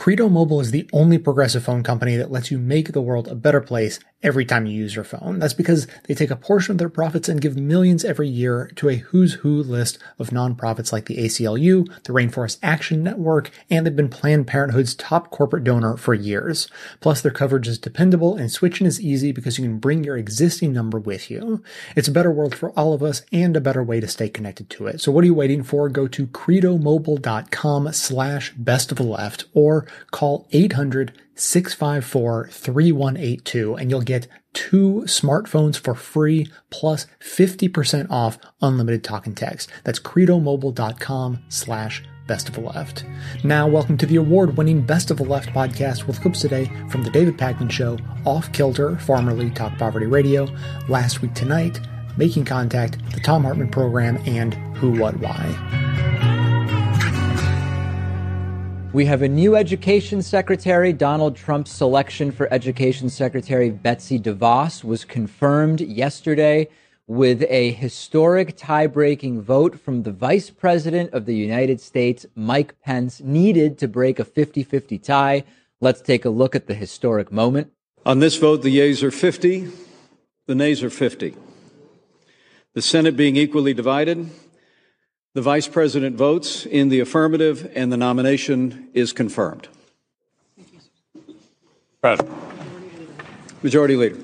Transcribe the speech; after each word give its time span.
Credo 0.00 0.30
Mobile 0.30 0.62
is 0.62 0.70
the 0.70 0.88
only 0.94 1.18
progressive 1.18 1.62
phone 1.62 1.82
company 1.82 2.16
that 2.16 2.30
lets 2.30 2.50
you 2.50 2.56
make 2.56 2.92
the 2.92 3.02
world 3.02 3.28
a 3.28 3.34
better 3.34 3.60
place 3.60 4.00
every 4.22 4.44
time 4.44 4.66
you 4.66 4.72
use 4.72 4.94
your 4.94 5.04
phone. 5.04 5.38
That's 5.38 5.54
because 5.54 5.86
they 6.04 6.14
take 6.14 6.30
a 6.30 6.36
portion 6.36 6.72
of 6.72 6.78
their 6.78 6.88
profits 6.88 7.28
and 7.28 7.40
give 7.40 7.56
millions 7.56 8.04
every 8.04 8.28
year 8.28 8.70
to 8.76 8.88
a 8.88 8.96
who's 8.96 9.34
who 9.34 9.62
list 9.62 9.98
of 10.18 10.30
nonprofits 10.30 10.92
like 10.92 11.06
the 11.06 11.16
ACLU, 11.16 11.86
the 12.04 12.12
Rainforest 12.12 12.58
Action 12.62 13.02
Network, 13.02 13.50
and 13.70 13.86
they've 13.86 13.96
been 13.96 14.08
Planned 14.08 14.46
Parenthood's 14.46 14.94
top 14.94 15.30
corporate 15.30 15.64
donor 15.64 15.96
for 15.96 16.14
years. 16.14 16.68
Plus, 17.00 17.20
their 17.20 17.32
coverage 17.32 17.68
is 17.68 17.78
dependable 17.78 18.36
and 18.36 18.50
switching 18.50 18.86
is 18.86 19.00
easy 19.00 19.32
because 19.32 19.58
you 19.58 19.64
can 19.64 19.78
bring 19.78 20.04
your 20.04 20.16
existing 20.16 20.72
number 20.72 20.98
with 20.98 21.30
you. 21.30 21.62
It's 21.94 22.08
a 22.08 22.12
better 22.12 22.30
world 22.30 22.54
for 22.54 22.70
all 22.70 22.92
of 22.92 23.02
us 23.02 23.22
and 23.32 23.56
a 23.56 23.60
better 23.60 23.82
way 23.82 24.00
to 24.00 24.08
stay 24.08 24.28
connected 24.28 24.68
to 24.70 24.86
it. 24.86 25.00
So 25.00 25.12
what 25.12 25.24
are 25.24 25.26
you 25.26 25.34
waiting 25.34 25.62
for? 25.62 25.88
Go 25.88 26.08
to 26.08 26.26
credomobile.com 26.26 27.92
slash 27.92 28.52
best 28.52 28.90
of 28.90 28.98
the 28.98 29.04
left 29.04 29.44
or 29.54 29.86
call 30.10 30.46
800 30.52 31.12
654 31.34 32.48
3182 32.50 33.74
and 33.76 33.90
you'll 33.90 34.02
get 34.02 34.28
two 34.52 35.02
smartphones 35.06 35.78
for 35.78 35.94
free 35.94 36.48
plus 36.70 37.06
50% 37.20 38.10
off 38.10 38.38
unlimited 38.60 39.04
talk 39.04 39.26
and 39.26 39.36
text. 39.36 39.70
That's 39.84 40.00
credomobile.com 40.00 41.44
slash 41.48 42.02
best 42.26 42.48
of 42.48 42.54
the 42.54 42.60
left. 42.60 43.04
Now, 43.42 43.66
welcome 43.66 43.96
to 43.98 44.06
the 44.06 44.16
award 44.16 44.56
winning 44.56 44.82
Best 44.82 45.10
of 45.10 45.16
the 45.16 45.24
Left 45.24 45.48
podcast 45.50 46.06
with 46.06 46.20
clips 46.20 46.40
today 46.40 46.70
from 46.88 47.02
The 47.02 47.10
David 47.10 47.36
Pakman 47.36 47.70
Show, 47.70 47.98
Off 48.24 48.52
Kilter, 48.52 48.96
formerly 48.98 49.50
Talk 49.50 49.76
Poverty 49.78 50.06
Radio, 50.06 50.44
Last 50.88 51.22
Week 51.22 51.34
Tonight, 51.34 51.80
Making 52.16 52.44
Contact, 52.44 52.98
The 53.12 53.20
Thom 53.20 53.42
Hartmann 53.42 53.70
Program, 53.70 54.16
and 54.26 54.54
Who, 54.76 54.92
What, 54.92 55.18
Why. 55.18 56.29
We 58.92 59.04
have 59.04 59.22
a 59.22 59.28
new 59.28 59.54
education 59.54 60.20
secretary. 60.20 60.92
Donald 60.92 61.36
Trump's 61.36 61.70
selection 61.70 62.32
for 62.32 62.52
education 62.52 63.08
secretary 63.08 63.70
Betsy 63.70 64.18
DeVos 64.18 64.82
was 64.82 65.04
confirmed 65.04 65.80
yesterday 65.80 66.66
with 67.06 67.44
a 67.48 67.70
historic 67.70 68.56
tie 68.56 68.88
breaking 68.88 69.42
vote 69.42 69.78
from 69.78 70.02
the 70.02 70.10
vice 70.10 70.50
president 70.50 71.12
of 71.12 71.24
the 71.24 71.36
United 71.36 71.80
States, 71.80 72.26
Mike 72.34 72.80
Pence, 72.82 73.20
needed 73.20 73.78
to 73.78 73.86
break 73.86 74.18
a 74.18 74.24
50 74.24 74.64
50 74.64 74.98
tie. 74.98 75.44
Let's 75.80 76.00
take 76.00 76.24
a 76.24 76.30
look 76.30 76.56
at 76.56 76.66
the 76.66 76.74
historic 76.74 77.30
moment. 77.30 77.70
On 78.04 78.18
this 78.18 78.38
vote, 78.38 78.62
the 78.62 78.70
yeas 78.70 79.04
are 79.04 79.12
50, 79.12 79.70
the 80.48 80.56
nays 80.56 80.82
are 80.82 80.90
50. 80.90 81.36
The 82.74 82.82
Senate 82.82 83.16
being 83.16 83.36
equally 83.36 83.72
divided, 83.72 84.30
the 85.32 85.42
Vice 85.42 85.68
President 85.68 86.16
votes 86.16 86.66
in 86.66 86.88
the 86.88 86.98
affirmative, 86.98 87.70
and 87.76 87.92
the 87.92 87.96
nomination 87.96 88.88
is 88.94 89.12
confirmed. 89.12 89.68
President. 92.00 92.36
Majority 93.62 93.94
Leader. 93.94 94.18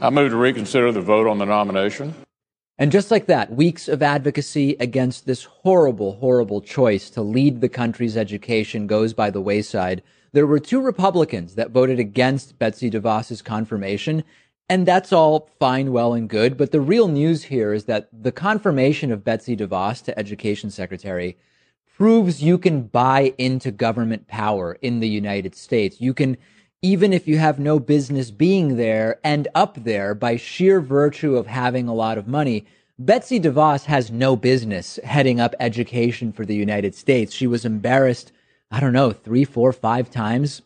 I 0.00 0.10
move 0.10 0.30
to 0.30 0.36
reconsider 0.36 0.90
the 0.90 1.00
vote 1.00 1.28
on 1.28 1.38
the 1.38 1.46
nomination. 1.46 2.14
And 2.78 2.90
just 2.90 3.10
like 3.10 3.26
that, 3.26 3.52
weeks 3.52 3.88
of 3.88 4.02
advocacy 4.02 4.76
against 4.80 5.26
this 5.26 5.44
horrible, 5.44 6.16
horrible 6.16 6.60
choice 6.60 7.10
to 7.10 7.22
lead 7.22 7.60
the 7.60 7.68
country's 7.68 8.16
education 8.16 8.86
goes 8.86 9.12
by 9.12 9.30
the 9.30 9.40
wayside. 9.40 10.02
There 10.32 10.46
were 10.46 10.60
two 10.60 10.80
Republicans 10.80 11.54
that 11.56 11.70
voted 11.70 11.98
against 11.98 12.58
Betsy 12.58 12.90
DeVos's 12.90 13.42
confirmation, 13.42 14.24
and 14.68 14.86
that's 14.86 15.12
all 15.12 15.50
fine, 15.58 15.92
well, 15.92 16.12
and 16.12 16.28
good. 16.28 16.56
But 16.56 16.72
the 16.72 16.80
real 16.80 17.08
news 17.08 17.44
here 17.44 17.72
is 17.72 17.84
that 17.84 18.08
the 18.12 18.32
confirmation 18.32 19.10
of 19.10 19.24
Betsy 19.24 19.56
DeVos 19.56 20.04
to 20.04 20.18
Education 20.18 20.70
Secretary 20.70 21.38
proves 21.96 22.42
you 22.42 22.58
can 22.58 22.82
buy 22.82 23.34
into 23.38 23.70
government 23.70 24.28
power 24.28 24.74
in 24.82 25.00
the 25.00 25.08
United 25.08 25.54
States. 25.54 26.00
You 26.00 26.12
can, 26.12 26.36
even 26.82 27.12
if 27.12 27.26
you 27.26 27.38
have 27.38 27.58
no 27.58 27.80
business 27.80 28.30
being 28.30 28.76
there, 28.76 29.18
end 29.24 29.48
up 29.54 29.82
there 29.82 30.14
by 30.14 30.36
sheer 30.36 30.80
virtue 30.80 31.36
of 31.36 31.46
having 31.46 31.88
a 31.88 31.94
lot 31.94 32.18
of 32.18 32.28
money. 32.28 32.66
Betsy 32.98 33.40
DeVos 33.40 33.84
has 33.84 34.10
no 34.10 34.36
business 34.36 34.98
heading 35.02 35.40
up 35.40 35.54
education 35.58 36.30
for 36.32 36.44
the 36.44 36.56
United 36.56 36.94
States. 36.94 37.32
She 37.32 37.46
was 37.46 37.64
embarrassed, 37.64 38.32
I 38.70 38.80
don't 38.80 38.92
know, 38.92 39.12
three, 39.12 39.44
four, 39.44 39.72
five 39.72 40.10
times 40.10 40.62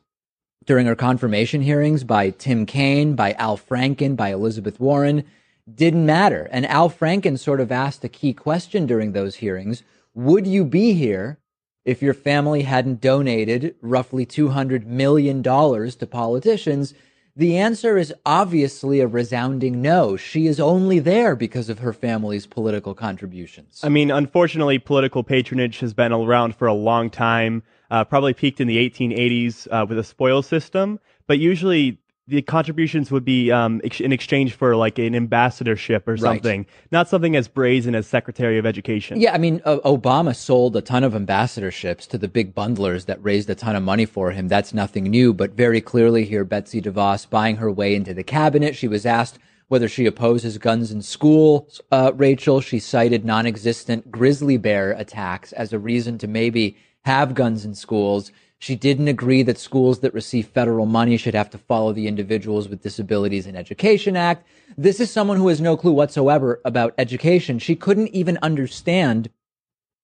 during 0.67 0.87
her 0.87 0.95
confirmation 0.95 1.63
hearings 1.63 2.05
by 2.05 2.31
Tim 2.31 2.67
Kaine, 2.67 3.15
by 3.15 3.33
Al 3.33 3.57
Franken, 3.57 4.17
by 4.17 4.33
Elizabeth 4.33 4.79
Warren 4.79 5.25
didn't 5.73 6.07
matter. 6.07 6.49
And 6.51 6.67
Al 6.67 6.91
Franken 6.91 7.39
sort 7.39 7.61
of 7.61 7.73
asked 7.73 8.05
a 8.05 8.09
key 8.09 8.33
question 8.33 8.87
during 8.87 9.13
those 9.13 9.37
hearings. 9.37 9.83
Would 10.15 10.47
you 10.47 10.65
be 10.65 10.95
here 10.95 11.39
if 11.85 12.03
your 12.03 12.15
family 12.15 12.63
hadn't 12.63 13.01
donated 13.01 13.75
roughly 13.81 14.27
$200 14.27 14.85
million 14.87 15.43
to 15.43 16.07
politicians? 16.11 16.95
The 17.35 17.57
answer 17.57 17.97
is 17.97 18.13
obviously 18.27 19.01
a 19.01 19.07
resounding 19.07 19.81
no. 19.81 20.19
She 20.19 20.47
is 20.47 20.61
only 20.61 20.99
there 20.99 21.35
because 21.35 21.71
of 21.71 21.79
her 21.79 21.95
family's 21.95 22.47
political 22.47 22.95
contributions. 22.95 23.81
I 23.83 23.89
mean, 23.89 24.11
unfortunately, 24.11 24.79
political 24.79 25.23
patronage 25.23 25.79
has 25.79 25.95
been 25.95 26.13
around 26.13 26.57
for 26.57 26.67
a 26.67 26.75
long 26.75 27.09
time 27.09 27.63
uh, 27.93 28.03
probably 28.03 28.33
peaked 28.33 28.59
in 28.59 28.67
the 28.67 28.79
1880s 28.91 29.69
uh, 29.71 29.85
with 29.87 29.99
a 29.99 30.03
spoils 30.03 30.47
system, 30.47 30.99
but 31.27 31.39
usually 31.39 31.99
the 32.27 32.41
contributions 32.41 33.11
would 33.11 33.25
be 33.25 33.53
um, 33.53 33.83
ex- 33.85 34.01
in 34.01 34.13
exchange 34.13 34.55
for 34.55 34.75
like 34.77 34.99
an 34.99 35.15
ambassadorship 35.15 36.09
or 36.09 36.17
something, 36.17 36.61
right. 36.61 36.69
not 36.91 37.07
something 37.07 37.37
as 37.37 37.49
brazen 37.49 37.95
as 37.95 38.07
Secretary 38.07 38.57
of 38.57 38.65
Education. 38.65 39.21
Yeah, 39.21 39.35
I 39.35 39.39
mean, 39.39 39.61
uh, 39.67 39.77
Obama 39.85 40.35
sold 40.35 40.75
a 40.75 40.81
ton 40.81 41.05
of 41.05 41.13
ambassadorships 41.13 42.09
to 42.09 42.17
the 42.17 42.29
big 42.29 42.55
bundlers 42.55 43.05
that 43.07 43.23
raised 43.23 43.51
a 43.51 43.55
ton 43.55 43.77
of 43.77 43.83
money 43.83 44.07
for 44.07 44.31
him. 44.31 44.49
That's 44.49 44.73
nothing 44.73 45.05
new, 45.05 45.35
but 45.35 45.51
very 45.51 45.83
clearly 45.83 46.25
here, 46.25 46.45
Betsy 46.45 46.81
DeVos 46.81 47.29
buying 47.29 47.57
her 47.57 47.71
way 47.71 47.95
into 47.95 48.15
the 48.15 48.25
cabinet. 48.25 48.75
She 48.75 48.89
was 48.89 49.05
asked 49.05 49.39
whether 49.69 49.89
she 49.89 50.07
opposes 50.07 50.57
guns 50.57 50.91
in 50.91 51.03
school. 51.03 51.69
Uh, 51.91 52.13
Rachel, 52.15 52.63
she 52.63 52.79
cited 52.79 53.27
non-existent 53.27 54.11
grizzly 54.11 54.57
bear 54.57 54.93
attacks 54.93 55.53
as 55.53 55.75
a 55.75 55.79
reason 55.79 56.17
to 56.19 56.27
maybe 56.27 56.77
have 57.05 57.35
guns 57.35 57.65
in 57.65 57.75
schools. 57.75 58.33
She 58.59 58.77
didn't 58.77 59.09
agree 59.09 59.43
that 59.43 59.59
schools 59.59 60.01
that 60.01 60.15
receive 60.15 60.47
federal 60.47 60.87
money 60.87 61.17
should 61.17 61.35
have 61.35 61.51
to 61.51 61.59
follow 61.59 61.93
the 61.93 62.07
Individuals 62.07 62.69
with 62.69 62.83
Disabilities 62.83 63.47
in 63.47 63.57
Education 63.57 64.17
Act. 64.17 64.47
This 64.79 65.01
is 65.01 65.11
someone 65.11 65.37
who 65.37 65.49
has 65.49 65.61
no 65.61 65.77
clue 65.77 65.93
whatsoever 65.93 66.61
about 66.65 66.95
education. 66.97 67.59
She 67.59 67.75
couldn't 67.75 68.09
even 68.09 68.39
understand 68.41 69.31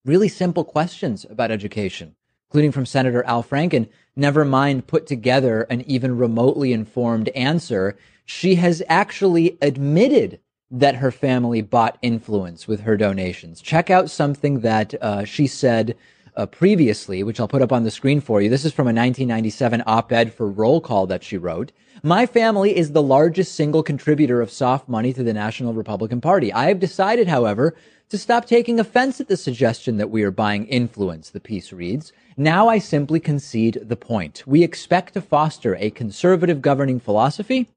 really 0.04 0.28
simple 0.28 0.64
questions 0.64 1.24
about 1.30 1.52
education, 1.52 2.16
including 2.50 2.72
from 2.72 2.84
Senator 2.84 3.22
Al 3.24 3.44
Franken. 3.44 3.88
Never 4.16 4.44
mind 4.44 4.88
put 4.88 5.06
together 5.06 5.62
an 5.70 5.82
even 5.82 6.18
remotely 6.18 6.72
informed 6.72 7.28
answer. 7.30 7.96
She 8.24 8.56
has 8.56 8.82
actually 8.88 9.56
admitted 9.62 10.40
that 10.70 10.96
her 10.96 11.10
family 11.10 11.62
bought 11.62 11.96
influence 12.02 12.68
with 12.68 12.80
her 12.80 12.96
donations. 12.96 13.60
Check 13.60 13.88
out 13.88 14.10
something 14.10 14.60
that 14.60 14.94
uh, 15.00 15.24
she 15.24 15.46
said 15.46 15.96
uh, 16.38 16.46
previously, 16.46 17.24
which 17.24 17.40
I'll 17.40 17.48
put 17.48 17.62
up 17.62 17.72
on 17.72 17.82
the 17.82 17.90
screen 17.90 18.20
for 18.20 18.40
you. 18.40 18.48
This 18.48 18.64
is 18.64 18.72
from 18.72 18.86
a 18.86 18.94
1997 18.94 19.82
op-ed 19.86 20.32
for 20.32 20.48
Roll 20.48 20.80
Call 20.80 21.06
that 21.08 21.24
she 21.24 21.36
wrote. 21.36 21.72
My 22.04 22.26
family 22.26 22.76
is 22.76 22.92
the 22.92 23.02
largest 23.02 23.56
single 23.56 23.82
contributor 23.82 24.40
of 24.40 24.50
soft 24.50 24.88
money 24.88 25.12
to 25.12 25.24
the 25.24 25.32
National 25.32 25.74
Republican 25.74 26.20
Party. 26.20 26.52
I 26.52 26.68
have 26.68 26.78
decided, 26.78 27.26
however, 27.26 27.74
to 28.10 28.16
stop 28.16 28.46
taking 28.46 28.78
offense 28.78 29.20
at 29.20 29.26
the 29.26 29.36
suggestion 29.36 29.96
that 29.96 30.10
we 30.10 30.22
are 30.22 30.30
buying 30.30 30.66
influence, 30.68 31.28
the 31.28 31.40
piece 31.40 31.72
reads. 31.72 32.12
Now 32.36 32.68
I 32.68 32.78
simply 32.78 33.18
concede 33.18 33.80
the 33.82 33.96
point. 33.96 34.44
We 34.46 34.62
expect 34.62 35.14
to 35.14 35.20
foster 35.20 35.74
a 35.74 35.90
conservative 35.90 36.62
governing 36.62 37.00
philosophy 37.00 37.68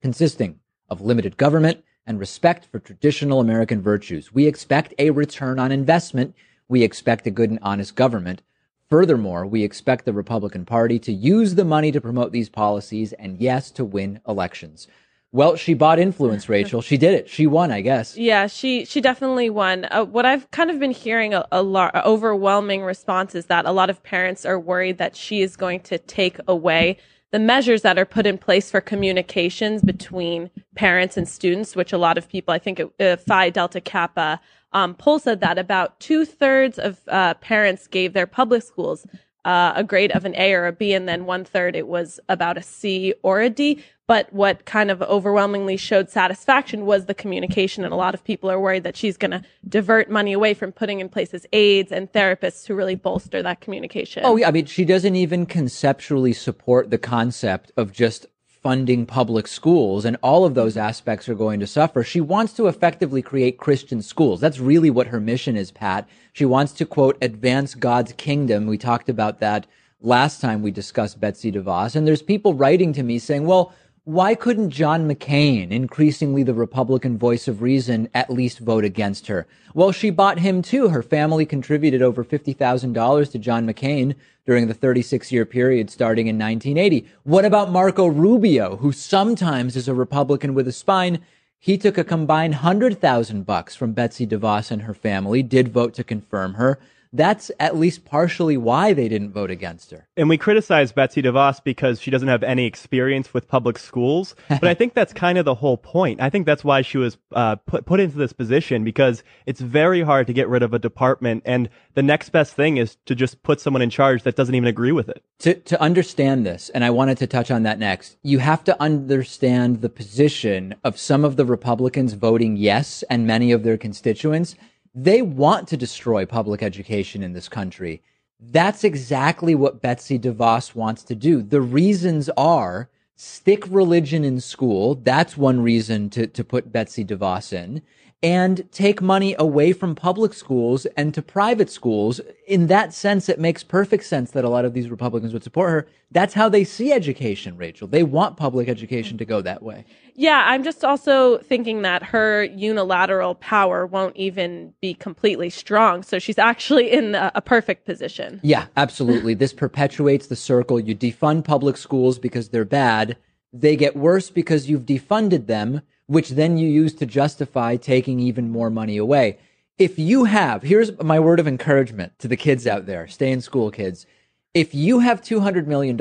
consisting 0.00 0.58
of 0.88 1.02
limited 1.02 1.36
government 1.36 1.84
and 2.06 2.18
respect 2.18 2.66
for 2.72 2.78
traditional 2.78 3.40
American 3.40 3.82
virtues. 3.82 4.32
We 4.32 4.46
expect 4.46 4.94
a 4.98 5.10
return 5.10 5.58
on 5.58 5.70
investment 5.70 6.34
we 6.70 6.82
expect 6.82 7.26
a 7.26 7.30
good 7.30 7.50
and 7.50 7.58
honest 7.60 7.96
government. 7.96 8.40
Furthermore, 8.88 9.44
we 9.44 9.62
expect 9.62 10.04
the 10.04 10.12
Republican 10.12 10.64
Party 10.64 10.98
to 11.00 11.12
use 11.12 11.56
the 11.56 11.64
money 11.64 11.92
to 11.92 12.00
promote 12.00 12.32
these 12.32 12.48
policies 12.48 13.12
and, 13.14 13.40
yes, 13.40 13.70
to 13.72 13.84
win 13.84 14.20
elections. 14.26 14.88
Well, 15.32 15.56
she 15.56 15.74
bought 15.74 15.98
influence, 15.98 16.48
Rachel. 16.48 16.80
She 16.80 16.96
did 16.96 17.14
it. 17.14 17.28
She 17.28 17.46
won, 17.46 17.70
I 17.70 17.82
guess. 17.82 18.16
Yeah, 18.16 18.46
she 18.46 18.84
she 18.84 19.00
definitely 19.00 19.50
won. 19.50 19.86
Uh, 19.90 20.04
what 20.04 20.26
I've 20.26 20.50
kind 20.50 20.70
of 20.70 20.80
been 20.80 20.90
hearing 20.90 21.34
a, 21.34 21.46
a 21.52 21.62
lot, 21.62 21.94
overwhelming 22.04 22.82
response 22.82 23.34
is 23.34 23.46
that 23.46 23.64
a 23.64 23.70
lot 23.72 23.90
of 23.90 24.02
parents 24.02 24.44
are 24.44 24.58
worried 24.58 24.98
that 24.98 25.14
she 25.14 25.42
is 25.42 25.56
going 25.56 25.80
to 25.80 25.98
take 25.98 26.38
away 26.48 26.96
the 27.30 27.38
measures 27.38 27.82
that 27.82 27.96
are 27.96 28.04
put 28.04 28.26
in 28.26 28.38
place 28.38 28.72
for 28.72 28.80
communications 28.80 29.82
between 29.82 30.50
parents 30.74 31.16
and 31.16 31.28
students, 31.28 31.76
which 31.76 31.92
a 31.92 31.98
lot 31.98 32.18
of 32.18 32.28
people, 32.28 32.52
I 32.52 32.58
think, 32.58 32.80
uh, 32.98 33.16
Phi 33.16 33.50
Delta 33.50 33.80
Kappa 33.80 34.40
um, 34.72 34.94
poll 34.94 35.18
said 35.18 35.40
that 35.40 35.58
about 35.58 35.98
two 36.00 36.24
thirds 36.24 36.78
of 36.78 37.00
uh, 37.08 37.34
parents 37.34 37.86
gave 37.86 38.12
their 38.12 38.26
public 38.26 38.62
schools 38.62 39.06
uh, 39.44 39.72
a 39.74 39.84
grade 39.84 40.12
of 40.12 40.24
an 40.24 40.34
A 40.36 40.52
or 40.52 40.66
a 40.66 40.72
B, 40.72 40.92
and 40.92 41.08
then 41.08 41.24
one 41.24 41.44
third 41.44 41.74
it 41.74 41.88
was 41.88 42.20
about 42.28 42.58
a 42.58 42.62
C 42.62 43.14
or 43.22 43.40
a 43.40 43.48
D. 43.48 43.82
But 44.06 44.32
what 44.32 44.64
kind 44.64 44.90
of 44.90 45.02
overwhelmingly 45.02 45.76
showed 45.76 46.10
satisfaction 46.10 46.84
was 46.84 47.06
the 47.06 47.14
communication. 47.14 47.84
And 47.84 47.92
a 47.92 47.96
lot 47.96 48.12
of 48.12 48.24
people 48.24 48.50
are 48.50 48.58
worried 48.58 48.82
that 48.82 48.96
she's 48.96 49.16
going 49.16 49.30
to 49.30 49.42
divert 49.68 50.10
money 50.10 50.32
away 50.32 50.52
from 50.52 50.72
putting 50.72 50.98
in 50.98 51.08
places 51.08 51.46
aides 51.52 51.92
and 51.92 52.10
therapists 52.10 52.66
who 52.66 52.74
really 52.74 52.96
bolster 52.96 53.40
that 53.40 53.60
communication. 53.60 54.24
Oh, 54.24 54.36
yeah. 54.36 54.48
I 54.48 54.50
mean, 54.50 54.66
she 54.66 54.84
doesn't 54.84 55.14
even 55.14 55.46
conceptually 55.46 56.32
support 56.32 56.90
the 56.90 56.98
concept 56.98 57.70
of 57.76 57.92
just 57.92 58.26
funding 58.62 59.06
public 59.06 59.46
schools 59.46 60.04
and 60.04 60.16
all 60.22 60.44
of 60.44 60.54
those 60.54 60.76
aspects 60.76 61.28
are 61.28 61.34
going 61.34 61.60
to 61.60 61.66
suffer. 61.66 62.02
She 62.02 62.20
wants 62.20 62.52
to 62.54 62.66
effectively 62.66 63.22
create 63.22 63.58
Christian 63.58 64.02
schools. 64.02 64.40
That's 64.40 64.60
really 64.60 64.90
what 64.90 65.06
her 65.06 65.20
mission 65.20 65.56
is, 65.56 65.70
Pat. 65.70 66.08
She 66.32 66.44
wants 66.44 66.72
to 66.74 66.86
quote, 66.86 67.16
advance 67.22 67.74
God's 67.74 68.12
kingdom. 68.12 68.66
We 68.66 68.76
talked 68.76 69.08
about 69.08 69.40
that 69.40 69.66
last 70.02 70.40
time 70.40 70.62
we 70.62 70.70
discussed 70.70 71.20
Betsy 71.20 71.50
DeVos. 71.50 71.96
And 71.96 72.06
there's 72.06 72.22
people 72.22 72.54
writing 72.54 72.92
to 72.92 73.02
me 73.02 73.18
saying, 73.18 73.46
well, 73.46 73.72
why 74.04 74.34
couldn't 74.34 74.70
John 74.70 75.08
McCain, 75.08 75.70
increasingly 75.70 76.42
the 76.42 76.54
Republican 76.54 77.18
voice 77.18 77.46
of 77.46 77.60
reason, 77.60 78.08
at 78.14 78.30
least 78.30 78.58
vote 78.58 78.84
against 78.84 79.26
her? 79.26 79.46
Well, 79.74 79.92
she 79.92 80.10
bought 80.10 80.38
him 80.38 80.62
too. 80.62 80.88
Her 80.88 81.02
family 81.02 81.44
contributed 81.44 82.00
over 82.00 82.24
$50,000 82.24 83.30
to 83.30 83.38
John 83.38 83.66
McCain 83.66 84.14
during 84.46 84.68
the 84.68 84.74
36 84.74 85.30
year 85.30 85.44
period 85.44 85.90
starting 85.90 86.28
in 86.28 86.38
1980. 86.38 87.06
What 87.24 87.44
about 87.44 87.70
Marco 87.70 88.06
Rubio, 88.06 88.76
who 88.76 88.90
sometimes 88.90 89.76
is 89.76 89.86
a 89.86 89.94
Republican 89.94 90.54
with 90.54 90.66
a 90.66 90.72
spine? 90.72 91.20
He 91.58 91.76
took 91.76 91.98
a 91.98 92.04
combined 92.04 92.54
100,000 92.54 93.44
bucks 93.44 93.76
from 93.76 93.92
Betsy 93.92 94.26
DeVos 94.26 94.70
and 94.70 94.82
her 94.82 94.94
family, 94.94 95.42
did 95.42 95.68
vote 95.68 95.92
to 95.94 96.04
confirm 96.04 96.54
her 96.54 96.78
that's 97.12 97.50
at 97.58 97.76
least 97.76 98.04
partially 98.04 98.56
why 98.56 98.92
they 98.92 99.08
didn't 99.08 99.32
vote 99.32 99.50
against 99.50 99.90
her. 99.90 100.06
And 100.16 100.28
we 100.28 100.38
criticize 100.38 100.92
Betsy 100.92 101.22
DeVos 101.22 101.62
because 101.62 102.00
she 102.00 102.10
doesn't 102.10 102.28
have 102.28 102.42
any 102.42 102.66
experience 102.66 103.34
with 103.34 103.48
public 103.48 103.78
schools. 103.78 104.34
But 104.60 104.68
I 104.68 104.74
think 104.74 104.92
that's 104.92 105.14
kind 105.14 105.38
of 105.38 105.46
the 105.46 105.54
whole 105.54 105.78
point. 105.78 106.20
I 106.20 106.28
think 106.28 106.44
that's 106.44 106.62
why 106.62 106.82
she 106.82 106.98
was 106.98 107.16
uh, 107.32 107.56
put 107.56 107.86
put 107.86 107.98
into 107.98 108.18
this 108.18 108.32
position 108.32 108.84
because 108.84 109.22
it's 109.46 109.60
very 109.60 110.02
hard 110.02 110.26
to 110.26 110.34
get 110.34 110.48
rid 110.48 110.62
of 110.62 110.74
a 110.74 110.78
department, 110.78 111.44
and 111.46 111.70
the 111.94 112.02
next 112.02 112.28
best 112.28 112.54
thing 112.54 112.76
is 112.76 112.96
to 113.06 113.14
just 113.14 113.42
put 113.42 113.58
someone 113.58 113.80
in 113.80 113.88
charge 113.88 114.22
that 114.24 114.36
doesn't 114.36 114.54
even 114.54 114.68
agree 114.68 114.92
with 114.92 115.08
it. 115.08 115.24
To 115.40 115.54
to 115.54 115.80
understand 115.80 116.44
this, 116.44 116.68
and 116.70 116.84
I 116.84 116.90
wanted 116.90 117.16
to 117.18 117.26
touch 117.26 117.50
on 117.50 117.62
that 117.62 117.78
next. 117.78 118.18
You 118.22 118.40
have 118.40 118.64
to 118.64 118.82
understand 118.82 119.80
the 119.80 119.88
position 119.88 120.74
of 120.84 120.98
some 120.98 121.24
of 121.24 121.36
the 121.36 121.46
Republicans 121.46 122.12
voting 122.12 122.56
yes, 122.56 123.02
and 123.08 123.26
many 123.26 123.50
of 123.52 123.62
their 123.62 123.78
constituents 123.78 124.56
they 124.94 125.22
want 125.22 125.68
to 125.68 125.76
destroy 125.76 126.26
public 126.26 126.62
education 126.62 127.22
in 127.22 127.32
this 127.32 127.48
country. 127.48 128.02
That's 128.40 128.84
exactly 128.84 129.54
what 129.54 129.82
Betsy 129.82 130.18
DeVos 130.18 130.74
wants 130.74 131.02
to 131.04 131.14
do. 131.14 131.42
The 131.42 131.60
reasons 131.60 132.30
are 132.36 132.88
stick 133.14 133.64
religion 133.68 134.24
in 134.24 134.40
school. 134.40 134.94
That's 134.94 135.36
one 135.36 135.62
reason 135.62 136.08
to, 136.10 136.26
to 136.26 136.42
put 136.42 136.72
Betsy 136.72 137.04
DeVos 137.04 137.52
in 137.52 137.82
and 138.22 138.70
take 138.70 139.00
money 139.00 139.34
away 139.38 139.72
from 139.72 139.94
public 139.94 140.34
schools 140.34 140.84
and 140.96 141.14
to 141.14 141.22
private 141.22 141.70
schools. 141.70 142.20
In 142.46 142.66
that 142.66 142.92
sense, 142.92 143.30
it 143.30 143.38
makes 143.38 143.64
perfect 143.64 144.04
sense 144.04 144.32
that 144.32 144.44
a 144.44 144.48
lot 144.48 144.66
of 144.66 144.74
these 144.74 144.90
Republicans 144.90 145.32
would 145.32 145.42
support 145.42 145.70
her. 145.70 145.86
That's 146.10 146.34
how 146.34 146.48
they 146.50 146.64
see 146.64 146.92
education, 146.92 147.56
Rachel. 147.56 147.88
They 147.88 148.02
want 148.02 148.36
public 148.36 148.68
education 148.68 149.16
to 149.18 149.24
go 149.24 149.40
that 149.40 149.62
way. 149.62 149.86
Yeah, 150.14 150.44
I'm 150.46 150.62
just 150.62 150.84
also 150.84 151.38
thinking 151.38 151.80
that 151.82 152.02
her 152.02 152.44
unilateral 152.44 153.36
power 153.36 153.86
won't 153.86 154.16
even 154.16 154.74
be 154.82 154.92
completely 154.92 155.48
strong. 155.48 156.02
So 156.02 156.18
she's 156.18 156.38
actually 156.38 156.90
in 156.90 157.14
a, 157.14 157.32
a 157.34 157.40
perfect 157.40 157.86
position. 157.86 158.40
Yeah, 158.42 158.66
absolutely. 158.76 159.32
this 159.32 159.54
perpetuates 159.54 160.26
the 160.26 160.36
circle. 160.36 160.78
You 160.78 160.94
defund 160.94 161.44
public 161.44 161.78
schools 161.78 162.18
because 162.18 162.50
they're 162.50 162.66
bad. 162.66 163.16
They 163.52 163.76
get 163.76 163.96
worse 163.96 164.28
because 164.28 164.68
you've 164.68 164.84
defunded 164.84 165.46
them 165.46 165.80
which 166.10 166.30
then 166.30 166.58
you 166.58 166.68
use 166.68 166.92
to 166.92 167.06
justify 167.06 167.76
taking 167.76 168.18
even 168.18 168.50
more 168.50 168.68
money 168.68 168.96
away. 168.96 169.38
If 169.78 169.96
you 169.96 170.24
have, 170.24 170.64
here's 170.64 171.00
my 171.00 171.20
word 171.20 171.38
of 171.38 171.46
encouragement 171.46 172.18
to 172.18 172.26
the 172.26 172.36
kids 172.36 172.66
out 172.66 172.86
there, 172.86 173.06
stay 173.06 173.30
in 173.30 173.40
school 173.40 173.70
kids. 173.70 174.06
If 174.52 174.74
you 174.74 174.98
have 174.98 175.22
$200 175.22 175.68
million 175.68 175.96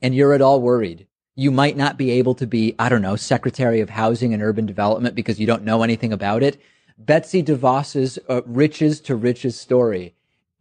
and 0.00 0.14
you're 0.14 0.32
at 0.32 0.40
all 0.40 0.60
worried, 0.60 1.08
you 1.34 1.50
might 1.50 1.76
not 1.76 1.96
be 1.96 2.12
able 2.12 2.36
to 2.36 2.46
be, 2.46 2.76
I 2.78 2.88
don't 2.88 3.02
know, 3.02 3.16
Secretary 3.16 3.80
of 3.80 3.90
Housing 3.90 4.32
and 4.32 4.40
Urban 4.40 4.64
Development 4.64 5.16
because 5.16 5.40
you 5.40 5.46
don't 5.48 5.64
know 5.64 5.82
anything 5.82 6.12
about 6.12 6.44
it. 6.44 6.62
Betsy 6.96 7.42
DeVos's 7.42 8.20
uh, 8.28 8.42
riches 8.46 9.00
to 9.00 9.16
riches 9.16 9.58
story 9.58 10.14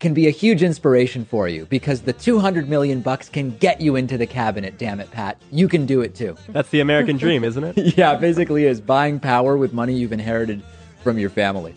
can 0.04 0.14
be 0.14 0.28
a 0.28 0.32
huge 0.32 0.62
inspiration 0.64 1.24
for 1.24 1.48
you 1.48 1.66
because 1.68 2.02
the 2.02 2.12
200 2.12 2.68
million 2.68 3.00
bucks 3.00 3.30
can 3.30 3.52
get 3.58 3.80
you 3.80 3.96
into 3.96 4.18
the 4.18 4.28
cabinet, 4.28 4.78
damn 4.78 5.00
it, 5.00 5.10
Pat. 5.12 5.42
You 5.50 5.70
can 5.70 5.86
do 5.86 6.02
it 6.02 6.14
too. 6.14 6.36
That's 6.50 6.70
the 6.72 6.82
American 6.82 7.16
dream, 7.16 7.46
isn't 7.46 7.64
it? 7.64 7.98
yeah, 7.98 8.16
basically 8.16 8.66
is 8.66 8.82
buying 8.82 9.18
power 9.18 9.56
with 9.56 9.72
money 9.72 9.94
you've 9.94 10.12
inherited 10.12 10.62
from 11.02 11.18
your 11.18 11.30
family. 11.30 11.74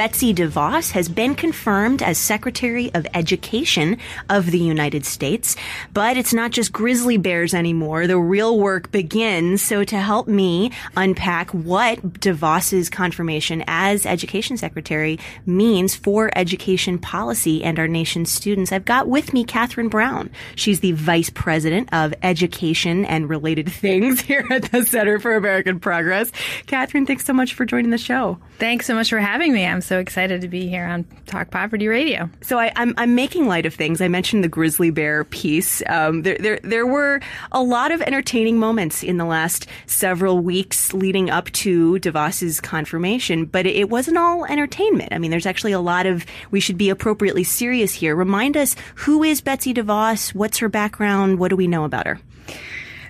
Betsy 0.00 0.32
DeVos 0.32 0.92
has 0.92 1.10
been 1.10 1.34
confirmed 1.34 2.02
as 2.02 2.16
Secretary 2.16 2.90
of 2.94 3.06
Education 3.12 3.98
of 4.30 4.50
the 4.50 4.58
United 4.58 5.04
States. 5.04 5.56
But 5.92 6.16
it's 6.16 6.32
not 6.32 6.52
just 6.52 6.72
grizzly 6.72 7.18
bears 7.18 7.52
anymore. 7.52 8.06
The 8.06 8.16
real 8.16 8.58
work 8.58 8.90
begins. 8.90 9.60
So 9.60 9.84
to 9.84 9.98
help 9.98 10.26
me 10.26 10.72
unpack 10.96 11.50
what 11.50 11.98
DeVos's 12.14 12.88
confirmation 12.88 13.62
as 13.66 14.06
Education 14.06 14.56
Secretary 14.56 15.18
means 15.44 15.94
for 15.94 16.30
education 16.34 16.98
policy 16.98 17.62
and 17.62 17.78
our 17.78 17.86
nation's 17.86 18.32
students, 18.32 18.72
I've 18.72 18.86
got 18.86 19.06
with 19.06 19.34
me 19.34 19.44
Catherine 19.44 19.90
Brown. 19.90 20.30
She's 20.54 20.80
the 20.80 20.92
Vice 20.92 21.28
President 21.28 21.90
of 21.92 22.14
Education 22.22 23.04
and 23.04 23.28
Related 23.28 23.70
Things 23.80 24.22
here 24.22 24.46
at 24.50 24.72
the 24.72 24.82
Center 24.82 25.18
for 25.18 25.36
American 25.36 25.78
Progress. 25.78 26.32
Catherine, 26.66 27.04
thanks 27.04 27.26
so 27.26 27.34
much 27.34 27.52
for 27.52 27.66
joining 27.66 27.90
the 27.90 27.98
show. 27.98 28.38
Thanks 28.58 28.86
so 28.86 28.94
much 28.94 29.10
for 29.10 29.18
having 29.18 29.52
me. 29.52 29.66
I'm 29.66 29.82
so 29.90 29.98
excited 29.98 30.40
to 30.40 30.46
be 30.46 30.68
here 30.68 30.86
on 30.86 31.04
Talk 31.26 31.50
Poverty 31.50 31.88
Radio. 31.88 32.30
So 32.42 32.60
I, 32.60 32.66
am 32.66 32.72
I'm, 32.76 32.94
I'm 32.96 33.14
making 33.16 33.48
light 33.48 33.66
of 33.66 33.74
things. 33.74 34.00
I 34.00 34.06
mentioned 34.06 34.44
the 34.44 34.48
grizzly 34.48 34.90
bear 34.90 35.24
piece. 35.24 35.82
Um, 35.88 36.22
there, 36.22 36.36
there 36.38 36.60
there 36.62 36.86
were 36.86 37.20
a 37.50 37.60
lot 37.60 37.90
of 37.90 38.00
entertaining 38.00 38.56
moments 38.56 39.02
in 39.02 39.16
the 39.16 39.24
last 39.24 39.66
several 39.86 40.38
weeks 40.38 40.92
leading 40.92 41.28
up 41.28 41.50
to 41.64 41.98
DeVos's 41.98 42.60
confirmation, 42.60 43.46
but 43.46 43.66
it, 43.66 43.74
it 43.74 43.90
wasn't 43.90 44.16
all 44.16 44.44
entertainment. 44.44 45.12
I 45.12 45.18
mean, 45.18 45.32
there's 45.32 45.44
actually 45.44 45.72
a 45.72 45.80
lot 45.80 46.06
of 46.06 46.24
we 46.52 46.60
should 46.60 46.78
be 46.78 46.88
appropriately 46.88 47.42
serious 47.42 47.92
here. 47.92 48.14
Remind 48.14 48.56
us 48.56 48.76
who 48.94 49.24
is 49.24 49.40
Betsy 49.40 49.74
DeVos? 49.74 50.32
What's 50.36 50.58
her 50.58 50.68
background? 50.68 51.40
What 51.40 51.48
do 51.48 51.56
we 51.56 51.66
know 51.66 51.82
about 51.82 52.06
her? 52.06 52.20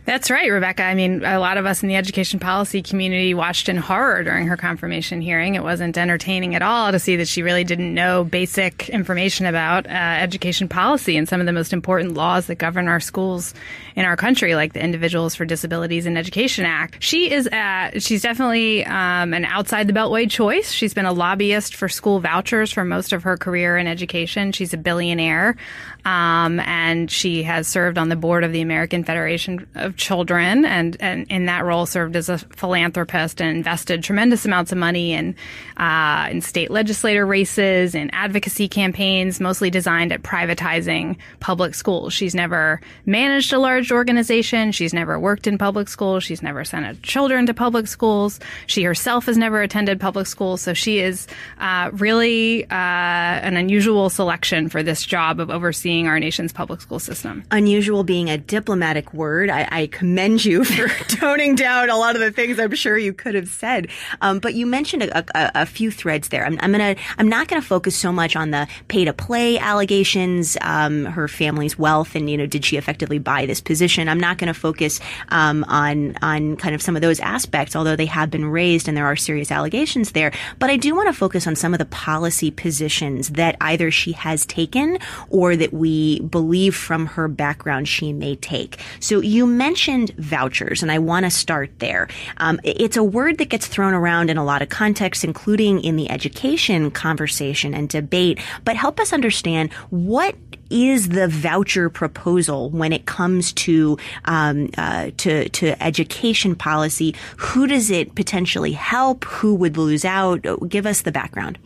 That's 0.05 0.31
right, 0.31 0.51
Rebecca. 0.51 0.83
I 0.83 0.95
mean, 0.95 1.25
a 1.25 1.39
lot 1.39 1.57
of 1.57 1.67
us 1.67 1.83
in 1.83 1.89
the 1.89 1.97
education 1.97 2.41
policy 2.41 2.83
community 2.83 3.35
watched 3.35 3.69
in 3.69 3.77
horror 3.77 4.25
during 4.25 4.47
her 4.47 4.57
confirmation 4.57 5.21
hearing. 5.21 5.55
It 5.55 5.63
wasn't 5.63 5.97
entertaining 5.97 6.55
at 6.55 6.63
all 6.63 6.91
to 6.91 6.99
see 6.99 7.17
that 7.17 7.29
she 7.29 7.43
really 7.43 7.65
didn't 7.65 7.93
know 7.95 8.25
basic 8.25 8.89
information 8.89 9.47
about 9.47 9.87
uh, 9.87 9.91
education 9.91 10.69
policy 10.69 11.17
and 11.17 11.29
some 11.29 11.41
of 11.41 11.47
the 11.47 11.53
most 11.53 11.73
important 11.73 12.15
laws 12.15 12.47
that 12.47 12.57
govern 12.57 12.89
our 12.89 13.01
schools 13.01 13.55
in 13.95 14.05
our 14.05 14.17
country, 14.17 14.55
like 14.55 14.73
the 14.73 14.83
Individuals 14.83 15.35
for 15.35 15.45
Disabilities 15.45 16.07
in 16.07 16.17
Education 16.17 16.65
Act. 16.65 17.03
She 17.03 17.31
is 17.33 17.49
at, 17.53 18.03
she's 18.03 18.23
definitely 18.23 18.85
um, 18.87 19.35
an 19.35 19.45
outside 19.45 19.87
the 19.87 19.93
beltway 19.93 20.31
choice. 20.31 20.71
She's 20.71 20.95
been 20.95 21.07
a 21.07 21.13
lobbyist 21.13 21.75
for 21.77 21.89
school 21.89 22.21
vouchers 22.21 22.73
for 22.73 22.85
most 22.85 23.13
of 23.13 23.23
her 23.25 23.37
career 23.37 23.77
in 23.77 23.87
education. 23.87 24.53
She's 24.53 24.73
a 24.73 24.79
billionaire. 24.79 25.57
Um, 26.05 26.61
and 26.61 27.11
she 27.11 27.43
has 27.43 27.69
served 27.69 27.99
on 27.99 28.09
the 28.09 28.17
board 28.17 28.45
of 28.45 28.53
the 28.53 28.61
American 28.61 29.05
Federation 29.05 29.67
of 29.75 29.97
Children 29.97 30.65
and, 30.65 30.97
and 31.01 31.27
in 31.31 31.47
that 31.47 31.65
role 31.65 31.87
served 31.87 32.17
as 32.17 32.29
a 32.29 32.39
philanthropist 32.39 33.41
and 33.41 33.57
invested 33.57 34.03
tremendous 34.03 34.45
amounts 34.45 34.73
of 34.73 34.79
money 34.79 35.13
in, 35.13 35.35
uh, 35.77 36.29
in 36.31 36.41
state 36.41 36.71
legislator 36.71 37.27
races 37.27 37.95
and 37.95 38.11
advocacy 38.13 38.69
campaigns, 38.69 39.41
mostly 39.41 39.71
designed 39.71 40.13
at 40.13 40.23
privatizing 40.23 41.17
public 41.41 41.75
schools. 41.75 42.13
She's 42.13 42.35
never 42.35 42.81
managed 43.07 43.53
a 43.53 43.59
large 43.59 43.93
organization. 43.93 44.73
She's 44.73 44.95
never 44.95 45.19
worked 45.19 45.47
in 45.47 45.59
public 45.59 45.89
schools. 45.89 46.25
She's 46.25 46.43
never 46.43 46.65
sent 46.65 47.03
children 47.03 47.47
to 47.47 47.55
public 47.55 47.87
schools. 47.87 48.41
She 48.67 48.83
herself 48.83 49.27
has 49.27 49.37
never 49.37 49.63
attended 49.63 50.01
public 50.01 50.27
schools. 50.27 50.61
So 50.61 50.75
she 50.75 51.01
is 51.01 51.27
uh, 51.59 51.91
really 51.93 52.65
uh, 52.65 52.75
an 52.75 53.57
unusual 53.57 54.11
selection 54.11 54.69
for 54.69 54.83
this 54.83 55.05
job 55.05 55.41
of 55.41 55.51
overseeing 55.91 56.07
our 56.07 56.21
nation's 56.21 56.53
public 56.53 56.81
school 56.81 57.01
system. 57.01 57.43
Unusual 57.51 58.05
being 58.05 58.31
a 58.31 58.39
diplomatic 58.39 59.13
word. 59.13 59.51
I, 59.51 59.69
I 59.71 59.87
commend 59.89 60.45
you 60.45 60.65
for 60.77 60.89
toning 61.09 61.57
down 61.57 61.91
a 61.91 61.97
lot 61.97 62.15
of 62.15 62.21
the 62.21 62.31
things 62.31 62.59
I'm 62.59 62.75
sure 62.75 62.97
you 62.97 63.13
could 63.13 63.35
have 63.35 63.49
said. 63.49 63.89
Um, 64.21 64.39
but 64.39 64.55
you 64.55 64.67
mentioned 64.67 65.03
a, 65.03 65.19
a, 65.19 65.63
a, 65.63 65.67
few 65.67 65.91
threads 65.91 66.29
there. 66.29 66.45
I'm, 66.47 66.59
I'm, 66.61 66.71
gonna, 66.71 66.95
I'm 67.19 67.29
not 67.29 67.49
gonna 67.49 67.63
focus 67.63 67.97
so 67.97 68.13
much 68.13 68.37
on 68.37 68.51
the 68.51 68.69
pay 68.89 69.05
to 69.05 69.13
play 69.13 69.59
allegations, 69.59 70.57
um, 70.61 71.07
her 71.07 71.27
family's 71.27 71.79
wealth, 71.79 72.15
and 72.15 72.31
you 72.31 72.37
know, 72.37 72.47
did 72.47 72.65
she 72.65 72.77
effectively 72.77 73.19
buy 73.19 73.47
this 73.47 73.61
position? 73.61 74.09
I'm 74.09 74.21
not 74.21 74.39
gonna 74.39 74.55
focus 74.55 75.01
um, 75.29 75.65
on 75.65 76.17
on 76.23 76.57
kind 76.57 76.75
of 76.75 76.83
some 76.83 76.97
of 76.97 77.03
those 77.03 77.21
aspects, 77.21 77.75
although 77.75 77.97
they 77.97 78.07
have 78.07 78.31
been 78.31 78.47
raised 78.47 78.89
and 78.89 78.97
there 78.97 79.07
are 79.07 79.17
serious 79.17 79.51
allegations 79.51 80.13
there. 80.13 80.33
But 80.59 80.71
I 80.71 80.77
do 80.77 80.95
want 80.95 81.09
to 81.09 81.13
focus 81.13 81.47
on 81.47 81.57
some 81.57 81.75
of 81.75 81.79
the 81.79 81.87
policy 81.87 82.51
positions 82.51 83.31
that 83.31 83.57
either 83.61 83.91
she 83.91 84.13
has 84.13 84.47
taken 84.47 84.99
or 85.31 85.57
that 85.57 85.73
we 85.81 86.21
believe 86.21 86.77
from 86.77 87.07
her 87.07 87.27
background 87.27 87.89
she 87.89 88.13
may 88.13 88.37
take. 88.37 88.79
So 89.01 89.21
you 89.21 89.47
mentioned 89.47 90.11
vouchers, 90.19 90.83
and 90.83 90.93
I 90.93 90.99
want 90.99 91.25
to 91.25 91.31
start 91.31 91.71
there. 91.79 92.07
Um, 92.37 92.61
it's 92.63 92.97
a 92.97 93.03
word 93.03 93.39
that 93.39 93.49
gets 93.49 93.67
thrown 93.67 93.95
around 93.95 94.31
in 94.31 94.37
a 94.37 94.45
lot 94.45 94.63
of 94.63 94.69
contexts, 94.69 95.25
including 95.25 95.83
in 95.83 95.97
the 95.97 96.11
education 96.11 96.91
conversation 96.91 97.75
and 97.75 97.89
debate. 97.89 98.39
But 98.65 98.77
help 98.77 99.01
us 99.01 99.13
understand 99.13 99.73
what 99.89 100.37
is 100.71 101.09
the 101.09 101.27
voucher 101.27 101.91
proposal 101.91 102.71
when 102.71 102.93
it 102.93 103.07
comes 103.07 103.53
to 103.53 103.99
um, 104.27 104.71
uh, 104.77 105.11
to 105.17 105.49
to 105.49 105.83
education 105.83 106.55
policy? 106.55 107.15
Who 107.39 107.67
does 107.67 107.91
it 107.91 108.15
potentially 108.15 108.73
help? 108.73 109.25
Who 109.25 109.55
would 109.57 109.77
lose 109.77 110.05
out? 110.05 110.47
Give 110.69 110.87
us 110.87 111.03
the 111.03 111.13
background. 111.13 111.59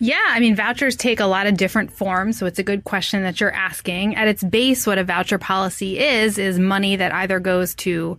Yeah, 0.00 0.24
I 0.28 0.38
mean, 0.38 0.54
vouchers 0.54 0.94
take 0.94 1.18
a 1.18 1.26
lot 1.26 1.46
of 1.46 1.56
different 1.56 1.92
forms, 1.92 2.38
so 2.38 2.46
it's 2.46 2.60
a 2.60 2.64
good 2.64 2.84
question 2.84 3.22
that 3.22 3.40
you're 3.40 3.52
asking. 3.52 4.14
At 4.14 4.28
its 4.28 4.44
base, 4.44 4.86
what 4.86 4.98
a 4.98 5.04
voucher 5.04 5.38
policy 5.38 5.98
is, 5.98 6.38
is 6.38 6.58
money 6.58 6.96
that 6.96 7.12
either 7.12 7.40
goes 7.40 7.74
to 7.76 8.16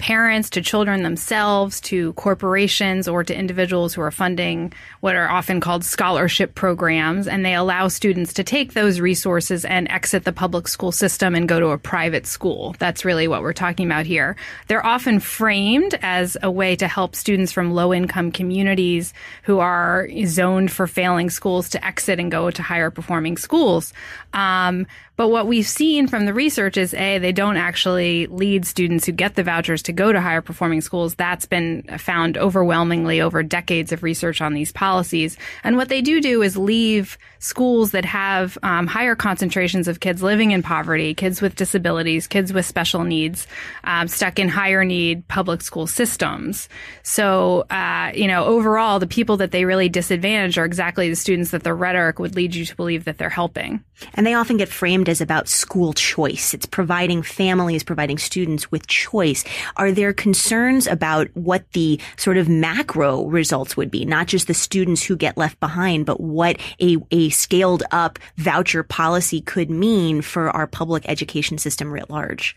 parents, 0.00 0.50
to 0.50 0.62
children 0.62 1.04
themselves, 1.04 1.80
to 1.82 2.12
corporations, 2.14 3.06
or 3.06 3.22
to 3.22 3.36
individuals 3.36 3.94
who 3.94 4.00
are 4.00 4.10
funding 4.10 4.72
what 5.00 5.14
are 5.14 5.30
often 5.30 5.60
called 5.60 5.84
scholarship 5.84 6.54
programs. 6.54 7.28
And 7.28 7.44
they 7.44 7.54
allow 7.54 7.86
students 7.88 8.32
to 8.34 8.42
take 8.42 8.72
those 8.72 8.98
resources 8.98 9.64
and 9.64 9.88
exit 9.88 10.24
the 10.24 10.32
public 10.32 10.66
school 10.66 10.90
system 10.90 11.34
and 11.34 11.48
go 11.48 11.60
to 11.60 11.68
a 11.68 11.78
private 11.78 12.26
school. 12.26 12.74
That's 12.78 13.04
really 13.04 13.28
what 13.28 13.42
we're 13.42 13.52
talking 13.52 13.86
about 13.86 14.06
here. 14.06 14.36
They're 14.66 14.84
often 14.84 15.20
framed 15.20 15.98
as 16.02 16.36
a 16.42 16.50
way 16.50 16.74
to 16.76 16.88
help 16.88 17.14
students 17.14 17.52
from 17.52 17.72
low 17.72 17.94
income 17.94 18.32
communities 18.32 19.12
who 19.44 19.58
are 19.60 20.08
zoned 20.24 20.72
for 20.72 20.86
failing 20.86 21.30
schools 21.30 21.68
to 21.70 21.86
exit 21.86 22.18
and 22.18 22.30
go 22.30 22.50
to 22.50 22.62
higher 22.62 22.90
performing 22.90 23.36
schools. 23.36 23.92
Um, 24.32 24.86
but 25.20 25.28
what 25.28 25.46
we've 25.46 25.68
seen 25.68 26.06
from 26.06 26.24
the 26.24 26.32
research 26.32 26.78
is 26.78 26.94
A, 26.94 27.18
they 27.18 27.30
don't 27.30 27.58
actually 27.58 28.26
lead 28.28 28.64
students 28.64 29.04
who 29.04 29.12
get 29.12 29.34
the 29.34 29.42
vouchers 29.42 29.82
to 29.82 29.92
go 29.92 30.10
to 30.10 30.18
higher 30.18 30.40
performing 30.40 30.80
schools. 30.80 31.14
That's 31.14 31.44
been 31.44 31.82
found 31.98 32.38
overwhelmingly 32.38 33.20
over 33.20 33.42
decades 33.42 33.92
of 33.92 34.02
research 34.02 34.40
on 34.40 34.54
these 34.54 34.72
policies. 34.72 35.36
And 35.62 35.76
what 35.76 35.90
they 35.90 36.00
do 36.00 36.22
do 36.22 36.40
is 36.40 36.56
leave 36.56 37.18
schools 37.38 37.90
that 37.90 38.06
have 38.06 38.56
um, 38.62 38.86
higher 38.86 39.14
concentrations 39.14 39.88
of 39.88 40.00
kids 40.00 40.22
living 40.22 40.52
in 40.52 40.62
poverty, 40.62 41.12
kids 41.12 41.42
with 41.42 41.54
disabilities, 41.54 42.26
kids 42.26 42.50
with 42.50 42.64
special 42.64 43.04
needs, 43.04 43.46
um, 43.84 44.08
stuck 44.08 44.38
in 44.38 44.48
higher 44.48 44.86
need 44.86 45.28
public 45.28 45.60
school 45.60 45.86
systems. 45.86 46.66
So, 47.02 47.66
uh, 47.68 48.10
you 48.14 48.26
know, 48.26 48.46
overall, 48.46 48.98
the 48.98 49.06
people 49.06 49.36
that 49.36 49.50
they 49.50 49.66
really 49.66 49.90
disadvantage 49.90 50.56
are 50.56 50.64
exactly 50.64 51.10
the 51.10 51.16
students 51.16 51.50
that 51.50 51.62
the 51.62 51.74
rhetoric 51.74 52.18
would 52.18 52.36
lead 52.36 52.54
you 52.54 52.64
to 52.64 52.74
believe 52.74 53.04
that 53.04 53.18
they're 53.18 53.28
helping. 53.28 53.84
And 54.14 54.26
they 54.26 54.32
often 54.32 54.56
get 54.56 54.70
framed 54.70 55.09
is 55.10 55.20
about 55.20 55.48
school 55.48 55.92
choice. 55.92 56.54
It's 56.54 56.66
providing 56.66 57.22
families, 57.22 57.82
providing 57.82 58.18
students 58.18 58.70
with 58.70 58.86
choice. 58.86 59.44
Are 59.76 59.92
there 59.92 60.12
concerns 60.12 60.86
about 60.86 61.28
what 61.34 61.70
the 61.72 62.00
sort 62.16 62.36
of 62.36 62.48
macro 62.48 63.26
results 63.26 63.76
would 63.76 63.90
be? 63.90 64.04
Not 64.04 64.26
just 64.26 64.46
the 64.46 64.54
students 64.54 65.02
who 65.02 65.16
get 65.16 65.36
left 65.36 65.60
behind, 65.60 66.06
but 66.06 66.20
what 66.20 66.56
a, 66.80 66.96
a 67.10 67.28
scaled 67.30 67.82
up 67.90 68.18
voucher 68.36 68.82
policy 68.82 69.40
could 69.40 69.70
mean 69.70 70.22
for 70.22 70.50
our 70.50 70.66
public 70.66 71.08
education 71.08 71.58
system 71.58 71.92
writ 71.92 72.08
large? 72.08 72.56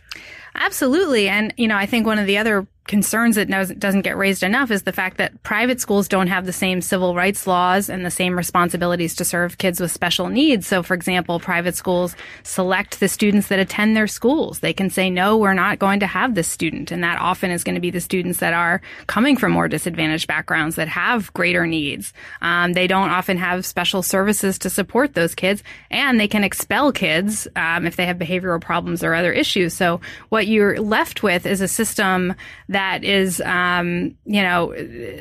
Absolutely. 0.56 1.28
And, 1.30 1.54
you 1.58 1.68
know, 1.68 1.78
I 1.78 1.86
think 1.86 2.06
one 2.06 2.20
of 2.20 2.28
the 2.28 2.38
other 2.38 2.68
concerns 2.88 3.38
that 3.38 3.48
doesn't 3.80 4.02
get 4.02 4.18
raised 4.18 4.44
enough 4.44 4.70
is 4.70 4.84
the 4.84 4.92
fact 4.92 5.18
that 5.18 5.42
private 5.44 5.80
schools 5.80 6.08
don't 6.10 6.28
have 6.28 6.46
the 6.46 6.52
same 6.52 6.82
civil 6.82 7.16
rights 7.16 7.48
laws 7.48 7.90
and 7.90 8.06
the 8.06 8.12
same 8.12 8.36
responsibilities 8.36 9.16
to 9.16 9.24
serve 9.24 9.58
kids 9.58 9.80
with 9.80 9.92
special 9.92 10.28
needs. 10.28 10.68
So, 10.68 10.84
for 10.84 10.94
example, 10.94 11.40
private 11.40 11.76
schools 11.76 12.16
select 12.44 13.00
the 13.00 13.08
students 13.08 13.48
that 13.48 13.60
attend 13.60 13.96
their 13.96 14.08
schools. 14.08 14.60
They 14.60 14.74
can 14.74 14.90
say, 14.90 15.10
no, 15.10 15.38
we're 15.38 15.54
not 15.54 15.80
going 15.80 16.02
to 16.02 16.08
have 16.08 16.36
this 16.36 16.50
student. 16.50 16.92
And 16.92 17.04
that 17.04 17.20
often 17.20 17.52
is 17.52 17.64
going 17.64 17.76
to 17.76 17.82
be 17.82 17.90
the 17.90 18.02
students 18.02 18.40
that 18.40 18.54
are 18.54 18.82
coming 19.08 19.38
from 19.38 19.54
more 19.54 19.70
disadvantaged 19.70 20.28
backgrounds 20.28 20.76
that 20.76 20.90
have 20.90 21.32
greater 21.34 21.66
needs. 21.66 22.12
Um, 22.42 22.74
they 22.74 22.88
don't 22.88 23.12
often 23.12 23.38
have 23.38 23.66
special 23.66 24.04
services 24.04 24.60
to 24.60 24.70
support 24.70 25.14
those 25.14 25.36
kids 25.36 25.64
and 25.90 26.20
they 26.20 26.28
can 26.28 26.44
expel 26.44 26.92
kids 26.92 27.48
um, 27.56 27.86
if 27.88 27.96
they 27.96 28.06
have 28.06 28.18
behavioral 28.18 28.60
problems 28.60 29.04
or 29.04 29.14
other 29.14 29.32
issues. 29.32 29.74
So 29.74 30.02
what 30.30 30.43
you're 30.48 30.80
left 30.80 31.24
with 31.24 31.46
is 31.46 31.62
a 31.62 31.68
system 31.68 32.34
that 32.70 33.04
is, 33.04 33.42
um, 33.42 34.16
you 34.26 34.42
know, 34.42 34.74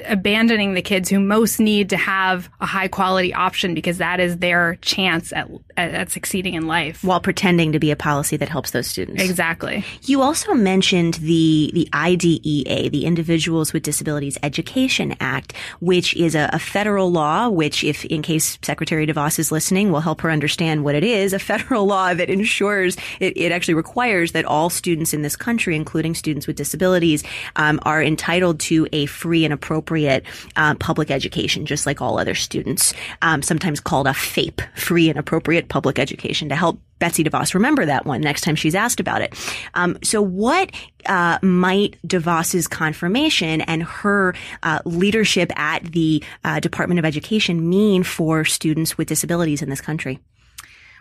abandoning 0.07 0.75
the 0.75 0.83
kids 0.83 1.09
who 1.09 1.21
most 1.21 1.61
need 1.61 1.91
to 1.91 1.97
have 1.97 2.49
a 2.61 2.67
high 2.67 2.89
quality 2.89 3.33
option 3.35 3.75
because 3.75 3.99
that 3.99 4.21
is 4.21 4.39
their 4.39 4.77
chance 4.83 5.33
at, 5.33 5.49
at, 5.77 5.95
at 5.95 6.11
succeeding 6.11 6.55
in 6.55 6.67
life. 6.67 7.03
While 7.05 7.21
pretending 7.21 7.73
to 7.73 7.79
be 7.79 7.91
a 7.91 7.97
policy 7.97 8.37
that 8.37 8.49
helps 8.49 8.71
those 8.71 8.87
students. 8.87 9.23
Exactly. 9.23 9.85
You 10.03 10.23
also 10.23 10.55
mentioned 10.55 11.15
the, 11.15 11.71
the 11.75 11.89
IDEA, 11.93 12.91
the 12.91 13.05
Individuals 13.05 13.73
with 13.73 13.83
Disabilities 13.83 14.39
Education 14.43 15.15
Act, 15.21 15.55
which 15.81 16.15
is 16.17 16.35
a, 16.35 16.51
a 16.53 16.59
federal 16.59 17.11
law, 17.11 17.49
which 17.49 17.85
if, 17.85 18.05
in 18.07 18.23
case 18.23 18.59
Secretary 18.63 19.07
DeVos 19.07 19.39
is 19.39 19.53
listening, 19.53 19.91
will 19.91 20.01
help 20.01 20.21
her 20.21 20.31
understand 20.31 20.85
what 20.85 20.95
it 20.95 21.05
is, 21.05 21.33
a 21.33 21.39
federal 21.39 21.87
law 21.87 22.15
that 22.15 22.31
ensures 22.31 22.97
it, 23.21 23.37
it 23.37 23.53
actually 23.53 23.75
requires 23.75 24.33
that 24.33 24.45
all 24.45 24.71
students 24.71 25.12
in 25.15 25.23
this 25.23 25.37
country, 25.37 25.77
including 25.77 26.15
students 26.15 26.47
with 26.47 26.57
disabilities, 26.57 27.23
um, 27.57 27.81
are 27.83 28.03
entitled 28.03 28.61
to 28.61 28.87
a 28.93 29.07
free 29.07 29.45
and 29.45 29.53
appropriate 29.53 30.25
uh, 30.57 30.75
public 30.77 31.11
education, 31.11 31.67
just 31.67 31.87
like 31.87 32.01
all 32.01 32.19
other 32.19 32.35
students. 32.35 32.95
Um, 33.23 33.43
sometimes 33.43 33.81
called 33.81 34.07
a 34.07 34.13
FAPE, 34.13 34.61
free 34.75 35.09
and 35.09 35.19
appropriate 35.19 35.69
public 35.69 35.99
education, 35.99 36.49
to 36.49 36.57
help 36.57 36.79
Betsy 36.99 37.25
DeVos 37.25 37.55
remember 37.55 37.85
that 37.85 38.07
one 38.07 38.21
next 38.21 38.43
time 38.43 38.55
she's 38.55 38.77
asked 38.77 39.01
about 39.01 39.23
it. 39.23 39.35
Um, 39.75 39.99
so 40.05 40.23
what 40.23 40.71
uh, 41.07 41.39
might 41.43 41.99
DeVos's 42.07 42.69
confirmation 42.69 43.61
and 43.63 43.83
her 43.83 44.35
uh, 44.63 44.79
leadership 44.85 45.51
at 45.59 45.83
the 45.83 46.23
uh, 46.45 46.61
Department 46.61 47.01
of 47.01 47.05
Education 47.05 47.69
mean 47.69 48.05
for 48.05 48.45
students 48.45 48.97
with 48.97 49.09
disabilities 49.09 49.63
in 49.63 49.69
this 49.69 49.81
country? 49.81 50.21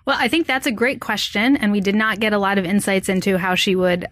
Well, 0.03 0.17
I 0.19 0.29
think 0.29 0.47
that's 0.47 0.65
a 0.65 0.71
great 0.71 0.99
question, 0.99 1.55
and 1.57 1.71
we 1.71 1.79
did 1.79 1.93
not 1.93 2.19
get 2.19 2.33
a 2.33 2.39
lot 2.39 2.57
of 2.57 2.65
insights 2.65 3.07
into 3.07 3.37
how 3.37 3.53
she 3.53 3.75
would 3.75 4.05
uh, 4.05 4.07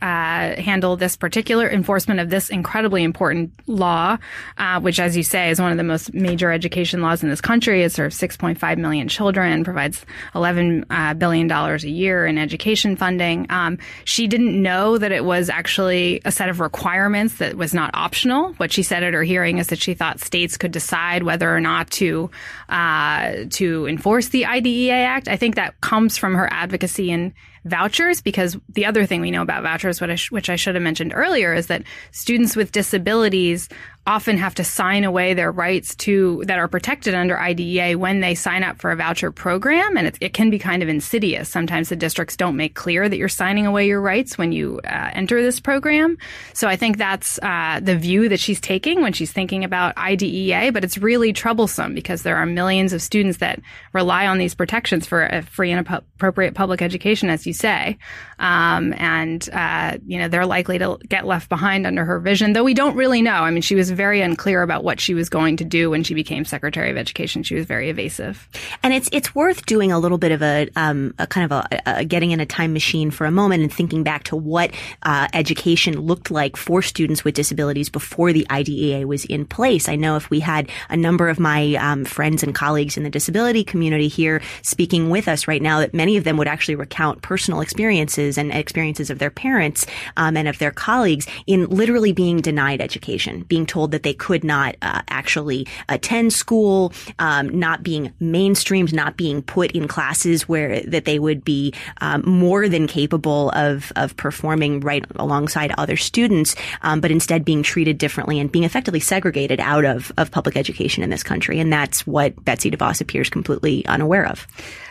handle 0.62 0.96
this 0.96 1.18
particular 1.18 1.68
enforcement 1.68 2.20
of 2.20 2.30
this 2.30 2.50
incredibly 2.50 3.04
important 3.04 3.52
law, 3.66 4.18
uh, 4.60 4.80
which, 4.82 5.00
as 5.00 5.18
you 5.18 5.24
say, 5.24 5.50
is 5.50 5.60
one 5.60 5.72
of 5.72 5.78
the 5.80 5.84
most 5.84 6.14
major 6.14 6.52
education 6.52 7.02
laws 7.02 7.24
in 7.24 7.30
this 7.30 7.42
country. 7.42 7.82
It 7.82 7.92
serves 7.92 8.20
6.5 8.20 8.78
million 8.78 9.08
children, 9.08 9.64
provides 9.64 10.06
11 10.36 10.86
uh, 10.92 11.16
billion 11.16 11.48
dollars 11.48 11.84
a 11.84 11.90
year 11.90 12.28
in 12.28 12.38
education 12.38 12.96
funding. 12.96 13.48
Um, 13.50 13.80
she 14.06 14.28
didn't 14.28 14.62
know 14.62 15.00
that 15.00 15.12
it 15.12 15.26
was 15.26 15.50
actually 15.50 16.22
a 16.24 16.32
set 16.32 16.50
of 16.50 16.60
requirements 16.60 17.38
that 17.38 17.56
was 17.56 17.74
not 17.74 17.90
optional. 17.96 18.54
What 18.54 18.72
she 18.72 18.84
said 18.84 19.02
at 19.02 19.16
her 19.16 19.24
hearing 19.24 19.58
is 19.58 19.68
that 19.68 19.80
she 19.80 19.96
thought 19.96 20.20
states 20.20 20.56
could 20.56 20.72
decide 20.72 21.24
whether 21.24 21.52
or 21.52 21.60
not 21.60 21.90
to 21.92 22.30
uh, 22.70 23.46
to 23.50 23.88
enforce 23.88 24.28
the 24.28 24.46
IDEA 24.46 24.94
Act. 24.94 25.28
I 25.28 25.36
think 25.36 25.56
that 25.56 25.79
comes 25.82 26.18
from 26.18 26.36
her 26.36 26.52
advocacy 26.52 27.12
in 27.12 27.34
vouchers 27.66 28.22
because 28.22 28.58
the 28.70 28.86
other 28.86 29.06
thing 29.06 29.22
we 29.22 29.32
know 29.32 29.42
about 29.42 29.64
vouchers, 29.64 30.02
which 30.02 30.10
I, 30.10 30.16
sh- 30.16 30.32
which 30.32 30.50
I 30.50 30.56
should 30.56 30.76
have 30.76 30.84
mentioned 30.84 31.14
earlier, 31.16 31.54
is 31.54 31.68
that 31.68 31.84
students 32.12 32.56
with 32.56 32.72
disabilities 32.72 33.70
often 34.08 34.38
have 34.38 34.56
to 34.56 34.64
sign 34.64 35.04
away 35.04 35.34
their 35.34 35.52
rights 35.52 35.96
to 35.96 36.44
that 36.48 36.58
are 36.58 36.68
protected 36.68 37.14
under 37.14 37.40
IDEA 37.40 37.98
when 37.98 38.22
they 38.22 38.34
sign 38.34 38.64
up 38.64 38.80
for 38.80 38.92
a 38.92 38.96
voucher 38.96 39.32
program, 39.32 39.98
and 39.98 40.08
it, 40.08 40.18
it 40.20 40.34
can 40.34 40.50
be 40.50 40.58
kind 40.58 40.82
of 40.82 40.90
insidious. 40.90 41.50
Sometimes 41.50 41.90
the 41.90 41.96
districts 41.96 42.36
don't 42.36 42.56
make 42.56 42.74
clear 42.74 43.08
that 43.08 43.18
you're 43.18 43.30
signing 43.30 43.66
away 43.66 43.88
your 43.88 44.02
rights 44.02 44.38
when 44.38 44.52
you 44.52 44.80
uh, 44.86 45.12
enter 45.14 45.42
this 45.42 45.60
program. 45.60 46.18
So 46.54 46.68
I 46.68 46.76
think 46.76 46.98
that's 46.98 47.38
uh, 47.44 47.80
the 47.84 47.96
view 47.96 48.30
that 48.30 48.40
she's 48.40 48.60
taking 48.60 49.02
when 49.02 49.14
she's 49.14 49.32
thinking 49.32 49.64
about 49.64 49.98
IDEA, 49.98 50.72
but 50.72 50.84
it's 50.84 50.98
really 50.98 51.32
troublesome 51.32 51.94
because 51.94 52.24
there 52.24 52.38
are 52.38 52.46
millions 52.46 52.94
of 52.94 53.02
students 53.02 53.38
that 53.40 53.62
rely 53.94 54.26
on 54.26 54.38
these 54.38 54.56
protections 54.56 55.06
for 55.06 55.26
a 55.26 55.44
free 55.44 55.72
and 55.72 55.88
appropriate 55.88 56.56
public 56.56 56.82
education, 56.82 57.30
as 57.30 57.46
you 57.46 57.54
say, 57.54 57.98
um, 58.40 58.94
and 58.98 59.50
uh, 59.54 59.98
you 60.08 60.18
know 60.18 60.28
they're 60.28 60.46
likely 60.46 60.80
to 60.80 60.98
get 61.08 61.28
left 61.28 61.50
behind 61.50 61.86
under 61.86 62.06
her 62.06 62.20
vision. 62.20 62.54
Though 62.54 62.64
we 62.64 62.74
don't 62.74 62.96
really 62.96 63.22
know. 63.22 63.32
I 63.32 63.52
mean, 63.52 63.62
she 63.62 63.76
was 63.76 63.89
very 63.92 64.22
unclear 64.22 64.62
about 64.62 64.84
what 64.84 65.00
she 65.00 65.14
was 65.14 65.30
going 65.30 65.58
to 65.58 65.66
do 65.66 65.90
when 65.90 66.04
she 66.04 66.14
became 66.14 66.46
Secretary 66.46 66.90
of 66.90 66.98
Education. 66.98 67.44
She 67.44 67.56
was 67.56 67.66
very 67.66 67.90
evasive. 67.90 68.48
And 68.84 68.94
it's 68.94 69.10
it's 69.12 69.34
worth 69.36 69.66
doing 69.66 69.92
a 69.92 70.00
little 70.00 70.18
bit 70.18 70.32
of 70.32 70.42
a, 70.42 70.70
um, 70.76 71.14
a 71.20 71.28
kind 71.28 71.52
of 71.52 71.64
a, 71.64 71.82
a, 71.86 72.06
getting 72.06 72.32
in 72.32 72.40
a 72.40 72.46
time 72.46 72.74
machine 72.74 73.12
for 73.12 73.26
a 73.26 73.32
moment 73.32 73.64
and 73.64 73.72
thinking 73.72 74.04
back 74.04 74.24
to 74.26 74.36
what 74.36 74.72
uh, 75.04 75.28
education 75.34 76.00
looked 76.00 76.32
like 76.32 76.58
for 76.58 76.82
students 76.82 77.24
with 77.24 77.36
disabilities 77.36 77.90
before 77.90 78.34
the 78.34 78.46
IDEA 78.50 79.08
was 79.08 79.26
in 79.26 79.46
place. 79.46 79.88
I 79.90 79.96
know 79.96 80.16
if 80.16 80.30
we 80.30 80.40
had 80.40 80.70
a 80.90 80.98
number 80.98 81.30
of 81.30 81.40
my 81.40 81.76
um, 81.76 82.06
friends 82.06 82.44
and 82.44 82.54
colleagues 82.54 82.98
in 82.98 83.04
the 83.04 83.10
disability 83.10 83.64
community 83.64 84.08
here 84.08 84.42
speaking 84.62 85.10
with 85.10 85.28
us 85.28 85.48
right 85.48 85.62
now, 85.62 85.80
that 85.80 85.94
many 85.94 86.18
of 86.18 86.24
them 86.24 86.38
would 86.38 86.48
actually 86.48 86.76
recount 86.76 87.22
personal 87.22 87.62
experiences 87.62 88.38
and 88.38 88.52
experiences 88.52 89.10
of 89.10 89.20
their 89.20 89.32
parents 89.32 89.86
um, 90.18 90.36
and 90.36 90.48
of 90.48 90.58
their 90.60 90.72
colleagues 90.72 91.28
in 91.48 91.68
literally 91.70 92.12
being 92.12 92.38
denied 92.38 92.82
education, 92.82 93.44
being 93.44 93.66
told 93.66 93.79
that 93.88 94.04
they 94.04 94.14
could 94.14 94.44
not 94.44 94.76
uh, 94.82 95.02
actually 95.10 95.68
attend 95.88 96.34
school, 96.34 96.94
um, 97.20 97.48
not 97.58 97.84
being 97.84 98.14
mainstreamed, 98.22 98.94
not 98.94 99.18
being 99.18 99.42
put 99.42 99.72
in 99.72 99.88
classes 99.88 100.48
where 100.48 100.82
that 100.82 101.06
they 101.06 101.20
would 101.20 101.44
be 101.44 101.74
um, 102.02 102.22
more 102.26 102.68
than 102.68 102.88
capable 102.88 103.50
of 103.52 103.92
of 103.96 104.16
performing 104.18 104.80
right 104.80 105.06
alongside 105.16 105.74
other 105.78 105.98
students, 105.98 106.56
um, 106.82 107.02
but 107.02 107.12
instead 107.12 107.46
being 107.46 107.64
treated 107.64 107.98
differently 107.98 108.40
and 108.40 108.52
being 108.52 108.66
effectively 108.66 109.00
segregated 109.00 109.60
out 109.60 109.86
of 109.86 110.12
of 110.18 110.32
public 110.32 110.56
education 110.56 111.04
in 111.04 111.10
this 111.10 111.24
country, 111.24 111.60
and 111.60 111.72
that's 111.72 112.06
what 112.06 112.44
Betsy 112.46 112.72
DeVos 112.72 113.02
appears 113.02 113.30
completely 113.30 113.86
unaware 113.86 114.26
of. 114.26 114.48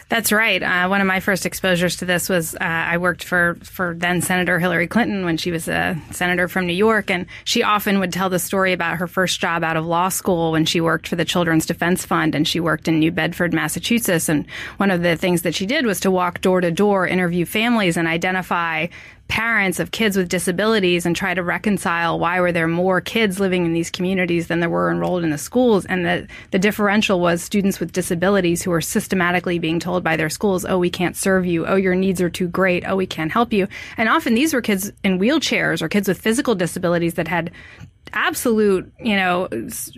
That's 0.08 0.32
right. 0.32 0.62
Uh, 0.62 0.88
one 0.88 1.02
of 1.02 1.06
my 1.06 1.20
first 1.20 1.44
exposures 1.44 1.96
to 1.96 2.06
this 2.06 2.30
was 2.30 2.54
uh, 2.54 2.58
I 2.60 2.96
worked 2.96 3.22
for 3.22 3.58
for 3.62 3.94
then 3.94 4.22
Senator 4.22 4.58
Hillary 4.58 4.86
Clinton 4.86 5.26
when 5.26 5.36
she 5.36 5.50
was 5.50 5.68
a 5.68 6.00
senator 6.12 6.48
from 6.48 6.66
New 6.66 6.72
York, 6.72 7.10
and 7.10 7.26
she 7.44 7.62
often 7.62 7.98
would 8.00 8.10
tell 8.10 8.30
the 8.30 8.38
story 8.38 8.72
about 8.72 8.96
her 8.96 9.06
first 9.06 9.38
job 9.38 9.62
out 9.62 9.76
of 9.76 9.84
law 9.84 10.08
school 10.08 10.52
when 10.52 10.64
she 10.64 10.80
worked 10.80 11.08
for 11.08 11.16
the 11.16 11.26
Children's 11.26 11.66
Defense 11.66 12.06
Fund, 12.06 12.34
and 12.34 12.48
she 12.48 12.58
worked 12.58 12.88
in 12.88 12.98
New 12.98 13.12
Bedford, 13.12 13.52
Massachusetts. 13.52 14.30
And 14.30 14.46
one 14.78 14.90
of 14.90 15.02
the 15.02 15.14
things 15.14 15.42
that 15.42 15.54
she 15.54 15.66
did 15.66 15.84
was 15.84 16.00
to 16.00 16.10
walk 16.10 16.40
door 16.40 16.62
to 16.62 16.70
door, 16.70 17.06
interview 17.06 17.44
families, 17.44 17.98
and 17.98 18.08
identify 18.08 18.86
parents 19.28 19.78
of 19.78 19.90
kids 19.90 20.16
with 20.16 20.28
disabilities 20.28 21.04
and 21.04 21.14
try 21.14 21.34
to 21.34 21.42
reconcile 21.42 22.18
why 22.18 22.40
were 22.40 22.50
there 22.50 22.66
more 22.66 23.00
kids 23.00 23.38
living 23.38 23.66
in 23.66 23.74
these 23.74 23.90
communities 23.90 24.48
than 24.48 24.60
there 24.60 24.70
were 24.70 24.90
enrolled 24.90 25.22
in 25.22 25.30
the 25.30 25.38
schools 25.38 25.84
and 25.86 26.04
the, 26.04 26.26
the 26.50 26.58
differential 26.58 27.20
was 27.20 27.42
students 27.42 27.78
with 27.78 27.92
disabilities 27.92 28.62
who 28.62 28.70
were 28.70 28.80
systematically 28.80 29.58
being 29.58 29.78
told 29.78 30.02
by 30.02 30.16
their 30.16 30.30
schools 30.30 30.64
oh 30.64 30.78
we 30.78 30.90
can't 30.90 31.16
serve 31.16 31.44
you. 31.46 31.66
Oh 31.66 31.76
your 31.76 31.94
needs 31.94 32.20
are 32.20 32.30
too 32.30 32.48
great. 32.48 32.84
Oh 32.86 32.96
we 32.96 33.06
can't 33.06 33.30
help 33.30 33.52
you. 33.52 33.68
And 33.96 34.08
often 34.08 34.34
these 34.34 34.54
were 34.54 34.62
kids 34.62 34.92
in 35.04 35.18
wheelchairs 35.18 35.82
or 35.82 35.88
kids 35.88 36.08
with 36.08 36.20
physical 36.20 36.54
disabilities 36.54 37.14
that 37.14 37.28
had 37.28 37.50
absolute, 38.12 38.90
you 39.00 39.16
know, 39.16 39.48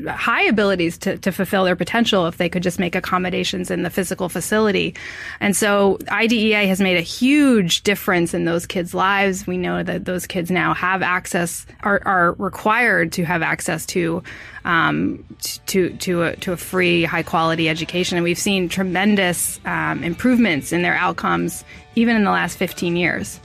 high 0.09 0.43
abilities 0.43 0.99
to, 0.99 1.19
to 1.19 1.33
fulfill 1.33 1.64
their 1.64 1.76
potential 1.76 2.26
if 2.26 2.37
they 2.37 2.49
could 2.49 2.62
just 2.62 2.79
make 2.79 2.95
accommodations 2.95 3.71
in 3.71 3.83
the 3.83 3.90
physical 3.90 4.29
facility. 4.29 4.95
And 5.40 5.57
so 5.57 5.99
IDEA 6.11 6.67
has 6.67 6.81
made 6.81 6.97
a 6.97 7.02
huge 7.02 7.83
difference 7.83 8.35
in 8.35 8.45
those 8.45 8.67
kids' 8.67 8.95
lives. 8.95 9.47
We 9.47 9.57
know 9.57 9.83
that 9.83 10.05
those 10.05 10.26
kids 10.26 10.50
now 10.50 10.75
have 10.75 11.02
access, 11.02 11.67
are, 11.83 12.02
are 12.05 12.33
required 12.33 13.12
to 13.12 13.25
have 13.25 13.43
access 13.43 13.87
to, 13.87 14.23
um, 14.64 15.25
to, 15.67 15.90
to 15.97 16.23
a, 16.23 16.37
to 16.37 16.52
a 16.52 16.57
free, 16.57 17.05
high 17.05 17.23
quality 17.23 17.69
education. 17.69 18.17
And 18.17 18.25
we've 18.25 18.38
seen 18.38 18.69
tremendous 18.69 19.61
um, 19.64 20.05
improvements 20.05 20.73
in 20.73 20.83
their 20.83 20.95
outcomes 20.95 21.64
even 21.95 22.17
in 22.17 22.25
the 22.25 22.31
last 22.31 22.57
15 22.57 22.97
years. 22.97 23.40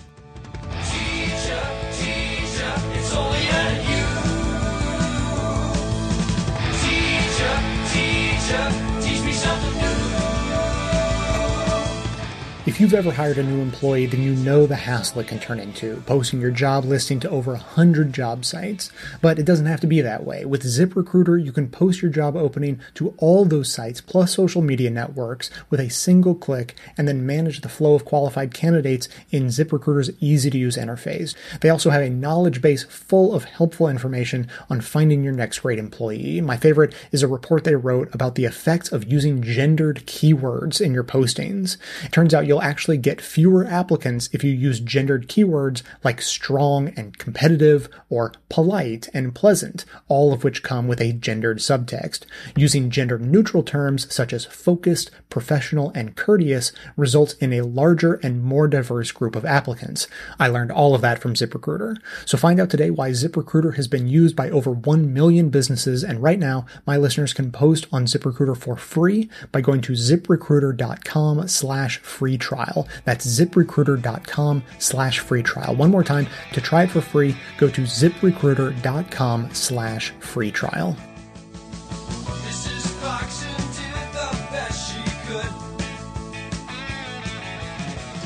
If 12.75 12.81
you've 12.81 12.93
ever 12.93 13.11
hired 13.11 13.37
a 13.37 13.43
new 13.43 13.61
employee, 13.61 14.05
then 14.05 14.21
you 14.21 14.35
know 14.35 14.65
the 14.65 14.75
hassle 14.75 15.21
it 15.21 15.29
can 15.29 15.39
turn 15.39 15.61
into, 15.61 16.03
posting 16.05 16.41
your 16.41 16.51
job 16.51 16.83
listing 16.83 17.21
to 17.21 17.29
over 17.29 17.53
100 17.53 18.11
job 18.11 18.43
sites. 18.43 18.91
But 19.21 19.39
it 19.39 19.45
doesn't 19.45 19.65
have 19.65 19.79
to 19.79 19.87
be 19.87 20.01
that 20.01 20.25
way. 20.25 20.43
With 20.43 20.63
ZipRecruiter, 20.63 21.41
you 21.41 21.53
can 21.53 21.69
post 21.69 22.01
your 22.01 22.11
job 22.11 22.35
opening 22.35 22.81
to 22.95 23.15
all 23.17 23.45
those 23.45 23.71
sites 23.71 24.01
plus 24.01 24.33
social 24.33 24.61
media 24.61 24.89
networks 24.89 25.49
with 25.69 25.79
a 25.79 25.87
single 25.87 26.35
click 26.35 26.75
and 26.97 27.07
then 27.07 27.25
manage 27.25 27.61
the 27.61 27.69
flow 27.69 27.95
of 27.95 28.03
qualified 28.03 28.53
candidates 28.53 29.07
in 29.31 29.45
ZipRecruiter's 29.45 30.11
easy 30.19 30.49
to 30.49 30.57
use 30.57 30.75
interface. 30.75 31.33
They 31.61 31.69
also 31.69 31.91
have 31.91 32.01
a 32.01 32.09
knowledge 32.09 32.61
base 32.61 32.83
full 32.83 33.33
of 33.33 33.45
helpful 33.45 33.87
information 33.87 34.49
on 34.69 34.81
finding 34.81 35.23
your 35.23 35.31
next 35.31 35.59
great 35.59 35.79
employee. 35.79 36.41
My 36.41 36.57
favorite 36.57 36.93
is 37.13 37.23
a 37.23 37.29
report 37.29 37.63
they 37.63 37.75
wrote 37.75 38.13
about 38.13 38.35
the 38.35 38.43
effects 38.43 38.91
of 38.91 39.09
using 39.09 39.41
gendered 39.41 40.05
keywords 40.05 40.81
in 40.81 40.93
your 40.93 41.05
postings. 41.05 41.77
It 42.03 42.11
turns 42.11 42.33
out 42.33 42.45
you'll 42.45 42.64
actually 42.65 42.97
get 42.97 43.21
fewer 43.21 43.65
applicants 43.65 44.27
if 44.33 44.43
you 44.43 44.51
use 44.51 44.79
gendered 44.79 45.29
keywords 45.29 45.83
like 46.03 46.19
strong 46.19 46.89
and 46.97 47.17
competitive 47.19 47.87
or 48.09 48.33
polite 48.49 49.07
and 49.13 49.35
pleasant, 49.35 49.85
all 50.07 50.33
of 50.33 50.43
which 50.43 50.63
come 50.63 50.87
with 50.87 50.99
a 50.99 51.13
gendered 51.13 51.59
subtext. 51.59 52.23
Using 52.55 52.89
gender 52.89 53.19
neutral 53.19 53.61
terms 53.61 54.11
such 54.13 54.33
as 54.33 54.45
focused, 54.45 55.11
professional, 55.29 55.91
and 55.93 56.15
courteous 56.15 56.71
results 56.97 57.33
in 57.33 57.53
a 57.53 57.61
larger 57.61 58.15
and 58.15 58.43
more 58.43 58.67
diverse 58.67 59.11
group 59.11 59.35
of 59.35 59.45
applicants. 59.45 60.07
I 60.39 60.47
learned 60.47 60.71
all 60.71 60.95
of 60.95 61.01
that 61.01 61.19
from 61.19 61.35
ZipRecruiter. 61.35 61.97
So 62.25 62.35
find 62.35 62.59
out 62.59 62.71
today 62.71 62.89
why 62.89 63.11
ZipRecruiter 63.11 63.75
has 63.75 63.87
been 63.87 64.07
used 64.07 64.35
by 64.35 64.49
over 64.49 64.71
1 64.71 65.13
million 65.13 65.49
businesses, 65.49 66.03
and 66.03 66.23
right 66.23 66.39
now, 66.39 66.65
my 66.87 66.97
listeners 66.97 67.33
can 67.33 67.51
post 67.51 67.85
on 67.91 68.05
ZipRecruiter 68.05 68.57
for 68.57 68.75
free 68.75 69.29
by 69.51 69.61
going 69.61 69.81
to 69.81 69.93
ziprecruiter.com 69.93 71.47
slash 71.47 71.99
free 71.99 72.37
trial. 72.39 72.54
That's 73.03 73.25
ziprecruiter.com 73.25 74.63
slash 74.79 75.19
free 75.19 75.43
trial. 75.43 75.75
One 75.75 75.91
more 75.91 76.03
time, 76.03 76.27
to 76.53 76.61
try 76.61 76.83
it 76.83 76.91
for 76.91 77.01
free, 77.01 77.35
go 77.57 77.69
to 77.69 77.81
ziprecruiter.com 77.81 79.53
slash 79.53 80.09
free 80.19 80.51
trial. 80.51 80.95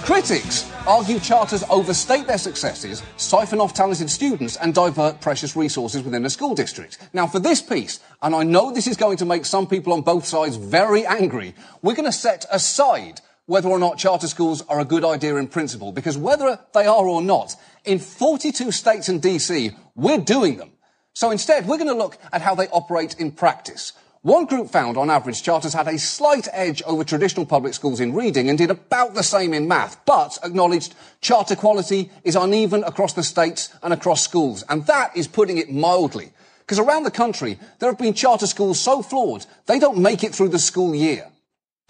Critics 0.10 0.70
argue 0.88 1.20
charters 1.20 1.63
overstate 1.70 2.26
their 2.26 2.39
successes, 2.39 3.04
siphon 3.18 3.62
off 3.62 3.76
talented 3.76 4.10
students, 4.10 4.58
and 4.58 4.74
divert 4.74 5.22
precious 5.22 5.56
resources 5.56 6.02
within 6.02 6.26
a 6.26 6.30
school 6.32 6.56
district. 6.56 6.98
Now, 7.13 7.28
for 7.28 7.38
this 7.39 7.62
piece, 7.62 8.00
and 8.24 8.34
I 8.34 8.42
know 8.42 8.74
this 8.74 8.88
is 8.88 8.98
going 8.98 9.18
to 9.18 9.26
make 9.26 9.46
some 9.46 9.68
people 9.68 9.94
on 9.94 10.02
both 10.02 10.26
sides 10.26 10.56
very 10.56 11.06
angry, 11.06 11.54
we're 11.84 11.94
going 11.94 12.06
to 12.06 12.12
set 12.12 12.46
aside 12.52 13.22
whether 13.50 13.68
or 13.68 13.80
not 13.80 13.98
charter 13.98 14.28
schools 14.28 14.62
are 14.70 14.80
a 14.80 14.86
good 14.86 15.04
idea 15.04 15.36
in 15.36 15.48
principle, 15.48 15.92
because 15.92 16.16
whether 16.16 16.60
they 16.76 16.86
are 16.86 17.08
or 17.08 17.20
not, 17.20 17.56
in 17.84 17.98
42 17.98 18.72
states 18.72 19.10
and 19.10 19.24
DC, 19.24 19.76
we're 19.96 20.20
doing 20.20 20.58
them. 20.58 20.70
So 21.14 21.32
instead, 21.32 21.66
we're 21.66 21.80
going 21.80 21.90
to 21.90 21.96
look 21.96 22.20
at 22.32 22.44
how 22.44 22.54
they 22.54 22.68
operate 22.68 23.16
in 23.18 23.32
practice. 23.32 23.94
One 24.22 24.46
group 24.46 24.70
found, 24.70 24.98
on 24.98 25.10
average, 25.10 25.42
charters 25.42 25.74
had 25.74 25.88
a 25.88 25.98
slight 25.98 26.48
edge 26.54 26.84
over 26.84 27.04
traditional 27.04 27.44
public 27.44 27.74
schools 27.74 28.00
in 28.00 28.14
reading 28.14 28.50
and 28.50 28.58
did 28.58 28.70
about 28.70 29.16
the 29.16 29.24
same 29.24 29.56
in 29.56 29.68
math, 29.68 30.00
but 30.06 30.38
acknowledged 30.44 30.94
charter 31.20 31.56
quality 31.56 32.12
is 32.24 32.36
uneven 32.36 32.84
across 32.84 33.14
the 33.14 33.24
states 33.24 33.74
and 33.82 33.94
across 33.94 34.22
schools. 34.22 34.64
And 34.70 34.86
that 34.86 35.18
is 35.18 35.28
putting 35.28 35.58
it 35.58 35.72
mildly. 35.72 36.34
Because 36.60 36.78
around 36.78 37.02
the 37.02 37.10
country, 37.10 37.58
there 37.80 37.90
have 37.90 37.98
been 37.98 38.14
charter 38.14 38.46
schools 38.46 38.80
so 38.80 39.02
flawed, 39.02 39.48
they 39.66 39.80
don't 39.80 39.98
make 39.98 40.24
it 40.24 40.36
through 40.36 40.50
the 40.50 40.60
school 40.60 40.94
year. 40.94 41.32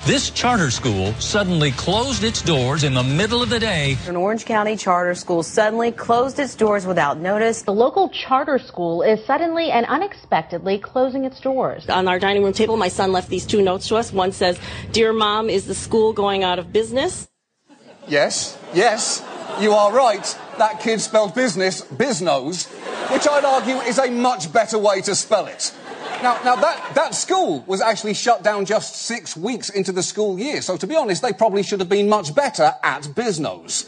This 0.05 0.29
charter 0.31 0.71
school 0.71 1.13
suddenly 1.15 1.71
closed 1.71 2.23
its 2.23 2.41
doors 2.41 2.83
in 2.83 2.93
the 2.93 3.03
middle 3.03 3.43
of 3.43 3.49
the 3.49 3.59
day. 3.59 3.97
An 4.07 4.15
Orange 4.15 4.45
County 4.45 4.75
charter 4.75 5.13
school 5.13 5.43
suddenly 5.43 5.91
closed 5.91 6.39
its 6.39 6.55
doors 6.55 6.85
without 6.85 7.19
notice. 7.19 7.62
The 7.63 7.73
local 7.73 8.09
charter 8.09 8.57
school 8.59 9.03
is 9.03 9.23
suddenly 9.25 9.69
and 9.69 9.85
unexpectedly 9.85 10.79
closing 10.79 11.25
its 11.25 11.39
doors. 11.41 11.88
On 11.89 12.07
our 12.07 12.17
dining 12.17 12.43
room 12.43 12.53
table, 12.53 12.77
my 12.77 12.88
son 12.88 13.12
left 13.12 13.29
these 13.29 13.45
two 13.45 13.62
notes 13.62 13.88
to 13.89 13.97
us. 13.97 14.12
One 14.12 14.31
says, 14.31 14.57
Dear 14.93 15.13
Mom, 15.13 15.49
is 15.49 15.67
the 15.67 15.75
school 15.75 16.13
going 16.13 16.43
out 16.43 16.59
of 16.59 16.73
business? 16.73 17.27
Yes, 18.07 18.57
yes, 18.73 19.23
you 19.59 19.73
are 19.73 19.91
right. 19.93 20.25
That 20.57 20.79
kid 20.79 21.01
spelled 21.01 21.35
business, 21.35 21.81
biznos. 21.81 22.67
which 23.12 23.27
I'd 23.27 23.45
argue 23.45 23.75
is 23.81 23.99
a 23.99 24.09
much 24.09 24.51
better 24.51 24.79
way 24.79 25.01
to 25.01 25.13
spell 25.13 25.47
it. 25.47 25.73
Now, 26.21 26.38
now 26.43 26.55
that, 26.58 26.95
that 26.95 27.15
school 27.15 27.63
was 27.65 27.79
actually 27.79 28.13
shut 28.13 28.43
down 28.43 28.65
just 28.65 28.95
six 28.95 29.38
weeks 29.38 29.69
into 29.69 29.93
the 29.93 30.03
school 30.03 30.38
year, 30.38 30.62
so 30.62 30.75
to 30.75 30.86
be 30.86 30.97
honest, 30.97 31.21
they 31.21 31.32
probably 31.32 31.63
should 31.63 31.79
have 31.79 31.88
been 31.88 32.10
much 32.10 32.36
better 32.36 32.73
at 32.84 33.03
Biznos. 33.03 33.88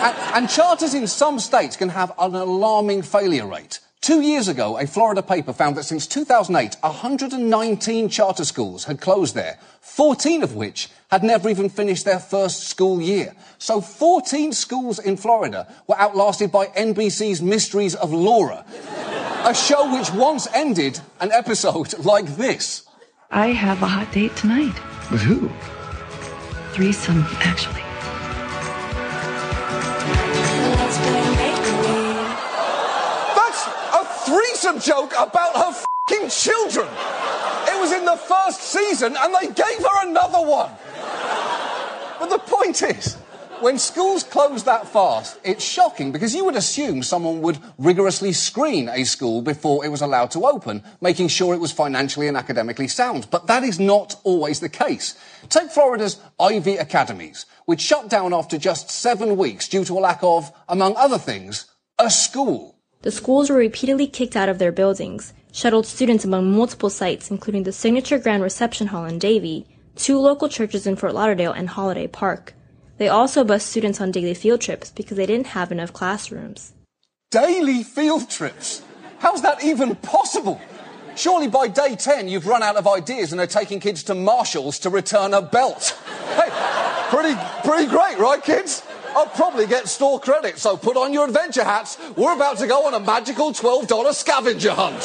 and, 0.00 0.16
and 0.36 0.48
charters 0.48 0.94
in 0.94 1.08
some 1.08 1.40
states 1.40 1.76
can 1.76 1.88
have 1.88 2.12
an 2.16 2.36
alarming 2.36 3.02
failure 3.02 3.46
rate. 3.46 3.80
Two 4.08 4.22
years 4.22 4.48
ago, 4.48 4.78
a 4.78 4.86
Florida 4.86 5.22
paper 5.22 5.52
found 5.52 5.76
that 5.76 5.82
since 5.82 6.06
2008, 6.06 6.78
119 6.80 8.08
charter 8.08 8.46
schools 8.46 8.84
had 8.84 9.02
closed 9.02 9.34
there, 9.34 9.58
14 9.82 10.42
of 10.42 10.54
which 10.54 10.88
had 11.10 11.22
never 11.22 11.50
even 11.50 11.68
finished 11.68 12.06
their 12.06 12.18
first 12.18 12.68
school 12.68 13.02
year. 13.02 13.34
So 13.58 13.82
14 13.82 14.54
schools 14.54 14.98
in 14.98 15.18
Florida 15.18 15.70
were 15.86 15.98
outlasted 15.98 16.50
by 16.50 16.68
NBC's 16.68 17.42
Mysteries 17.42 17.94
of 17.94 18.10
Laura, 18.10 18.64
a 19.44 19.54
show 19.54 19.94
which 19.94 20.10
once 20.12 20.48
ended 20.54 20.98
an 21.20 21.30
episode 21.30 21.92
like 22.06 22.24
this. 22.38 22.88
I 23.30 23.48
have 23.48 23.82
a 23.82 23.86
hot 23.86 24.10
date 24.10 24.34
tonight. 24.36 24.72
With 25.10 25.20
who? 25.20 25.50
Threesome, 26.72 27.26
actually. 27.40 27.82
Joke 34.76 35.12
about 35.18 35.56
her 35.56 35.72
fing 36.08 36.28
children. 36.28 36.88
It 37.68 37.80
was 37.80 37.92
in 37.92 38.04
the 38.04 38.16
first 38.16 38.60
season 38.60 39.16
and 39.18 39.34
they 39.34 39.46
gave 39.46 39.78
her 39.78 40.08
another 40.08 40.40
one. 40.40 40.70
But 42.18 42.30
the 42.30 42.38
point 42.38 42.82
is, 42.82 43.16
when 43.60 43.78
schools 43.78 44.22
close 44.22 44.64
that 44.64 44.86
fast, 44.88 45.38
it's 45.42 45.64
shocking 45.64 46.12
because 46.12 46.34
you 46.34 46.44
would 46.44 46.54
assume 46.54 47.02
someone 47.02 47.40
would 47.42 47.58
rigorously 47.76 48.32
screen 48.32 48.88
a 48.88 49.04
school 49.04 49.42
before 49.42 49.84
it 49.84 49.88
was 49.88 50.00
allowed 50.00 50.30
to 50.32 50.46
open, 50.46 50.84
making 51.00 51.28
sure 51.28 51.54
it 51.54 51.60
was 51.60 51.72
financially 51.72 52.28
and 52.28 52.36
academically 52.36 52.86
sound. 52.88 53.26
But 53.30 53.48
that 53.48 53.64
is 53.64 53.80
not 53.80 54.14
always 54.22 54.60
the 54.60 54.68
case. 54.68 55.18
Take 55.48 55.70
Florida's 55.70 56.20
Ivy 56.38 56.76
Academies, 56.76 57.46
which 57.66 57.80
shut 57.80 58.08
down 58.08 58.32
after 58.32 58.58
just 58.58 58.90
seven 58.90 59.36
weeks 59.36 59.68
due 59.68 59.84
to 59.84 59.98
a 59.98 60.00
lack 60.00 60.20
of, 60.22 60.52
among 60.68 60.94
other 60.96 61.18
things, 61.18 61.66
a 61.98 62.10
school. 62.10 62.77
The 63.02 63.12
schools 63.12 63.48
were 63.48 63.56
repeatedly 63.56 64.08
kicked 64.08 64.34
out 64.34 64.48
of 64.48 64.58
their 64.58 64.72
buildings, 64.72 65.32
shuttled 65.52 65.86
students 65.86 66.24
among 66.24 66.50
multiple 66.50 66.90
sites, 66.90 67.30
including 67.30 67.62
the 67.62 67.70
Signature 67.70 68.18
Grand 68.18 68.42
Reception 68.42 68.88
Hall 68.88 69.04
in 69.04 69.20
Davie, 69.20 69.66
two 69.94 70.18
local 70.18 70.48
churches 70.48 70.84
in 70.84 70.96
Fort 70.96 71.14
Lauderdale, 71.14 71.52
and 71.52 71.68
Holiday 71.68 72.08
Park. 72.08 72.54
They 72.96 73.06
also 73.06 73.44
bused 73.44 73.66
students 73.66 74.00
on 74.00 74.10
daily 74.10 74.34
field 74.34 74.60
trips 74.60 74.90
because 74.90 75.16
they 75.16 75.26
didn't 75.26 75.48
have 75.48 75.70
enough 75.70 75.92
classrooms. 75.92 76.72
Daily 77.30 77.84
field 77.84 78.28
trips? 78.28 78.82
How's 79.20 79.42
that 79.42 79.62
even 79.62 79.94
possible? 79.94 80.60
Surely 81.14 81.46
by 81.46 81.68
day 81.68 81.94
10 81.94 82.26
you've 82.26 82.46
run 82.46 82.64
out 82.64 82.76
of 82.76 82.88
ideas 82.88 83.30
and 83.30 83.40
are 83.40 83.46
taking 83.46 83.78
kids 83.78 84.02
to 84.04 84.14
Marshall's 84.16 84.80
to 84.80 84.90
return 84.90 85.34
a 85.34 85.42
belt. 85.42 85.96
Hey, 86.34 86.48
pretty, 87.10 87.38
pretty 87.62 87.86
great, 87.86 88.18
right, 88.18 88.42
kids? 88.42 88.82
I'll 89.18 89.26
probably 89.26 89.66
get 89.66 89.88
store 89.88 90.20
credit, 90.20 90.58
so 90.58 90.76
put 90.76 90.96
on 90.96 91.12
your 91.12 91.26
adventure 91.26 91.64
hats. 91.64 91.98
We're 92.16 92.36
about 92.36 92.58
to 92.58 92.68
go 92.68 92.86
on 92.86 92.94
a 92.94 93.00
magical 93.00 93.52
$12 93.52 94.14
scavenger 94.14 94.70
hunt. 94.70 95.02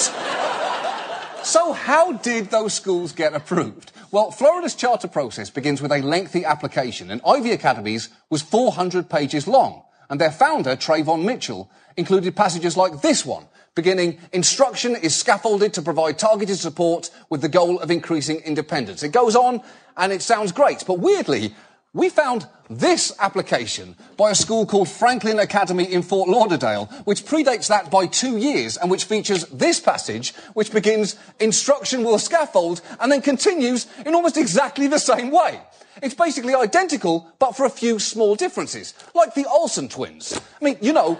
So, 1.44 1.74
how 1.74 2.12
did 2.12 2.52
those 2.52 2.76
schools 2.76 3.12
get 3.12 3.34
approved? 3.34 3.92
Well, 4.12 4.30
Florida's 4.30 4.76
charter 4.76 5.08
process 5.08 5.50
begins 5.50 5.82
with 5.82 5.92
a 5.92 6.04
lengthy 6.04 6.46
application, 6.46 7.10
and 7.10 7.22
Ivy 7.26 7.54
Academies 7.54 8.10
was 8.30 8.44
400 8.44 9.10
pages 9.10 9.48
long. 9.48 9.82
And 10.12 10.22
their 10.22 10.32
founder, 10.32 10.76
Trayvon 10.76 11.26
Mitchell, 11.26 11.72
included 11.98 12.36
passages 12.36 12.78
like 12.78 13.02
this 13.02 13.26
one, 13.26 13.48
beginning, 13.74 14.20
instruction 14.32 14.96
is 14.96 15.16
scaffolded 15.16 15.74
to 15.74 15.82
provide 15.82 16.20
targeted 16.20 16.60
support 16.60 17.10
with 17.32 17.42
the 17.42 17.50
goal 17.50 17.80
of 17.80 17.90
increasing 17.90 18.42
independence. 18.42 19.02
It 19.02 19.12
goes 19.12 19.36
on, 19.36 19.64
and 19.98 20.14
it 20.14 20.22
sounds 20.22 20.52
great, 20.52 20.84
but 20.86 21.00
weirdly, 21.00 21.56
we 21.94 22.10
found 22.10 22.48
this 22.80 23.14
application 23.20 23.96
by 24.18 24.32
a 24.32 24.36
school 24.36 24.66
called 24.66 24.90
Franklin 24.90 25.40
Academy 25.40 25.92
in 25.92 26.02
Fort 26.02 26.30
Lauderdale, 26.30 26.86
which 27.06 27.26
predates 27.26 27.68
that 27.68 27.90
by 27.90 28.06
two 28.06 28.38
years 28.38 28.78
and 28.78 28.90
which 28.90 29.06
features 29.06 29.46
this 29.48 29.80
passage, 29.80 30.34
which 30.54 30.72
begins, 30.72 31.16
instruction 31.40 32.04
will 32.04 32.20
scaffold, 32.20 32.82
and 33.00 33.12
then 33.12 33.22
continues 33.22 33.88
in 34.06 34.16
almost 34.16 34.38
exactly 34.38 34.88
the 34.88 35.00
same 35.00 35.32
way. 35.32 35.60
It's 36.02 36.16
basically 36.16 36.56
identical, 36.56 37.32
but 37.40 37.56
for 37.56 37.66
a 37.66 37.70
few 37.70 38.00
small 38.00 38.36
differences, 38.36 38.94
like 39.14 39.36
the 39.36 39.46
Olsen 39.46 39.90
twins. 39.90 40.40
I 40.62 40.66
mean, 40.66 40.78
you 40.82 40.94
know, 40.94 41.20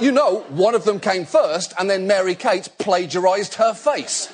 you 0.00 0.12
know, 0.12 0.40
one 0.50 0.74
of 0.74 0.84
them 0.84 1.00
came 1.00 1.26
first, 1.26 1.74
and 1.78 1.88
then 1.88 2.06
Mary 2.06 2.34
Kate 2.34 2.68
plagiarized 2.78 3.54
her 3.54 3.74
face. 3.74 4.32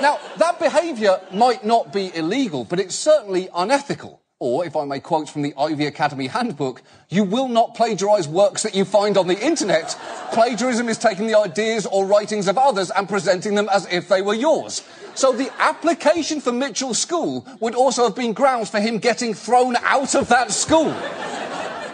Now, 0.00 0.18
that 0.36 0.58
behaviour 0.60 1.20
might 1.32 1.64
not 1.64 1.92
be 1.92 2.14
illegal, 2.14 2.64
but 2.64 2.78
it's 2.78 2.94
certainly 2.94 3.48
unethical. 3.54 4.22
Or, 4.40 4.64
if 4.64 4.76
I 4.76 4.84
may 4.84 5.00
quote 5.00 5.28
from 5.28 5.42
the 5.42 5.52
Ivy 5.58 5.86
Academy 5.86 6.28
handbook, 6.28 6.80
you 7.08 7.24
will 7.24 7.48
not 7.48 7.74
plagiarise 7.74 8.28
works 8.28 8.62
that 8.62 8.72
you 8.72 8.84
find 8.84 9.18
on 9.18 9.26
the 9.26 9.44
internet. 9.44 9.98
Plagiarism 10.30 10.88
is 10.88 10.96
taking 10.96 11.26
the 11.26 11.36
ideas 11.36 11.86
or 11.86 12.06
writings 12.06 12.46
of 12.46 12.56
others 12.56 12.92
and 12.92 13.08
presenting 13.08 13.56
them 13.56 13.68
as 13.72 13.92
if 13.92 14.08
they 14.08 14.22
were 14.22 14.34
yours. 14.34 14.86
So 15.16 15.32
the 15.32 15.50
application 15.58 16.40
for 16.40 16.52
Mitchell 16.52 16.94
School 16.94 17.44
would 17.58 17.74
also 17.74 18.04
have 18.04 18.14
been 18.14 18.32
grounds 18.32 18.70
for 18.70 18.78
him 18.78 18.98
getting 18.98 19.34
thrown 19.34 19.74
out 19.82 20.14
of 20.14 20.28
that 20.28 20.52
school. 20.52 20.94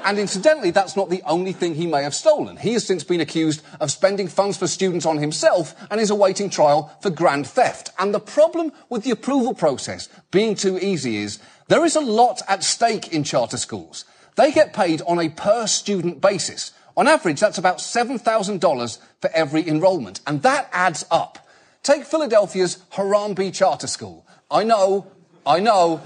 And 0.05 0.19
incidentally, 0.19 0.71
that's 0.71 0.97
not 0.97 1.09
the 1.09 1.23
only 1.23 1.53
thing 1.53 1.75
he 1.75 1.87
may 1.87 2.03
have 2.03 2.15
stolen. 2.15 2.59
He 2.59 2.75
has 2.75 2.87
since 2.87 3.03
been 3.03 3.23
accused 3.23 3.63
of 3.81 3.91
spending 3.91 4.29
funds 4.29 4.59
for 4.59 4.67
students 4.67 5.07
on 5.07 5.17
himself 5.17 5.75
and 5.91 5.99
is 5.99 6.11
awaiting 6.11 6.51
trial 6.51 6.95
for 7.01 7.09
grand 7.09 7.47
theft. 7.47 7.91
And 7.99 8.13
the 8.13 8.21
problem 8.21 8.71
with 8.91 9.03
the 9.03 9.13
approval 9.13 9.55
process 9.55 10.11
being 10.31 10.57
too 10.57 10.79
easy 10.79 11.17
is 11.17 11.39
there 11.69 11.85
is 11.85 11.97
a 11.97 12.01
lot 12.01 12.43
at 12.49 12.63
stake 12.63 13.13
in 13.13 13.25
charter 13.25 13.57
schools. 13.57 14.05
They 14.37 14.53
get 14.53 14.73
paid 14.73 15.01
on 15.03 15.19
a 15.19 15.29
per 15.29 15.67
student 15.67 16.21
basis. 16.21 16.73
On 16.97 17.09
average, 17.09 17.41
that's 17.41 17.59
about 17.59 17.79
$7,000 17.79 18.99
for 19.21 19.31
every 19.33 19.67
enrolment. 19.67 20.21
And 20.27 20.43
that 20.43 20.69
adds 20.73 21.05
up. 21.11 21.39
Take 21.83 22.05
Philadelphia's 22.05 22.79
Harambee 22.93 23.55
Charter 23.55 23.87
School. 23.87 24.27
I 24.51 24.65
know, 24.65 25.07
I 25.47 25.61
know, 25.61 26.01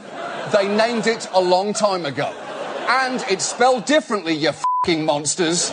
they 0.53 0.68
named 0.68 1.07
it 1.07 1.29
a 1.33 1.40
long 1.40 1.73
time 1.73 2.07
ago. 2.07 2.35
And 2.88 3.23
it's 3.29 3.44
spelled 3.44 3.85
differently, 3.85 4.35
you 4.35 4.53
fucking 4.53 5.05
monsters. 5.05 5.71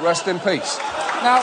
Rest 0.00 0.28
in 0.28 0.38
peace. 0.38 0.78
Now, 1.22 1.42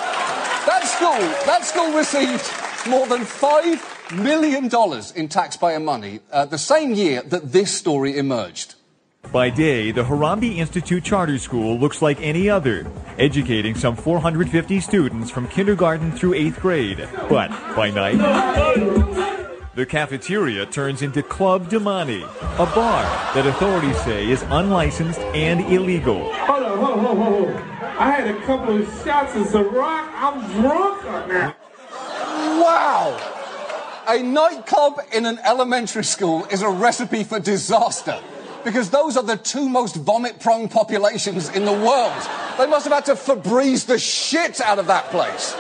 that 0.66 0.84
school, 0.86 1.20
that 1.46 1.64
school 1.64 1.94
received 1.96 2.50
more 2.88 3.06
than 3.08 3.26
five 3.26 3.97
million 4.14 4.68
dollars 4.68 5.12
in 5.12 5.28
taxpayer 5.28 5.80
money 5.80 6.20
uh, 6.32 6.46
the 6.46 6.58
same 6.58 6.94
year 6.94 7.22
that 7.24 7.52
this 7.52 7.74
story 7.74 8.18
emerged. 8.18 8.76
By 9.32 9.50
day, 9.50 9.92
the 9.92 10.04
Harambee 10.04 10.58
Institute 10.58 11.04
Charter 11.04 11.38
School 11.38 11.78
looks 11.78 12.02
like 12.02 12.22
any 12.22 12.50
other, 12.50 12.90
educating 13.20 13.76
some 13.76 13.96
450 13.98 14.80
students 14.80 15.30
from 15.30 15.48
kindergarten 15.50 16.14
through 16.14 16.32
8th 16.32 16.60
grade. 16.62 17.10
But 17.28 17.50
by 17.76 17.92
night, 17.92 18.18
the 19.76 19.86
cafeteria 19.86 20.66
turns 20.66 21.02
into 21.02 21.22
Club 21.22 21.70
Damani, 21.70 22.24
a 22.24 22.66
bar 22.74 23.04
that 23.34 23.46
authorities 23.46 24.00
say 24.04 24.30
is 24.30 24.44
unlicensed 24.44 25.20
and 25.20 25.60
illegal. 25.74 26.34
Hold 26.34 26.64
on, 26.64 26.78
hold 26.78 27.06
on, 27.06 27.18
hold 27.18 27.48
on. 27.50 27.56
I 28.00 28.12
had 28.12 28.28
a 28.34 28.40
couple 28.46 28.78
of 28.78 28.88
shots 29.04 29.36
of 29.36 29.48
Ciroc. 29.48 30.10
I'm 30.16 30.62
drunk 30.62 31.04
right 31.04 31.28
now. 31.28 31.56
Wow! 32.62 33.37
A 34.10 34.24
nightclub 34.24 35.02
in 35.14 35.26
an 35.26 35.38
elementary 35.44 36.06
school 36.06 36.46
is 36.46 36.62
a 36.62 36.70
recipe 36.70 37.26
for 37.26 37.42
disaster. 37.42 38.18
Because 38.64 38.90
those 38.90 39.18
are 39.18 39.24
the 39.24 39.36
two 39.36 39.68
most 39.68 39.98
vomit 39.98 40.40
prone 40.40 40.70
populations 40.70 41.50
in 41.50 41.66
the 41.66 41.74
world. 41.74 42.28
They 42.58 42.68
must 42.68 42.88
have 42.88 42.94
had 42.94 43.06
to 43.08 43.16
Febreze 43.16 43.86
the 43.86 44.00
shit 44.00 44.62
out 44.62 44.80
of 44.80 44.88
that 44.88 45.06
place. 45.06 45.54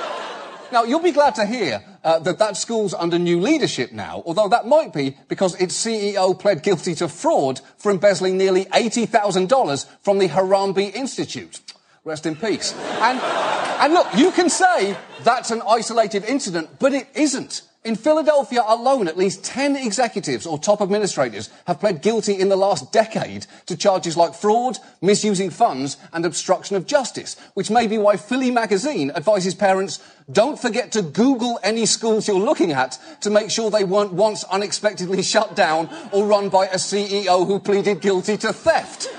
Now, 0.71 0.85
you'll 0.85 1.01
be 1.01 1.11
glad 1.11 1.35
to 1.35 1.45
hear 1.45 1.83
uh, 2.05 2.19
that 2.19 2.39
that 2.39 2.55
school's 2.55 2.93
under 2.93 3.19
new 3.19 3.41
leadership 3.41 3.91
now, 3.91 4.23
although 4.25 4.47
that 4.47 4.65
might 4.65 4.93
be 4.93 5.17
because 5.27 5.53
its 5.55 5.75
CEO 5.75 6.37
pled 6.37 6.63
guilty 6.63 6.95
to 6.95 7.09
fraud 7.09 7.59
for 7.77 7.91
embezzling 7.91 8.37
nearly 8.37 8.63
$80,000 8.65 9.85
from 9.99 10.19
the 10.19 10.29
Harambee 10.29 10.95
Institute. 10.95 11.59
Rest 12.07 12.25
in 12.25 12.37
peace. 12.37 12.73
And, 13.01 13.19
and 13.19 13.91
look, 13.91 14.07
you 14.15 14.31
can 14.31 14.49
say 14.49 14.95
that's 15.25 15.51
an 15.51 15.61
isolated 15.67 16.23
incident, 16.23 16.79
but 16.79 16.93
it 16.93 17.09
isn't. 17.13 17.63
In 17.83 17.97
Philadelphia 17.97 18.63
alone, 18.65 19.09
at 19.09 19.17
least 19.17 19.43
10 19.43 19.75
executives 19.75 20.45
or 20.45 20.57
top 20.57 20.81
administrators 20.81 21.49
have 21.65 21.81
pled 21.81 22.01
guilty 22.01 22.39
in 22.39 22.47
the 22.47 22.55
last 22.55 22.93
decade 22.93 23.45
to 23.65 23.75
charges 23.75 24.15
like 24.15 24.35
fraud, 24.35 24.77
misusing 25.01 25.49
funds, 25.49 25.97
and 26.13 26.25
obstruction 26.25 26.77
of 26.77 26.87
justice, 26.87 27.35
which 27.55 27.69
may 27.69 27.87
be 27.87 27.97
why 27.97 28.15
Philly 28.15 28.51
magazine 28.51 29.11
advises 29.11 29.53
parents 29.53 29.99
don't 30.31 30.57
forget 30.57 30.93
to 30.93 31.01
Google 31.01 31.59
any 31.61 31.85
schools 31.85 32.25
you're 32.25 32.39
looking 32.39 32.71
at 32.71 32.97
to 33.19 33.29
make 33.29 33.51
sure 33.51 33.69
they 33.69 33.83
weren't 33.83 34.13
once 34.13 34.45
unexpectedly 34.45 35.21
shut 35.23 35.57
down 35.57 35.89
or 36.13 36.25
run 36.25 36.47
by 36.47 36.67
a 36.67 36.75
CEO 36.75 37.45
who 37.45 37.59
pleaded 37.59 37.99
guilty 37.99 38.37
to 38.37 38.53
theft. 38.53 39.09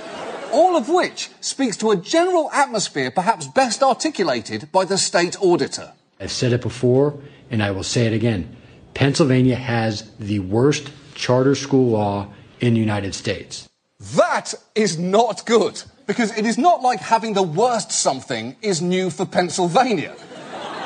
All 0.53 0.77
of 0.77 0.89
which 0.89 1.31
speaks 1.41 1.77
to 1.79 1.91
a 1.91 1.97
general 1.97 2.51
atmosphere 2.53 3.11
perhaps 3.11 3.47
best 3.47 3.83
articulated 3.83 4.71
by 4.73 4.85
the 4.85 4.99
state 4.99 5.37
auditor. 5.43 5.93
I've 6.21 6.33
said 6.33 6.53
it 6.53 6.63
before, 6.63 7.19
and 7.51 7.63
I 7.63 7.71
will 7.71 7.85
say 7.85 8.07
it 8.07 8.13
again. 8.13 8.57
Pennsylvania 8.95 9.57
has 9.57 10.11
the 10.19 10.41
worst 10.41 10.91
charter 11.15 11.55
school 11.55 11.91
law 11.91 12.29
in 12.61 12.75
the 12.75 12.81
United 12.81 13.15
States. 13.15 13.69
That 14.17 14.55
is 14.75 14.99
not 14.99 15.45
good, 15.47 15.83
because 16.07 16.37
it 16.39 16.47
is 16.47 16.57
not 16.57 16.83
like 16.83 17.01
having 17.01 17.35
the 17.35 17.43
worst 17.43 17.93
something 17.93 18.57
is 18.63 18.81
new 18.81 19.11
for 19.11 19.27
Pennsylvania. 19.27 20.15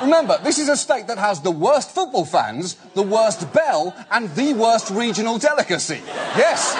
Remember, 0.02 0.38
this 0.42 0.58
is 0.58 0.68
a 0.68 0.76
state 0.76 1.06
that 1.06 1.18
has 1.18 1.40
the 1.40 1.50
worst 1.50 1.92
football 1.94 2.24
fans, 2.24 2.74
the 2.94 3.02
worst 3.02 3.52
bell, 3.52 3.94
and 4.10 4.28
the 4.34 4.52
worst 4.54 4.90
regional 4.90 5.38
delicacy. 5.38 6.00
Yes. 6.36 6.74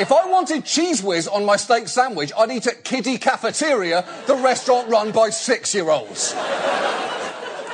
If 0.00 0.12
I 0.12 0.24
wanted 0.30 0.64
Cheez 0.64 1.04
Whiz 1.04 1.28
on 1.28 1.44
my 1.44 1.56
steak 1.56 1.86
sandwich, 1.86 2.32
I'd 2.34 2.50
eat 2.50 2.66
at 2.66 2.84
Kiddie 2.84 3.18
Cafeteria, 3.18 4.02
the 4.26 4.34
restaurant 4.34 4.88
run 4.88 5.12
by 5.12 5.28
six 5.28 5.74
year 5.74 5.90
olds. 5.90 6.32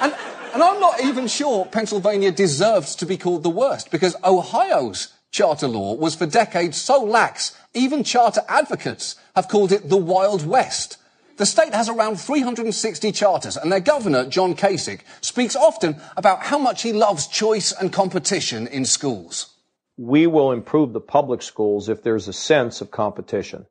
And, 0.01 0.13
and 0.53 0.61
I'm 0.61 0.81
not 0.81 1.01
even 1.03 1.29
sure 1.29 1.67
Pennsylvania 1.67 2.33
deserves 2.33 2.97
to 2.97 3.07
be 3.07 3.17
called 3.17 3.45
the 3.45 3.49
worst, 3.49 3.93
because 3.93 4.17
Ohio's 4.25 5.13
charter 5.31 5.69
law 5.69 5.95
was 5.95 6.17
for 6.17 6.27
decades 6.27 6.77
so 6.79 7.01
lax, 7.01 7.57
even 7.75 8.03
charter 8.03 8.43
advocates 8.49 9.15
have 9.37 9.47
called 9.47 9.71
it 9.71 9.89
the 9.89 9.97
Wild 9.97 10.45
West. 10.45 10.97
The 11.37 11.47
state 11.47 11.75
has 11.75 11.89
around 11.89 12.17
360 12.19 13.13
charters, 13.13 13.57
and 13.57 13.71
their 13.71 13.79
governor, 13.79 14.27
John 14.27 14.57
Kasich, 14.57 15.03
speaks 15.21 15.55
often 15.55 16.01
about 16.17 16.43
how 16.43 16.59
much 16.59 16.83
he 16.83 16.93
loves 16.93 17.29
choice 17.29 17.71
and 17.71 17.93
competition 17.93 18.67
in 18.67 18.85
schools. 18.85 19.53
We 19.97 20.27
will 20.27 20.53
improve 20.53 20.93
the 20.93 21.01
public 21.01 21.43
schools 21.43 21.89
if 21.89 22.03
there's 22.03 22.29
a 22.29 22.33
sense 22.33 22.81
of 22.81 22.91
competition. 22.91 23.67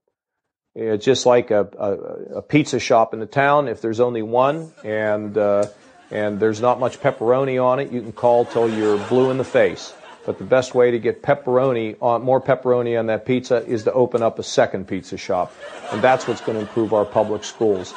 It's 0.73 1.05
just 1.05 1.25
like 1.25 1.51
a, 1.51 1.69
a, 1.77 1.91
a 2.37 2.41
pizza 2.41 2.79
shop 2.79 3.13
in 3.13 3.19
the 3.19 3.25
town. 3.25 3.67
If 3.67 3.81
there's 3.81 3.99
only 3.99 4.21
one 4.21 4.73
and 4.83 5.37
uh, 5.37 5.67
and 6.11 6.39
there's 6.39 6.61
not 6.61 6.79
much 6.79 6.99
pepperoni 6.99 7.63
on 7.63 7.79
it, 7.79 7.91
you 7.91 8.01
can 8.01 8.11
call 8.11 8.45
till 8.45 8.69
you're 8.69 8.97
blue 9.07 9.31
in 9.31 9.37
the 9.37 9.45
face. 9.45 9.93
But 10.25 10.37
the 10.37 10.43
best 10.43 10.73
way 10.73 10.91
to 10.91 10.99
get 10.99 11.21
pepperoni 11.21 11.97
on 12.01 12.23
more 12.23 12.41
pepperoni 12.41 12.99
on 12.99 13.05
that 13.07 13.25
pizza 13.25 13.63
is 13.65 13.83
to 13.83 13.93
open 13.93 14.23
up 14.23 14.39
a 14.39 14.43
second 14.43 14.87
pizza 14.87 15.17
shop, 15.17 15.53
and 15.91 16.01
that's 16.01 16.27
what's 16.27 16.41
going 16.41 16.55
to 16.57 16.61
improve 16.61 16.93
our 16.93 17.05
public 17.05 17.43
schools. 17.43 17.93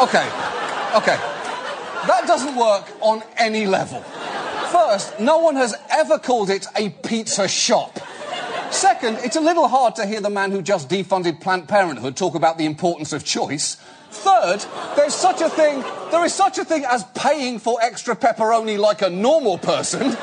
Okay, 0.00 0.26
okay. 0.94 1.18
That 2.06 2.24
doesn't 2.26 2.56
work 2.56 2.88
on 3.00 3.22
any 3.36 3.66
level. 3.66 4.04
First, 4.70 5.18
no 5.18 5.38
one 5.38 5.56
has 5.56 5.74
ever 5.90 6.18
called 6.18 6.48
it 6.48 6.66
a 6.76 6.90
pizza 6.90 7.48
shop. 7.48 7.98
Second, 8.70 9.18
it's 9.24 9.34
a 9.34 9.40
little 9.40 9.66
hard 9.66 9.96
to 9.96 10.06
hear 10.06 10.20
the 10.20 10.30
man 10.30 10.52
who 10.52 10.62
just 10.62 10.88
defunded 10.88 11.40
Planned 11.40 11.68
Parenthood 11.68 12.16
talk 12.16 12.36
about 12.36 12.56
the 12.56 12.66
importance 12.66 13.12
of 13.12 13.24
choice. 13.24 13.76
Third, 14.10 14.64
there's 14.94 15.14
such 15.14 15.40
a 15.40 15.48
thing, 15.48 15.82
there 16.12 16.24
is 16.24 16.32
such 16.32 16.58
a 16.58 16.64
thing 16.64 16.84
as 16.84 17.04
paying 17.16 17.58
for 17.58 17.82
extra 17.82 18.14
pepperoni 18.14 18.78
like 18.78 19.02
a 19.02 19.10
normal 19.10 19.58
person. 19.58 20.16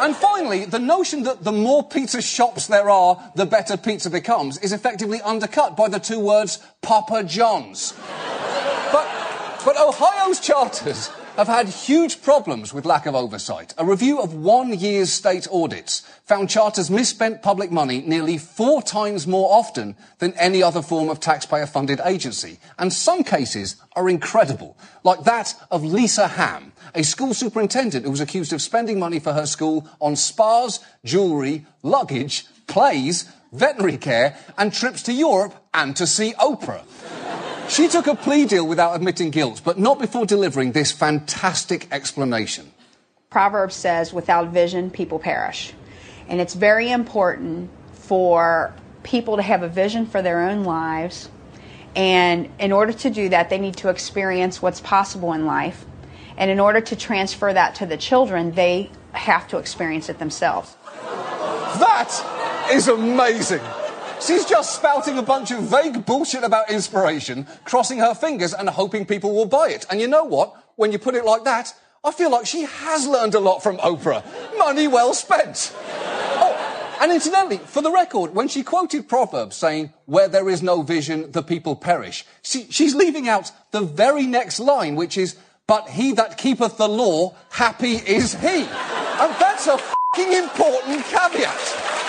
And 0.00 0.16
finally, 0.16 0.64
the 0.64 0.80
notion 0.80 1.22
that 1.24 1.44
the 1.44 1.52
more 1.52 1.84
pizza 1.84 2.22
shops 2.22 2.66
there 2.66 2.90
are, 2.90 3.22
the 3.36 3.46
better 3.46 3.76
pizza 3.76 4.10
becomes 4.10 4.58
is 4.58 4.72
effectively 4.72 5.20
undercut 5.20 5.76
by 5.76 5.88
the 5.88 6.00
two 6.00 6.18
words 6.18 6.58
Papa 6.82 7.22
John's. 7.22 7.92
But, 8.90 9.08
but 9.64 9.76
Ohio's 9.76 10.40
charters 10.40 11.10
have 11.40 11.48
had 11.48 11.68
huge 11.68 12.20
problems 12.20 12.74
with 12.74 12.84
lack 12.84 13.06
of 13.06 13.14
oversight. 13.14 13.72
A 13.78 13.84
review 13.84 14.20
of 14.20 14.34
one 14.34 14.74
year's 14.74 15.10
state 15.10 15.48
audits 15.50 16.00
found 16.24 16.50
charters 16.50 16.90
misspent 16.90 17.40
public 17.40 17.72
money 17.72 18.02
nearly 18.02 18.36
four 18.36 18.82
times 18.82 19.26
more 19.26 19.50
often 19.50 19.96
than 20.18 20.34
any 20.34 20.62
other 20.62 20.82
form 20.82 21.08
of 21.08 21.18
taxpayer 21.18 21.64
funded 21.64 21.98
agency. 22.04 22.58
And 22.78 22.92
some 22.92 23.24
cases 23.24 23.76
are 23.96 24.10
incredible, 24.10 24.76
like 25.02 25.24
that 25.24 25.54
of 25.70 25.82
Lisa 25.82 26.28
Ham, 26.28 26.72
a 26.94 27.02
school 27.02 27.32
superintendent 27.32 28.04
who 28.04 28.10
was 28.10 28.20
accused 28.20 28.52
of 28.52 28.60
spending 28.60 28.98
money 28.98 29.18
for 29.18 29.32
her 29.32 29.46
school 29.46 29.88
on 29.98 30.16
spas, 30.16 30.80
jewellery, 31.06 31.64
luggage, 31.82 32.44
plays, 32.66 33.32
veterinary 33.50 33.96
care, 33.96 34.36
and 34.58 34.74
trips 34.74 35.02
to 35.04 35.12
Europe 35.14 35.54
and 35.72 35.96
to 35.96 36.06
see 36.06 36.34
Oprah. 36.34 36.82
She 37.70 37.86
took 37.86 38.08
a 38.08 38.16
plea 38.16 38.46
deal 38.46 38.66
without 38.66 38.96
admitting 38.96 39.30
guilt, 39.30 39.62
but 39.64 39.78
not 39.78 40.00
before 40.00 40.26
delivering 40.26 40.72
this 40.72 40.90
fantastic 40.90 41.86
explanation. 41.92 42.72
Proverbs 43.30 43.76
says, 43.76 44.12
without 44.12 44.48
vision, 44.48 44.90
people 44.90 45.20
perish. 45.20 45.72
And 46.28 46.40
it's 46.40 46.54
very 46.54 46.90
important 46.90 47.70
for 47.92 48.74
people 49.04 49.36
to 49.36 49.42
have 49.42 49.62
a 49.62 49.68
vision 49.68 50.04
for 50.04 50.20
their 50.20 50.40
own 50.40 50.64
lives. 50.64 51.28
And 51.94 52.50
in 52.58 52.72
order 52.72 52.92
to 52.92 53.08
do 53.08 53.28
that, 53.28 53.50
they 53.50 53.58
need 53.58 53.76
to 53.76 53.88
experience 53.88 54.60
what's 54.60 54.80
possible 54.80 55.32
in 55.32 55.46
life. 55.46 55.84
And 56.36 56.50
in 56.50 56.58
order 56.58 56.80
to 56.80 56.96
transfer 56.96 57.52
that 57.52 57.76
to 57.76 57.86
the 57.86 57.96
children, 57.96 58.50
they 58.50 58.90
have 59.12 59.46
to 59.46 59.58
experience 59.58 60.08
it 60.08 60.18
themselves. 60.18 60.74
That 61.78 62.68
is 62.72 62.88
amazing. 62.88 63.60
She's 64.20 64.44
just 64.44 64.76
spouting 64.76 65.16
a 65.16 65.22
bunch 65.22 65.50
of 65.50 65.62
vague 65.62 66.04
bullshit 66.04 66.44
about 66.44 66.70
inspiration, 66.70 67.46
crossing 67.64 67.98
her 67.98 68.14
fingers 68.14 68.52
and 68.52 68.68
hoping 68.68 69.06
people 69.06 69.34
will 69.34 69.46
buy 69.46 69.70
it. 69.70 69.86
And 69.90 69.98
you 69.98 70.08
know 70.08 70.24
what? 70.24 70.54
When 70.76 70.92
you 70.92 70.98
put 70.98 71.14
it 71.14 71.24
like 71.24 71.44
that, 71.44 71.74
I 72.04 72.12
feel 72.12 72.30
like 72.30 72.46
she 72.46 72.62
has 72.62 73.06
learned 73.06 73.34
a 73.34 73.40
lot 73.40 73.62
from 73.62 73.78
Oprah. 73.78 74.22
Money 74.58 74.88
well 74.88 75.14
spent. 75.14 75.74
Oh, 75.76 76.98
and 77.00 77.12
incidentally, 77.12 77.58
for 77.58 77.80
the 77.80 77.90
record, 77.90 78.34
when 78.34 78.48
she 78.48 78.62
quoted 78.62 79.08
Proverbs 79.08 79.56
saying, 79.56 79.92
where 80.04 80.28
there 80.28 80.50
is 80.50 80.62
no 80.62 80.82
vision, 80.82 81.32
the 81.32 81.42
people 81.42 81.74
perish, 81.74 82.26
she, 82.42 82.66
she's 82.70 82.94
leaving 82.94 83.26
out 83.26 83.52
the 83.70 83.80
very 83.80 84.26
next 84.26 84.60
line, 84.60 84.96
which 84.96 85.16
is, 85.16 85.36
but 85.66 85.88
he 85.88 86.12
that 86.12 86.36
keepeth 86.36 86.76
the 86.76 86.88
law, 86.88 87.34
happy 87.50 87.94
is 87.94 88.34
he. 88.34 88.64
And 88.64 89.34
that's 89.40 89.66
a 89.66 89.78
fucking 89.78 90.32
important 90.32 91.04
caveat. 91.06 91.99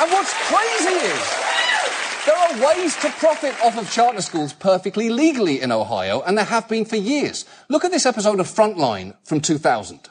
And 0.00 0.12
what's 0.12 0.32
crazy 0.46 0.94
is 0.94 1.36
there 2.24 2.36
are 2.36 2.66
ways 2.66 2.94
to 2.96 3.08
profit 3.10 3.54
off 3.64 3.76
of 3.76 3.90
charter 3.90 4.20
schools 4.22 4.52
perfectly 4.52 5.08
legally 5.08 5.60
in 5.60 5.72
Ohio, 5.72 6.20
and 6.22 6.38
there 6.38 6.44
have 6.44 6.68
been 6.68 6.84
for 6.84 6.96
years. 6.96 7.44
Look 7.68 7.84
at 7.84 7.90
this 7.90 8.06
episode 8.06 8.38
of 8.38 8.46
Frontline 8.46 9.14
from 9.24 9.40
2000. 9.40 10.08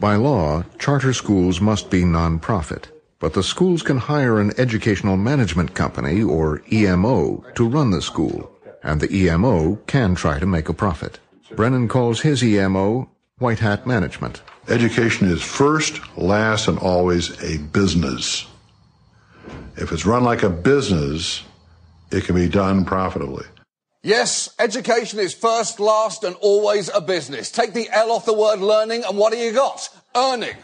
By 0.00 0.16
law, 0.16 0.64
charter 0.78 1.12
schools 1.12 1.60
must 1.60 1.90
be 1.90 2.02
nonprofit, 2.02 2.86
but 3.20 3.34
the 3.34 3.42
schools 3.42 3.82
can 3.82 3.98
hire 3.98 4.40
an 4.40 4.52
educational 4.58 5.16
management 5.16 5.74
company, 5.74 6.22
or 6.22 6.62
EMO, 6.72 7.44
to 7.54 7.68
run 7.68 7.90
the 7.90 8.02
school, 8.02 8.50
and 8.82 9.00
the 9.00 9.14
EMO 9.14 9.76
can 9.86 10.14
try 10.14 10.38
to 10.38 10.46
make 10.46 10.68
a 10.68 10.74
profit. 10.74 11.20
Brennan 11.54 11.86
calls 11.86 12.22
his 12.22 12.42
EMO 12.42 13.08
White 13.38 13.58
Hat 13.60 13.86
Management. 13.86 14.42
Education 14.68 15.28
is 15.28 15.42
first, 15.42 16.00
last, 16.16 16.66
and 16.66 16.78
always 16.78 17.30
a 17.42 17.58
business. 17.58 18.46
If 19.80 19.92
it's 19.92 20.04
run 20.04 20.24
like 20.24 20.42
a 20.42 20.50
business, 20.50 21.42
it 22.10 22.24
can 22.24 22.34
be 22.34 22.48
done 22.48 22.84
profitably. 22.84 23.46
Yes, 24.02 24.54
education 24.58 25.18
is 25.18 25.34
first, 25.34 25.80
last, 25.80 26.24
and 26.24 26.36
always 26.36 26.88
a 26.88 27.00
business. 27.00 27.50
Take 27.50 27.72
the 27.72 27.88
L 27.90 28.12
off 28.12 28.24
the 28.24 28.34
word 28.34 28.60
learning, 28.60 29.04
and 29.04 29.16
what 29.16 29.32
do 29.32 29.38
you 29.38 29.52
got? 29.52 29.88
Earning. 30.14 30.56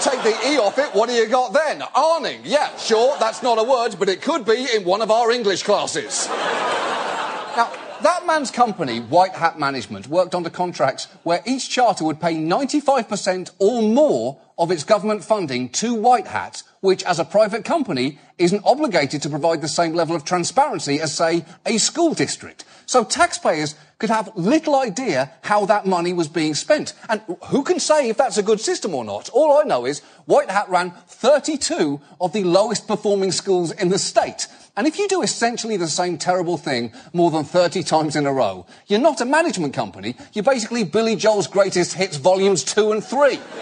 Take 0.00 0.22
the 0.22 0.36
E 0.48 0.58
off 0.58 0.78
it, 0.78 0.94
what 0.94 1.08
do 1.08 1.14
you 1.14 1.26
got 1.26 1.52
then? 1.52 1.82
Arning. 1.94 2.40
Yeah, 2.44 2.74
sure, 2.76 3.16
that's 3.18 3.42
not 3.42 3.58
a 3.58 3.64
word, 3.64 3.96
but 3.98 4.08
it 4.08 4.22
could 4.22 4.44
be 4.44 4.66
in 4.74 4.84
one 4.84 5.02
of 5.02 5.10
our 5.10 5.30
English 5.30 5.62
classes. 5.62 6.26
now, 6.28 7.72
that 8.04 8.26
man's 8.26 8.50
company, 8.50 9.00
White 9.00 9.34
Hat 9.34 9.58
Management, 9.58 10.08
worked 10.08 10.34
under 10.34 10.50
contracts 10.50 11.08
where 11.22 11.42
each 11.46 11.70
charter 11.70 12.04
would 12.04 12.20
pay 12.20 12.34
95% 12.34 13.50
or 13.58 13.82
more 13.82 14.40
of 14.58 14.70
its 14.70 14.84
government 14.84 15.24
funding 15.24 15.68
to 15.70 15.94
White 15.94 16.26
Hat, 16.26 16.62
which 16.80 17.02
as 17.04 17.18
a 17.18 17.24
private 17.24 17.64
company 17.64 18.18
isn't 18.38 18.62
obligated 18.64 19.22
to 19.22 19.30
provide 19.30 19.62
the 19.62 19.68
same 19.68 19.94
level 19.94 20.14
of 20.14 20.24
transparency 20.24 21.00
as, 21.00 21.16
say, 21.16 21.44
a 21.64 21.78
school 21.78 22.14
district. 22.14 22.64
So 22.86 23.04
taxpayers 23.04 23.74
could 23.98 24.10
have 24.10 24.30
little 24.36 24.74
idea 24.74 25.32
how 25.42 25.64
that 25.66 25.86
money 25.86 26.12
was 26.12 26.28
being 26.28 26.54
spent. 26.54 26.92
And 27.08 27.22
who 27.46 27.62
can 27.62 27.80
say 27.80 28.08
if 28.08 28.16
that's 28.18 28.36
a 28.36 28.42
good 28.42 28.60
system 28.60 28.94
or 28.94 29.04
not? 29.04 29.30
All 29.30 29.58
I 29.58 29.64
know 29.64 29.86
is 29.86 30.00
White 30.26 30.50
Hat 30.50 30.68
ran 30.68 30.90
32 31.08 32.00
of 32.20 32.32
the 32.32 32.44
lowest 32.44 32.86
performing 32.86 33.32
schools 33.32 33.72
in 33.72 33.88
the 33.88 33.98
state. 33.98 34.46
And 34.76 34.88
if 34.88 34.98
you 34.98 35.06
do 35.06 35.22
essentially 35.22 35.76
the 35.76 35.86
same 35.86 36.18
terrible 36.18 36.56
thing 36.56 36.92
more 37.12 37.30
than 37.30 37.44
30 37.44 37.84
times 37.84 38.16
in 38.16 38.26
a 38.26 38.32
row, 38.32 38.66
you're 38.88 38.98
not 39.00 39.20
a 39.20 39.24
management 39.24 39.72
company. 39.72 40.16
You're 40.32 40.42
basically 40.42 40.82
Billy 40.82 41.14
Joel's 41.14 41.46
greatest 41.46 41.94
hits 41.94 42.16
volumes 42.16 42.64
two 42.64 42.90
and 42.90 43.02
three. 43.02 43.36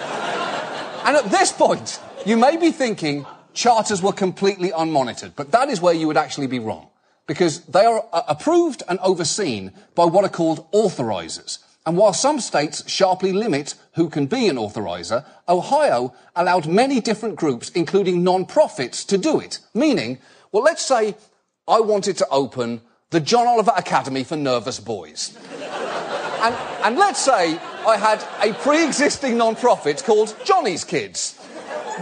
and 1.05 1.17
at 1.17 1.31
this 1.31 1.53
point, 1.53 2.01
you 2.25 2.39
may 2.39 2.57
be 2.57 2.71
thinking 2.71 3.27
charters 3.53 4.01
were 4.03 4.13
completely 4.13 4.71
unmonitored, 4.71 5.33
but 5.37 5.51
that 5.53 5.69
is 5.69 5.83
where 5.83 5.93
you 5.93 6.07
would 6.07 6.17
actually 6.17 6.47
be 6.47 6.59
wrong. 6.59 6.89
Because 7.27 7.61
they 7.67 7.85
are 7.85 8.05
uh, 8.13 8.23
approved 8.27 8.83
and 8.89 8.99
overseen 9.01 9.73
by 9.95 10.07
what 10.07 10.25
are 10.25 10.31
called 10.31 10.71
authorizers. 10.73 11.59
And 11.85 11.97
while 11.97 12.13
some 12.13 12.41
states 12.41 12.89
sharply 12.89 13.33
limit 13.33 13.75
who 13.95 14.09
can 14.09 14.27
be 14.27 14.49
an 14.49 14.57
authorizer, 14.57 15.25
Ohio 15.49 16.15
allowed 16.35 16.67
many 16.67 17.01
different 17.01 17.37
groups, 17.37 17.71
including 17.71 18.25
non-profits, 18.25 19.05
to 19.07 19.19
do 19.19 19.41
it. 19.41 19.59
Meaning, 19.75 20.19
well, 20.53 20.63
let's 20.63 20.85
say 20.85 21.17
I 21.67 21.81
wanted 21.81 22.19
to 22.19 22.29
open 22.29 22.83
the 23.11 23.21
John 23.21 23.47
Oliver 23.47 23.73
Academy 23.77 24.25
for 24.25 24.37
Nervous 24.37 24.79
Boys. 24.79 25.37
and, 25.61 26.55
and 26.85 26.97
let's 26.97 27.21
say 27.23 27.59
I 27.87 27.97
had 27.97 28.23
a 28.43 28.55
pre 28.55 28.85
existing 28.85 29.39
non 29.39 29.57
profit 29.57 30.03
called 30.05 30.37
Johnny's 30.45 30.85
Kids. 30.85 31.39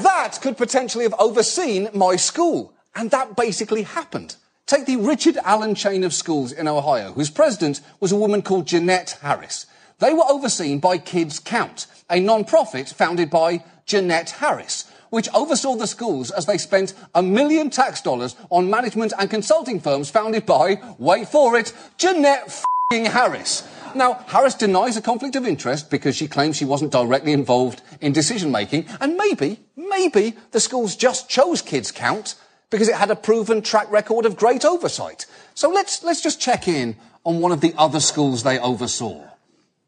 That 0.03 0.39
could 0.43 0.57
potentially 0.57 1.05
have 1.05 1.15
overseen 1.19 1.89
my 1.95 2.17
school. 2.17 2.75
And 2.95 3.11
that 3.13 3.37
basically 3.37 3.83
happened. 3.83 4.37
Take 4.67 4.87
the 4.87 4.97
Richard 4.97 5.37
Allen 5.45 5.75
chain 5.75 6.05
of 6.05 6.13
schools 6.13 6.53
in 6.53 6.69
Ohio, 6.69 7.13
whose 7.13 7.31
president 7.31 7.81
was 7.99 8.13
a 8.13 8.17
woman 8.17 8.43
called 8.43 8.67
Jeanette 8.67 9.19
Harris. 9.21 9.67
They 9.99 10.13
were 10.13 10.25
overseen 10.29 10.79
by 10.79 10.99
Kids 10.99 11.39
Count, 11.39 11.87
a 12.09 12.21
non-profit 12.21 12.89
founded 12.89 13.31
by 13.31 13.65
Jeanette 13.85 14.31
Harris, 14.31 14.89
which 15.11 15.29
oversaw 15.35 15.77
the 15.77 15.87
schools 15.87 16.31
as 16.31 16.46
they 16.46 16.57
spent 16.57 16.94
a 17.14 17.23
million 17.23 17.68
tax 17.68 18.01
dollars 18.01 18.35
on 18.51 18.70
management 18.70 19.12
and 19.18 19.29
consulting 19.29 19.81
firms 19.81 20.11
founded 20.11 20.46
by, 20.46 20.81
wait 20.99 21.29
for 21.29 21.59
it, 21.59 21.73
Jeanette 21.99 22.62
Harris. 22.90 23.68
Now, 23.94 24.14
Harris 24.27 24.55
denies 24.55 24.96
a 24.96 25.03
conflict 25.03 25.37
of 25.37 25.46
interest 25.46 25.90
because 25.90 26.16
she 26.16 26.29
claims 26.29 26.57
she 26.57 26.64
wasn't 26.64 26.92
directly 26.92 27.33
involved 27.33 27.83
in 28.01 28.12
decision 28.12 28.51
making, 28.51 28.87
and 29.01 29.16
maybe, 29.16 29.61
maybe 29.77 30.37
the 30.53 30.61
schools 30.61 30.96
just 30.96 31.29
chose 31.29 31.61
Kids 31.62 31.90
Count 31.92 32.37
because 32.70 32.88
it 32.88 32.94
had 32.94 33.11
a 33.11 33.16
proven 33.16 33.62
track 33.62 33.90
record 33.90 34.27
of 34.27 34.37
great 34.37 34.64
oversight. 34.64 35.27
So 35.55 35.70
let's, 35.70 36.03
let's 36.05 36.20
just 36.20 36.40
check 36.40 36.68
in 36.68 36.96
on 37.25 37.40
one 37.40 37.53
of 37.53 37.61
the 37.61 37.75
other 37.77 38.01
schools 38.01 38.42
they 38.42 38.59
oversaw. 38.59 39.30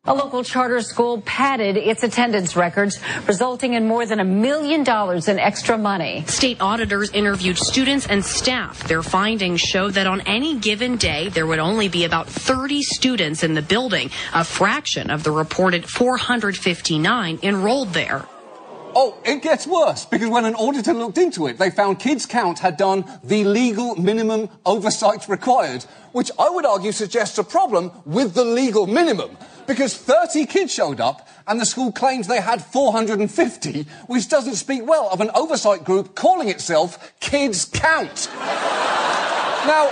A 0.05 0.13
local 0.13 0.43
charter 0.43 0.81
school 0.81 1.21
padded 1.21 1.77
its 1.77 2.03
attendance 2.03 2.57
records, 2.57 2.99
resulting 3.29 3.75
in 3.75 3.87
more 3.87 4.05
than 4.05 4.19
a 4.19 4.25
million 4.25 4.83
dollars 4.83 5.29
in 5.29 5.39
extra 5.39 5.79
money. 5.79 6.25
State 6.27 6.61
auditors 6.61 7.13
interviewed 7.13 7.57
students 7.57 8.09
and 8.09 8.25
staff. 8.25 8.83
Their 8.89 9.05
findings 9.05 9.61
showed 9.61 9.95
that 9.95 10.09
on 10.09 10.21
any 10.23 10.59
given 10.59 10.97
day, 10.97 11.29
there 11.29 11.47
would 11.47 11.61
only 11.61 11.87
be 11.87 12.03
about 12.03 12.27
30 12.27 12.83
students 12.83 13.45
in 13.45 13.55
the 13.55 13.63
building, 13.63 14.11
a 14.35 14.43
fraction 14.43 15.09
of 15.09 15.23
the 15.23 15.31
reported 15.31 15.89
459 15.89 17.39
enrolled 17.45 17.93
there. 17.93 18.27
Oh, 18.95 19.17
it 19.25 19.43
gets 19.43 19.67
worse 19.67 20.05
because 20.05 20.29
when 20.29 20.45
an 20.45 20.55
auditor 20.55 20.93
looked 20.93 21.19
into 21.19 21.47
it, 21.47 21.59
they 21.59 21.71
found 21.71 21.99
Kids 21.99 22.27
Count 22.27 22.59
had 22.59 22.77
done 22.77 23.05
the 23.25 23.45
legal 23.45 23.97
minimum 23.97 24.49
oversight 24.67 25.29
required, 25.29 25.85
which 26.13 26.31
I 26.39 26.51
would 26.51 26.67
argue 26.67 26.93
suggests 26.93 27.39
a 27.39 27.45
problem 27.45 27.91
with 28.05 28.35
the 28.35 28.45
legal 28.45 28.87
minimum 28.87 29.37
because 29.67 29.97
30 29.97 30.47
kids 30.47 30.73
showed 30.73 31.01
up 31.01 31.27
and 31.47 31.61
the 31.61 31.67
school 31.67 31.93
claims 31.93 32.27
they 32.27 32.41
had 32.41 32.63
450, 32.63 33.87
which 34.07 34.29
doesn't 34.29 34.57
speak 34.57 34.87
well 34.87 35.09
of 35.11 35.21
an 35.21 35.31
oversight 35.35 35.85
group 35.85 36.15
calling 36.15 36.49
itself 36.49 37.13
Kids 37.21 37.65
Count. 37.65 38.29
now, 39.67 39.91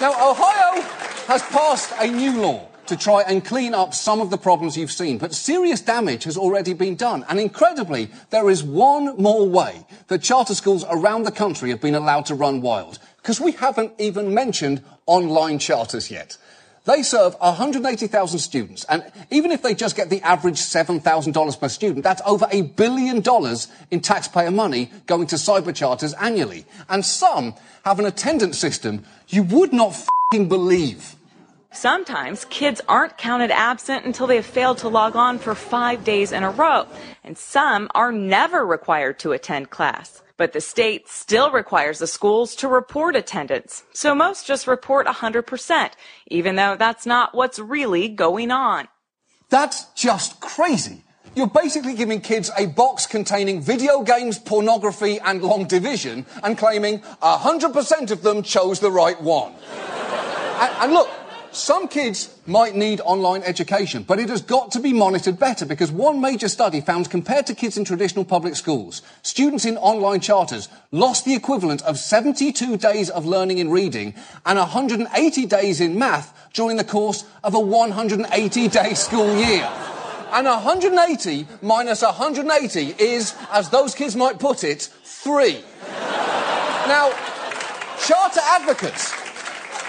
now, 0.00 0.30
Ohio 0.30 0.82
has 1.28 1.42
passed 1.42 1.92
a 2.00 2.08
new 2.08 2.40
law 2.40 2.68
to 2.92 2.98
try 2.98 3.22
and 3.22 3.42
clean 3.42 3.72
up 3.72 3.94
some 3.94 4.20
of 4.20 4.28
the 4.28 4.36
problems 4.36 4.76
you've 4.76 4.92
seen, 4.92 5.16
but 5.16 5.34
serious 5.34 5.80
damage 5.80 6.24
has 6.24 6.36
already 6.36 6.74
been 6.74 6.94
done. 6.94 7.24
And 7.26 7.40
incredibly, 7.40 8.10
there 8.28 8.50
is 8.50 8.62
one 8.62 9.16
more 9.16 9.48
way 9.48 9.86
that 10.08 10.22
charter 10.22 10.54
schools 10.54 10.84
around 10.90 11.22
the 11.22 11.32
country 11.32 11.70
have 11.70 11.80
been 11.80 11.94
allowed 11.94 12.26
to 12.26 12.34
run 12.34 12.60
wild, 12.60 12.98
because 13.16 13.40
we 13.40 13.52
haven't 13.52 13.92
even 13.98 14.34
mentioned 14.34 14.82
online 15.06 15.58
charters 15.58 16.10
yet. 16.10 16.36
They 16.84 17.02
serve 17.02 17.34
180,000 17.40 18.38
students, 18.40 18.84
and 18.84 19.04
even 19.30 19.52
if 19.52 19.62
they 19.62 19.74
just 19.74 19.96
get 19.96 20.10
the 20.10 20.20
average 20.20 20.56
$7,000 20.56 21.60
per 21.60 21.68
student, 21.68 22.04
that's 22.04 22.20
over 22.26 22.46
a 22.50 22.62
billion 22.62 23.20
dollars 23.20 23.68
in 23.90 24.00
taxpayer 24.00 24.50
money 24.50 24.90
going 25.06 25.28
to 25.28 25.36
cyber 25.36 25.74
charters 25.74 26.12
annually. 26.14 26.66
And 26.90 27.06
some 27.06 27.54
have 27.84 28.00
an 28.00 28.04
attendance 28.04 28.58
system 28.58 29.04
you 29.28 29.44
would 29.44 29.72
not 29.72 29.96
believe. 30.32 31.16
Sometimes 31.74 32.44
kids 32.44 32.82
aren't 32.86 33.16
counted 33.16 33.50
absent 33.50 34.04
until 34.04 34.26
they 34.26 34.36
have 34.36 34.44
failed 34.44 34.76
to 34.78 34.88
log 34.88 35.16
on 35.16 35.38
for 35.38 35.54
five 35.54 36.04
days 36.04 36.30
in 36.30 36.42
a 36.42 36.50
row, 36.50 36.86
and 37.24 37.36
some 37.36 37.88
are 37.94 38.12
never 38.12 38.66
required 38.66 39.18
to 39.20 39.32
attend 39.32 39.70
class. 39.70 40.22
But 40.36 40.52
the 40.52 40.60
state 40.60 41.08
still 41.08 41.50
requires 41.50 41.98
the 41.98 42.06
schools 42.06 42.54
to 42.56 42.68
report 42.68 43.16
attendance, 43.16 43.84
so 43.94 44.14
most 44.14 44.46
just 44.46 44.66
report 44.66 45.06
100%, 45.06 45.92
even 46.26 46.56
though 46.56 46.76
that's 46.76 47.06
not 47.06 47.34
what's 47.34 47.58
really 47.58 48.08
going 48.08 48.50
on. 48.50 48.88
That's 49.48 49.86
just 49.94 50.40
crazy. 50.40 51.04
You're 51.34 51.46
basically 51.46 51.94
giving 51.94 52.20
kids 52.20 52.50
a 52.58 52.66
box 52.66 53.06
containing 53.06 53.62
video 53.62 54.02
games, 54.02 54.38
pornography, 54.38 55.18
and 55.20 55.42
long 55.42 55.64
division, 55.66 56.26
and 56.42 56.58
claiming 56.58 57.00
100% 57.22 58.10
of 58.10 58.22
them 58.22 58.42
chose 58.42 58.80
the 58.80 58.90
right 58.90 59.20
one. 59.22 59.54
and, 60.60 60.74
and 60.82 60.92
look, 60.92 61.08
some 61.52 61.86
kids 61.86 62.34
might 62.46 62.74
need 62.74 63.02
online 63.04 63.42
education, 63.42 64.04
but 64.04 64.18
it 64.18 64.30
has 64.30 64.40
got 64.40 64.72
to 64.72 64.80
be 64.80 64.94
monitored 64.94 65.38
better 65.38 65.66
because 65.66 65.92
one 65.92 66.18
major 66.18 66.48
study 66.48 66.80
found 66.80 67.10
compared 67.10 67.46
to 67.46 67.54
kids 67.54 67.76
in 67.76 67.84
traditional 67.84 68.24
public 68.24 68.56
schools, 68.56 69.02
students 69.20 69.66
in 69.66 69.76
online 69.76 70.20
charters 70.20 70.70
lost 70.92 71.26
the 71.26 71.34
equivalent 71.34 71.82
of 71.82 71.98
72 71.98 72.78
days 72.78 73.10
of 73.10 73.26
learning 73.26 73.58
in 73.58 73.70
reading 73.70 74.14
and 74.46 74.58
180 74.58 75.46
days 75.46 75.80
in 75.82 75.98
math 75.98 76.34
during 76.54 76.78
the 76.78 76.84
course 76.84 77.24
of 77.44 77.54
a 77.54 77.60
180 77.60 78.68
day 78.68 78.94
school 78.94 79.36
year. 79.36 79.70
And 80.32 80.46
180 80.46 81.46
minus 81.60 82.00
180 82.00 82.94
is, 82.98 83.36
as 83.52 83.68
those 83.68 83.94
kids 83.94 84.16
might 84.16 84.38
put 84.38 84.64
it, 84.64 84.88
three. 85.04 85.62
now, 86.88 87.12
charter 88.00 88.40
advocates 88.42 89.12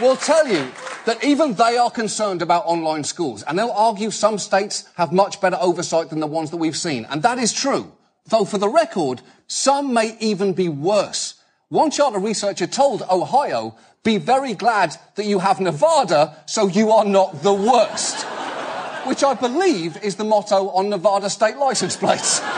will 0.02 0.18
tell 0.18 0.46
you 0.46 0.70
that 1.06 1.24
even 1.24 1.54
they 1.54 1.78
are 1.78 1.92
concerned 1.92 2.42
about 2.42 2.66
online 2.66 3.04
schools. 3.04 3.44
And 3.44 3.58
they'll 3.58 3.72
argue 3.72 4.12
some 4.12 4.38
states 4.38 4.88
have 4.96 5.12
much 5.12 5.42
better 5.42 5.58
oversight 5.60 6.10
than 6.10 6.20
the 6.20 6.28
ones 6.28 6.52
that 6.52 6.58
we've 6.58 6.78
seen. 6.78 7.06
And 7.10 7.24
that 7.24 7.40
is 7.40 7.54
true. 7.54 7.92
Though 8.28 8.46
for 8.46 8.58
the 8.58 8.70
record, 8.70 9.22
some 9.48 9.94
may 9.94 10.18
even 10.20 10.54
be 10.54 10.70
worse. 10.70 11.36
One 11.70 11.92
charter 11.92 12.20
researcher 12.20 12.68
told 12.68 13.02
Ohio, 13.10 13.76
be 14.04 14.18
very 14.18 14.54
glad 14.54 14.96
that 15.16 15.26
you 15.26 15.40
have 15.40 15.60
Nevada 15.60 16.38
so 16.46 16.68
you 16.68 16.92
are 16.92 17.06
not 17.06 17.42
the 17.42 17.54
worst. 17.54 18.24
Which 19.08 19.24
I 19.24 19.34
believe 19.34 20.02
is 20.04 20.16
the 20.16 20.24
motto 20.24 20.70
on 20.70 20.90
Nevada 20.90 21.30
state 21.30 21.58
license 21.58 21.98
plates. 21.98 22.42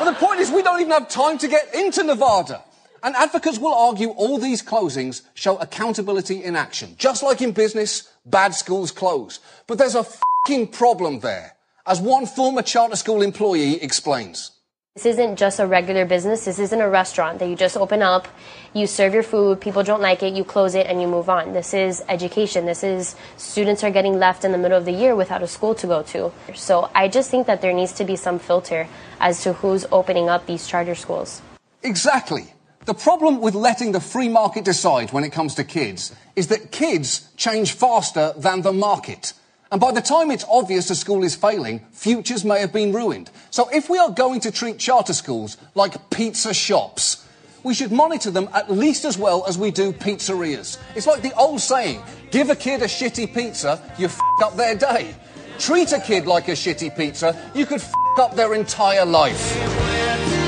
But 0.00 0.12
the 0.12 0.26
point 0.26 0.40
is 0.40 0.50
we 0.50 0.62
don't 0.62 0.80
even 0.80 0.92
have 0.92 1.10
time 1.10 1.36
to 1.36 1.46
get 1.46 1.74
into 1.74 2.02
Nevada. 2.02 2.62
And 3.02 3.16
advocates 3.16 3.58
will 3.58 3.74
argue 3.74 4.10
all 4.10 4.38
these 4.38 4.62
closings 4.62 5.22
show 5.34 5.56
accountability 5.56 6.44
in 6.44 6.54
action. 6.54 6.94
Just 6.98 7.22
like 7.22 7.40
in 7.40 7.52
business, 7.52 8.12
bad 8.26 8.54
schools 8.54 8.90
close. 8.90 9.40
But 9.66 9.78
there's 9.78 9.94
a 9.94 10.04
fucking 10.04 10.68
problem 10.68 11.20
there, 11.20 11.56
as 11.86 12.00
one 12.00 12.26
former 12.26 12.62
charter 12.62 12.96
school 12.96 13.22
employee 13.22 13.82
explains. 13.82 14.52
This 14.96 15.06
isn't 15.06 15.36
just 15.36 15.60
a 15.60 15.66
regular 15.66 16.04
business. 16.04 16.44
This 16.44 16.58
isn't 16.58 16.80
a 16.80 16.88
restaurant 16.88 17.38
that 17.38 17.48
you 17.48 17.54
just 17.54 17.76
open 17.76 18.02
up, 18.02 18.26
you 18.74 18.86
serve 18.86 19.14
your 19.14 19.22
food, 19.22 19.60
people 19.60 19.84
don't 19.84 20.02
like 20.02 20.22
it, 20.22 20.34
you 20.34 20.44
close 20.44 20.74
it, 20.74 20.86
and 20.86 21.00
you 21.00 21.06
move 21.06 21.30
on. 21.30 21.52
This 21.52 21.72
is 21.72 22.02
education. 22.08 22.66
This 22.66 22.82
is 22.82 23.14
students 23.36 23.84
are 23.84 23.90
getting 23.90 24.18
left 24.18 24.44
in 24.44 24.52
the 24.52 24.58
middle 24.58 24.76
of 24.76 24.84
the 24.84 24.92
year 24.92 25.14
without 25.14 25.42
a 25.42 25.46
school 25.46 25.74
to 25.76 25.86
go 25.86 26.02
to. 26.02 26.32
So 26.54 26.90
I 26.92 27.06
just 27.06 27.30
think 27.30 27.46
that 27.46 27.62
there 27.62 27.72
needs 27.72 27.92
to 27.92 28.04
be 28.04 28.16
some 28.16 28.38
filter 28.38 28.88
as 29.20 29.42
to 29.44 29.54
who's 29.54 29.86
opening 29.92 30.28
up 30.28 30.46
these 30.46 30.66
charter 30.66 30.96
schools. 30.96 31.40
Exactly. 31.82 32.52
The 32.86 32.94
problem 32.94 33.42
with 33.42 33.54
letting 33.54 33.92
the 33.92 34.00
free 34.00 34.30
market 34.30 34.64
decide 34.64 35.12
when 35.12 35.22
it 35.22 35.32
comes 35.32 35.54
to 35.56 35.64
kids 35.64 36.14
is 36.34 36.46
that 36.46 36.72
kids 36.72 37.28
change 37.36 37.72
faster 37.72 38.32
than 38.38 38.62
the 38.62 38.72
market. 38.72 39.34
And 39.70 39.78
by 39.78 39.92
the 39.92 40.00
time 40.00 40.30
it's 40.30 40.46
obvious 40.50 40.88
a 40.88 40.94
school 40.94 41.22
is 41.22 41.36
failing, 41.36 41.80
futures 41.92 42.42
may 42.42 42.58
have 42.60 42.72
been 42.72 42.94
ruined. 42.94 43.30
So 43.50 43.68
if 43.68 43.90
we 43.90 43.98
are 43.98 44.10
going 44.10 44.40
to 44.40 44.50
treat 44.50 44.78
charter 44.78 45.12
schools 45.12 45.58
like 45.74 46.08
pizza 46.08 46.54
shops, 46.54 47.28
we 47.62 47.74
should 47.74 47.92
monitor 47.92 48.30
them 48.30 48.48
at 48.54 48.70
least 48.70 49.04
as 49.04 49.18
well 49.18 49.44
as 49.46 49.58
we 49.58 49.70
do 49.70 49.92
pizzerias. 49.92 50.78
It's 50.96 51.06
like 51.06 51.20
the 51.20 51.34
old 51.34 51.60
saying, 51.60 52.02
give 52.30 52.48
a 52.48 52.56
kid 52.56 52.80
a 52.80 52.86
shitty 52.86 53.34
pizza, 53.34 53.78
you 53.98 54.06
f 54.06 54.18
up 54.42 54.56
their 54.56 54.74
day. 54.74 55.14
Treat 55.58 55.92
a 55.92 56.00
kid 56.00 56.26
like 56.26 56.48
a 56.48 56.52
shitty 56.52 56.96
pizza, 56.96 57.38
you 57.54 57.66
could 57.66 57.82
f 57.82 57.92
up 58.18 58.36
their 58.36 58.54
entire 58.54 59.04
life. 59.04 60.39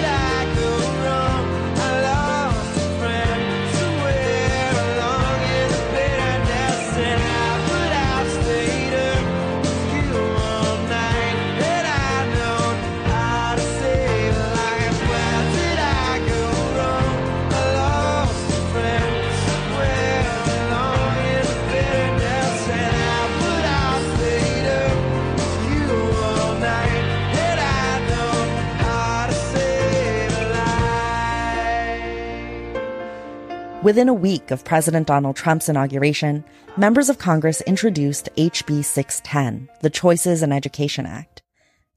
Within 33.93 34.09
a 34.09 34.15
week 34.15 34.51
of 34.51 34.65
President 34.65 35.07
Donald 35.07 35.37
Trump's 35.37 35.69
inauguration, 35.69 36.45
members 36.79 37.11
of 37.11 37.19
Congress 37.19 37.61
introduced 37.61 38.31
HB 38.39 38.83
610, 38.87 39.69
the 39.83 39.91
Choices 39.91 40.43
in 40.43 40.51
Education 40.51 41.05
Act. 41.05 41.43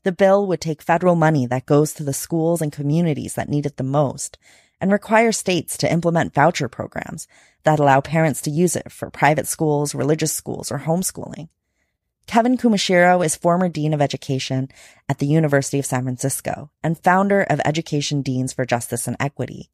The 0.04 0.12
bill 0.12 0.46
would 0.46 0.60
take 0.60 0.82
federal 0.82 1.16
money 1.16 1.46
that 1.46 1.66
goes 1.66 1.94
to 1.94 2.04
the 2.04 2.12
schools 2.12 2.62
and 2.62 2.70
communities 2.70 3.36
that 3.36 3.48
need 3.48 3.66
it 3.66 3.78
the 3.78 3.86
most 3.86 4.38
and 4.82 4.92
require 4.92 5.32
states 5.32 5.78
to 5.78 5.90
implement 5.90 6.34
voucher 6.34 6.68
programs 6.68 7.30
that 7.64 7.80
allow 7.80 8.02
parents 8.02 8.42
to 8.42 8.52
use 8.52 8.76
it 8.76 8.92
for 8.92 9.10
private 9.10 9.48
schools, 9.48 9.96
religious 9.96 10.34
schools, 10.34 10.74
or 10.74 10.80
homeschooling. 10.80 11.48
Kevin 12.28 12.58
Kumashiro 12.58 13.26
is 13.26 13.38
former 13.38 13.70
Dean 13.70 13.94
of 13.94 14.02
Education 14.02 14.68
at 15.08 15.20
the 15.20 15.28
University 15.28 15.80
of 15.80 15.86
San 15.86 16.04
Francisco 16.04 16.72
and 16.84 17.02
founder 17.02 17.42
of 17.44 17.62
Education 17.64 18.22
Deans 18.22 18.52
for 18.52 18.66
Justice 18.66 19.08
and 19.08 19.16
Equity. 19.18 19.70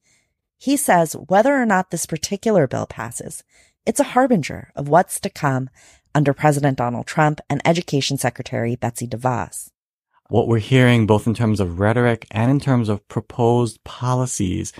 He 0.61 0.77
says 0.77 1.13
whether 1.13 1.59
or 1.59 1.65
not 1.65 1.89
this 1.89 2.05
particular 2.05 2.67
bill 2.67 2.85
passes, 2.85 3.43
it's 3.83 3.99
a 3.99 4.13
harbinger 4.13 4.71
of 4.75 4.87
what's 4.87 5.19
to 5.21 5.29
come 5.31 5.71
under 6.13 6.35
President 6.35 6.77
Donald 6.77 7.07
Trump 7.07 7.41
and 7.49 7.63
Education 7.65 8.15
Secretary 8.15 8.75
Betsy 8.75 9.07
DeVos. 9.07 9.71
What 10.29 10.47
we're 10.47 10.59
hearing 10.59 11.07
both 11.07 11.25
in 11.25 11.33
terms 11.33 11.59
of 11.59 11.79
rhetoric 11.79 12.27
and 12.29 12.51
in 12.51 12.59
terms 12.59 12.89
of 12.89 13.05
proposed 13.07 13.83
policies 13.83 14.71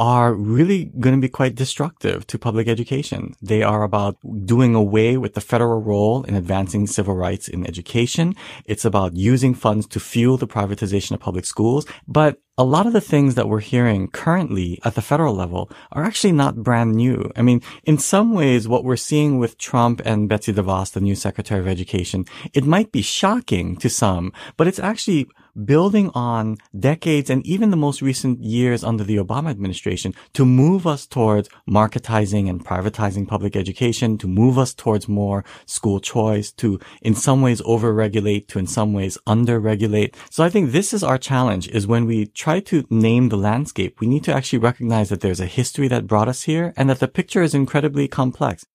are 0.00 0.32
really 0.32 0.86
going 0.98 1.14
to 1.14 1.20
be 1.20 1.28
quite 1.28 1.54
destructive 1.54 2.26
to 2.28 2.38
public 2.38 2.66
education. 2.66 3.34
They 3.42 3.62
are 3.62 3.82
about 3.82 4.16
doing 4.46 4.74
away 4.74 5.18
with 5.18 5.34
the 5.34 5.42
federal 5.42 5.82
role 5.82 6.24
in 6.24 6.34
advancing 6.34 6.86
civil 6.86 7.14
rights 7.14 7.46
in 7.46 7.66
education. 7.66 8.34
It's 8.64 8.86
about 8.86 9.16
using 9.16 9.52
funds 9.52 9.86
to 9.88 10.00
fuel 10.00 10.38
the 10.38 10.48
privatization 10.48 11.12
of 11.12 11.20
public 11.20 11.44
schools. 11.44 11.86
But 12.08 12.40
a 12.58 12.64
lot 12.64 12.86
of 12.86 12.94
the 12.94 13.00
things 13.02 13.34
that 13.34 13.48
we're 13.48 13.60
hearing 13.60 14.08
currently 14.08 14.80
at 14.82 14.94
the 14.94 15.02
federal 15.02 15.34
level 15.34 15.70
are 15.92 16.04
actually 16.04 16.32
not 16.32 16.62
brand 16.62 16.94
new. 16.94 17.30
I 17.36 17.42
mean, 17.42 17.60
in 17.84 17.98
some 17.98 18.32
ways, 18.32 18.66
what 18.66 18.82
we're 18.82 18.96
seeing 18.96 19.38
with 19.38 19.58
Trump 19.58 20.00
and 20.06 20.28
Betsy 20.28 20.54
DeVos, 20.54 20.92
the 20.92 21.00
new 21.00 21.14
Secretary 21.14 21.60
of 21.60 21.68
Education, 21.68 22.24
it 22.54 22.64
might 22.64 22.92
be 22.92 23.02
shocking 23.02 23.76
to 23.76 23.90
some, 23.90 24.32
but 24.56 24.66
it's 24.66 24.78
actually 24.78 25.28
building 25.64 26.10
on 26.14 26.58
decades 26.78 27.30
and 27.30 27.44
even 27.46 27.70
the 27.70 27.76
most 27.76 28.02
recent 28.02 28.42
years 28.42 28.84
under 28.84 29.04
the 29.04 29.16
Obama 29.16 29.50
administration 29.50 30.14
to 30.34 30.44
move 30.44 30.86
us 30.86 31.06
towards 31.06 31.48
marketizing 31.68 32.48
and 32.48 32.64
privatizing 32.64 33.26
public 33.26 33.56
education, 33.56 34.18
to 34.18 34.28
move 34.28 34.58
us 34.58 34.74
towards 34.74 35.08
more 35.08 35.44
school 35.66 36.00
choice, 36.00 36.52
to 36.52 36.78
in 37.02 37.14
some 37.14 37.42
ways 37.42 37.60
overregulate, 37.62 38.48
to 38.48 38.58
in 38.58 38.66
some 38.66 38.92
ways 38.92 39.18
underregulate. 39.26 40.14
So 40.30 40.44
I 40.44 40.50
think 40.50 40.72
this 40.72 40.92
is 40.92 41.02
our 41.02 41.18
challenge 41.18 41.68
is 41.68 41.86
when 41.86 42.06
we 42.06 42.26
try 42.26 42.60
to 42.60 42.84
name 42.90 43.28
the 43.28 43.36
landscape, 43.36 44.00
we 44.00 44.06
need 44.06 44.24
to 44.24 44.34
actually 44.34 44.58
recognize 44.58 45.08
that 45.08 45.20
there's 45.20 45.40
a 45.40 45.46
history 45.46 45.88
that 45.88 46.06
brought 46.06 46.28
us 46.28 46.42
here 46.42 46.74
and 46.76 46.90
that 46.90 47.00
the 47.00 47.08
picture 47.08 47.42
is 47.42 47.54
incredibly 47.54 48.08
complex. 48.08 48.66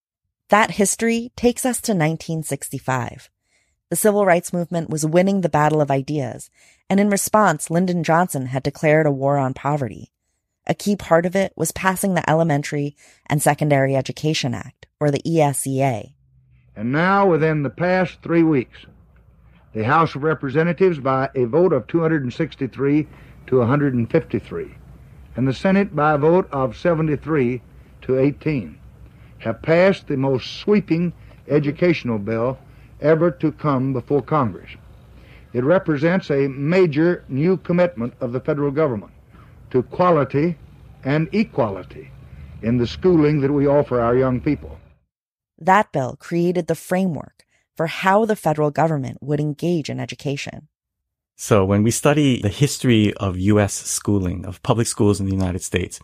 That 0.50 0.72
history 0.72 1.32
takes 1.36 1.66
us 1.66 1.78
to 1.82 1.94
1965. 1.94 3.30
The 3.92 3.98
civil 3.98 4.26
rights 4.26 4.54
movement 4.54 4.90
was 4.90 5.06
winning 5.06 5.42
the 5.42 5.50
battle 5.50 5.82
of 5.82 5.92
ideas, 5.92 6.50
and 6.90 6.98
in 6.98 7.10
response, 7.10 7.70
Lyndon 7.70 8.06
Johnson 8.06 8.46
had 8.46 8.64
declared 8.64 9.06
a 9.06 9.12
war 9.12 9.38
on 9.38 9.54
poverty. 9.54 10.14
A 10.66 10.74
key 10.74 10.96
part 10.96 11.26
of 11.26 11.36
it 11.36 11.52
was 11.58 11.74
passing 11.74 12.14
the 12.14 12.30
Elementary 12.30 12.96
and 13.26 13.42
Secondary 13.42 13.98
Education 13.98 14.54
Act, 14.54 14.88
or 15.02 15.12
the 15.12 15.22
ESEA. 15.28 16.14
And 16.74 16.94
now, 16.94 17.28
within 17.28 17.64
the 17.64 17.70
past 17.70 18.20
three 18.24 18.44
weeks, 18.44 18.86
the 19.74 19.84
House 19.84 20.16
of 20.16 20.24
Representatives, 20.24 21.00
by 21.00 21.30
a 21.36 21.44
vote 21.44 21.74
of 21.74 21.86
263 21.88 23.10
to 23.48 23.58
153, 23.58 24.76
and 25.36 25.46
the 25.46 25.54
Senate, 25.54 25.94
by 25.94 26.14
a 26.14 26.18
vote 26.18 26.48
of 26.54 26.78
73 26.78 27.62
to 28.04 28.18
18, 28.18 28.80
have 29.40 29.62
passed 29.62 30.08
the 30.08 30.16
most 30.16 30.62
sweeping 30.62 31.12
educational 31.50 32.20
bill 32.20 32.58
ever 33.02 33.32
to 33.32 33.52
come 33.52 33.94
before 33.94 34.22
Congress. 34.22 34.72
It 35.54 35.64
represents 35.64 36.30
a 36.30 36.48
major 36.48 37.24
new 37.28 37.58
commitment 37.58 38.14
of 38.22 38.32
the 38.32 38.40
federal 38.40 38.72
government 38.72 39.12
to 39.72 39.84
quality 39.84 40.58
and 41.04 41.28
equality 41.34 42.12
in 42.62 42.78
the 42.78 42.88
schooling 42.88 43.42
that 43.42 43.52
we 43.52 43.68
offer 43.68 44.00
our 44.00 44.16
young 44.16 44.40
people. 44.40 44.78
That 45.58 45.92
bill 45.92 46.16
created 46.18 46.68
the 46.68 46.76
framework 46.76 47.46
for 47.76 47.88
how 47.88 48.26
the 48.26 48.36
federal 48.36 48.72
government 48.72 49.18
would 49.22 49.40
engage 49.40 49.90
in 49.90 50.00
education. 50.00 50.68
So 51.42 51.66
when 51.66 51.82
we 51.82 51.90
study 51.90 52.40
the 52.40 52.50
history 52.50 53.16
of 53.16 53.36
U.S. 53.36 53.74
schooling, 53.74 54.46
of 54.46 54.62
public 54.62 54.86
schools 54.86 55.20
in 55.20 55.26
the 55.26 55.32
United 55.32 55.64
States, 55.64 56.00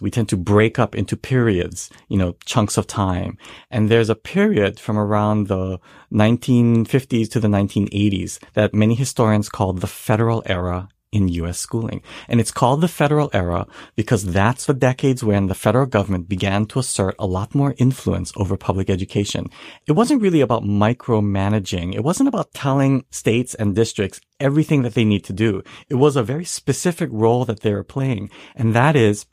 we 0.00 0.10
tend 0.10 0.30
to 0.30 0.36
break 0.38 0.78
up 0.78 0.94
into 0.94 1.14
periods, 1.14 1.90
you 2.08 2.16
know, 2.16 2.36
chunks 2.46 2.78
of 2.78 2.86
time. 2.86 3.36
And 3.70 3.90
there's 3.90 4.08
a 4.08 4.14
period 4.14 4.80
from 4.80 4.96
around 4.96 5.48
the 5.48 5.78
1950s 6.10 7.30
to 7.32 7.38
the 7.38 7.48
1980s 7.48 8.38
that 8.54 8.72
many 8.72 8.94
historians 8.94 9.50
call 9.50 9.74
the 9.74 9.86
federal 9.86 10.42
era 10.46 10.88
in 11.12 11.28
U.S. 11.28 11.58
schooling. 11.58 12.02
And 12.28 12.40
it's 12.40 12.50
called 12.50 12.80
the 12.80 12.88
federal 12.88 13.30
era 13.32 13.66
because 13.96 14.24
that's 14.24 14.66
the 14.66 14.74
decades 14.74 15.24
when 15.24 15.46
the 15.46 15.54
federal 15.54 15.86
government 15.86 16.28
began 16.28 16.66
to 16.66 16.78
assert 16.78 17.14
a 17.18 17.26
lot 17.26 17.54
more 17.54 17.74
influence 17.78 18.32
over 18.36 18.56
public 18.56 18.90
education. 18.90 19.46
It 19.86 19.92
wasn't 19.92 20.22
really 20.22 20.40
about 20.40 20.64
micromanaging. 20.64 21.94
It 21.94 22.04
wasn't 22.04 22.28
about 22.28 22.52
telling 22.52 23.04
states 23.10 23.54
and 23.54 23.74
districts 23.74 24.20
everything 24.38 24.82
that 24.82 24.94
they 24.94 25.04
need 25.04 25.24
to 25.24 25.32
do. 25.32 25.62
It 25.88 25.94
was 25.94 26.16
a 26.16 26.22
very 26.22 26.44
specific 26.44 27.08
role 27.12 27.44
that 27.46 27.60
they 27.60 27.72
were 27.72 27.84
playing. 27.84 28.30
And 28.54 28.74
that 28.74 28.96
is 28.96 29.26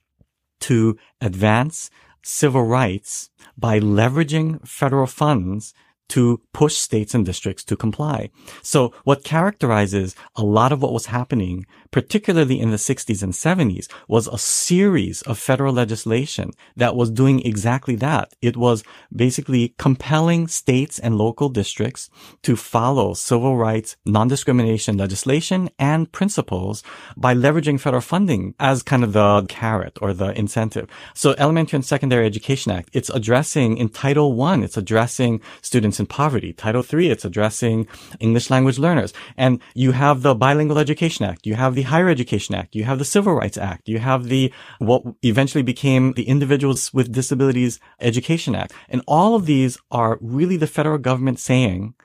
to 0.61 0.97
advance 1.21 1.89
civil 2.23 2.63
rights 2.63 3.30
by 3.57 3.80
leveraging 3.80 4.67
federal 4.67 5.07
funds 5.07 5.73
to 6.10 6.41
push 6.53 6.76
states 6.76 7.14
and 7.14 7.26
districts 7.26 7.64
to 7.66 7.76
comply. 7.76 8.30
So 8.62 8.93
what 9.03 9.24
characterizes 9.24 10.16
a 10.36 10.43
lot 10.43 10.72
of 10.72 10.82
what 10.82 10.93
was 10.93 11.08
happening, 11.08 11.66
particularly 11.96 12.60
in 12.60 12.72
the 12.72 12.76
60s 12.91 13.24
and 13.24 13.32
70s, 13.32 13.88
was 14.10 14.28
a 14.28 14.38
series 14.38 15.22
of 15.22 15.39
federal 15.39 15.74
legislation 15.74 16.52
that 16.76 16.93
was 16.93 17.10
doing 17.10 17.39
exactly 17.46 17.96
that. 17.96 18.34
It 18.41 18.58
was 18.58 18.84
basically 19.16 19.74
compelling 19.78 20.50
states 20.50 21.00
and 21.00 21.18
local 21.18 21.48
districts 21.48 22.10
to 22.41 22.58
follow 22.58 23.14
civil 23.14 23.56
rights, 23.56 23.96
non-discrimination 24.06 24.98
legislation 24.98 25.70
and 25.80 26.12
principles 26.12 26.84
by 27.16 27.34
leveraging 27.34 27.80
federal 27.80 28.02
funding 28.02 28.56
as 28.60 28.84
kind 28.84 29.06
of 29.06 29.14
the 29.14 29.46
carrot 29.48 29.98
or 30.02 30.12
the 30.14 30.38
incentive. 30.38 30.89
So 31.14 31.34
Elementary 31.38 31.78
and 31.78 31.86
Secondary 31.86 32.26
Education 32.26 32.74
Act, 32.74 32.89
it's 32.91 33.10
addressing 33.10 33.78
in 33.78 33.88
Title 33.88 34.41
I, 34.41 34.58
it's 34.58 34.76
addressing 34.76 35.39
students 35.62 36.02
in 36.02 36.08
poverty. 36.08 36.52
Title 36.52 36.84
III, 36.84 37.12
it's 37.12 37.24
addressing 37.24 37.88
English 38.20 38.50
language 38.50 38.80
learners. 38.80 39.14
And 39.38 39.62
you 39.74 39.93
have 39.93 40.24
the 40.24 40.36
Bilingual 40.36 40.78
Education 40.78 41.24
Act. 41.24 41.48
You 41.48 41.56
have 41.56 41.74
the 41.74 41.84
Higher 41.86 42.09
Education 42.09 42.55
Act. 42.55 42.75
You 42.75 42.83
have 42.83 42.99
the 42.99 43.05
Civil 43.05 43.33
Rights 43.33 43.57
Act. 43.57 43.88
You 43.88 43.99
have 43.99 44.25
the, 44.25 44.53
what 44.79 45.03
eventually 45.21 45.63
became 45.63 46.13
the 46.13 46.27
Individuals 46.27 46.93
with 46.93 47.11
Disabilities 47.11 47.79
Education 47.99 48.55
Act. 48.55 48.73
And 48.89 49.01
all 49.07 49.36
of 49.36 49.45
these 49.45 49.77
are 49.89 50.19
really 50.21 50.57
the 50.57 50.67
federal 50.67 50.97
government 50.97 51.39
saying, 51.39 51.95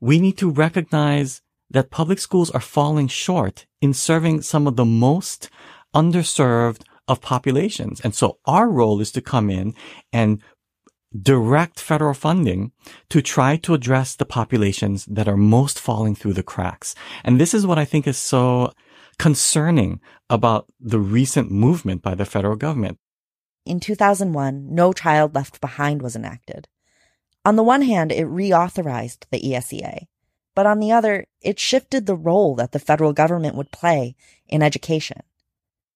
we 0.00 0.18
need 0.18 0.36
to 0.38 0.50
recognize 0.50 1.42
that 1.70 1.90
public 1.90 2.18
schools 2.18 2.50
are 2.50 2.60
falling 2.60 3.08
short 3.08 3.66
in 3.80 3.92
serving 3.92 4.42
some 4.42 4.66
of 4.66 4.76
the 4.76 4.84
most 4.84 5.50
underserved 5.94 6.82
of 7.08 7.20
populations. 7.20 8.00
And 8.00 8.14
so 8.14 8.38
our 8.44 8.68
role 8.68 9.00
is 9.00 9.10
to 9.12 9.20
come 9.20 9.50
in 9.50 9.74
and 10.12 10.42
direct 11.22 11.80
federal 11.80 12.14
funding 12.14 12.72
to 13.08 13.22
try 13.22 13.56
to 13.56 13.74
address 13.74 14.14
the 14.14 14.26
populations 14.26 15.06
that 15.06 15.28
are 15.28 15.36
most 15.36 15.80
falling 15.80 16.14
through 16.14 16.34
the 16.34 16.42
cracks. 16.42 16.94
And 17.24 17.40
this 17.40 17.54
is 17.54 17.66
what 17.66 17.78
I 17.78 17.84
think 17.84 18.06
is 18.06 18.18
so 18.18 18.72
concerning 19.18 20.00
about 20.28 20.66
the 20.80 20.98
recent 20.98 21.50
movement 21.50 22.02
by 22.02 22.14
the 22.14 22.24
federal 22.24 22.56
government. 22.56 22.98
In 23.64 23.80
2001, 23.80 24.74
No 24.74 24.92
Child 24.92 25.34
Left 25.34 25.60
Behind 25.60 26.02
was 26.02 26.14
enacted. 26.14 26.68
On 27.44 27.56
the 27.56 27.62
one 27.62 27.82
hand, 27.82 28.12
it 28.12 28.26
reauthorized 28.26 29.24
the 29.30 29.40
ESEA, 29.40 30.06
but 30.54 30.66
on 30.66 30.80
the 30.80 30.92
other, 30.92 31.26
it 31.42 31.60
shifted 31.60 32.06
the 32.06 32.16
role 32.16 32.54
that 32.56 32.72
the 32.72 32.78
federal 32.78 33.12
government 33.12 33.54
would 33.56 33.70
play 33.70 34.16
in 34.48 34.62
education. 34.62 35.22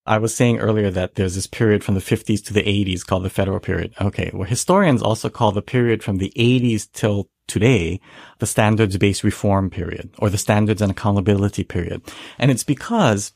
I 0.07 0.18
was 0.18 0.35
saying 0.35 0.59
earlier 0.59 0.91
that 0.91 1.14
there's 1.14 1.35
this 1.35 1.47
period 1.47 1.85
from 1.85 1.95
the 1.95 2.01
50s 2.01 2.45
to 2.47 2.53
the 2.53 2.62
80s 2.62 3.07
called 3.07 3.25
the 3.25 3.31
federal 3.31 3.61
period. 3.61 3.95
Okay. 4.01 4.31
Well, 4.33 4.49
historians 4.49 5.03
also 5.03 5.29
call 5.29 5.53
the 5.53 5.62
period 5.62 6.03
from 6.03 6.18
the 6.18 6.33
80s 6.37 6.91
till 6.93 7.29
today 7.51 8.01
the 8.39 8.47
standards 8.47 8.97
based 8.97 9.25
reform 9.25 9.69
period 9.69 10.11
or 10.19 10.31
the 10.31 10.39
standards 10.39 10.81
and 10.81 10.91
accountability 10.91 11.65
period. 11.65 12.01
And 12.39 12.51
it's 12.51 12.65
because 12.65 13.33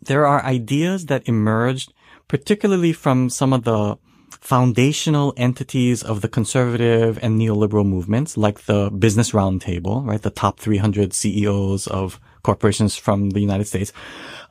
there 0.00 0.26
are 0.26 0.42
ideas 0.44 1.06
that 1.06 1.28
emerged 1.28 1.92
particularly 2.28 2.92
from 2.92 3.28
some 3.28 3.52
of 3.52 3.64
the 3.64 3.98
foundational 4.30 5.34
entities 5.36 6.02
of 6.02 6.20
the 6.20 6.28
conservative 6.28 7.18
and 7.22 7.38
neoliberal 7.38 7.84
movements, 7.84 8.36
like 8.36 8.66
the 8.66 8.90
Business 8.90 9.32
Roundtable, 9.32 10.06
right? 10.06 10.22
The 10.22 10.30
top 10.30 10.60
300 10.60 11.12
CEOs 11.12 11.88
of 11.88 12.20
corporations 12.42 12.96
from 12.96 13.30
the 13.30 13.40
United 13.40 13.66
States 13.66 13.92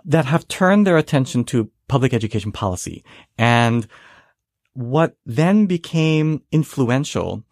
that 0.06 0.26
have 0.26 0.47
turned 0.47 0.86
their 0.86 0.97
attention 0.97 1.43
to 1.45 1.72
public 1.88 2.14
education 2.14 2.52
policy. 2.52 3.04
And 3.38 3.88
what 4.74 5.16
then 5.26 5.66
became 5.66 6.43
influential 6.52 7.43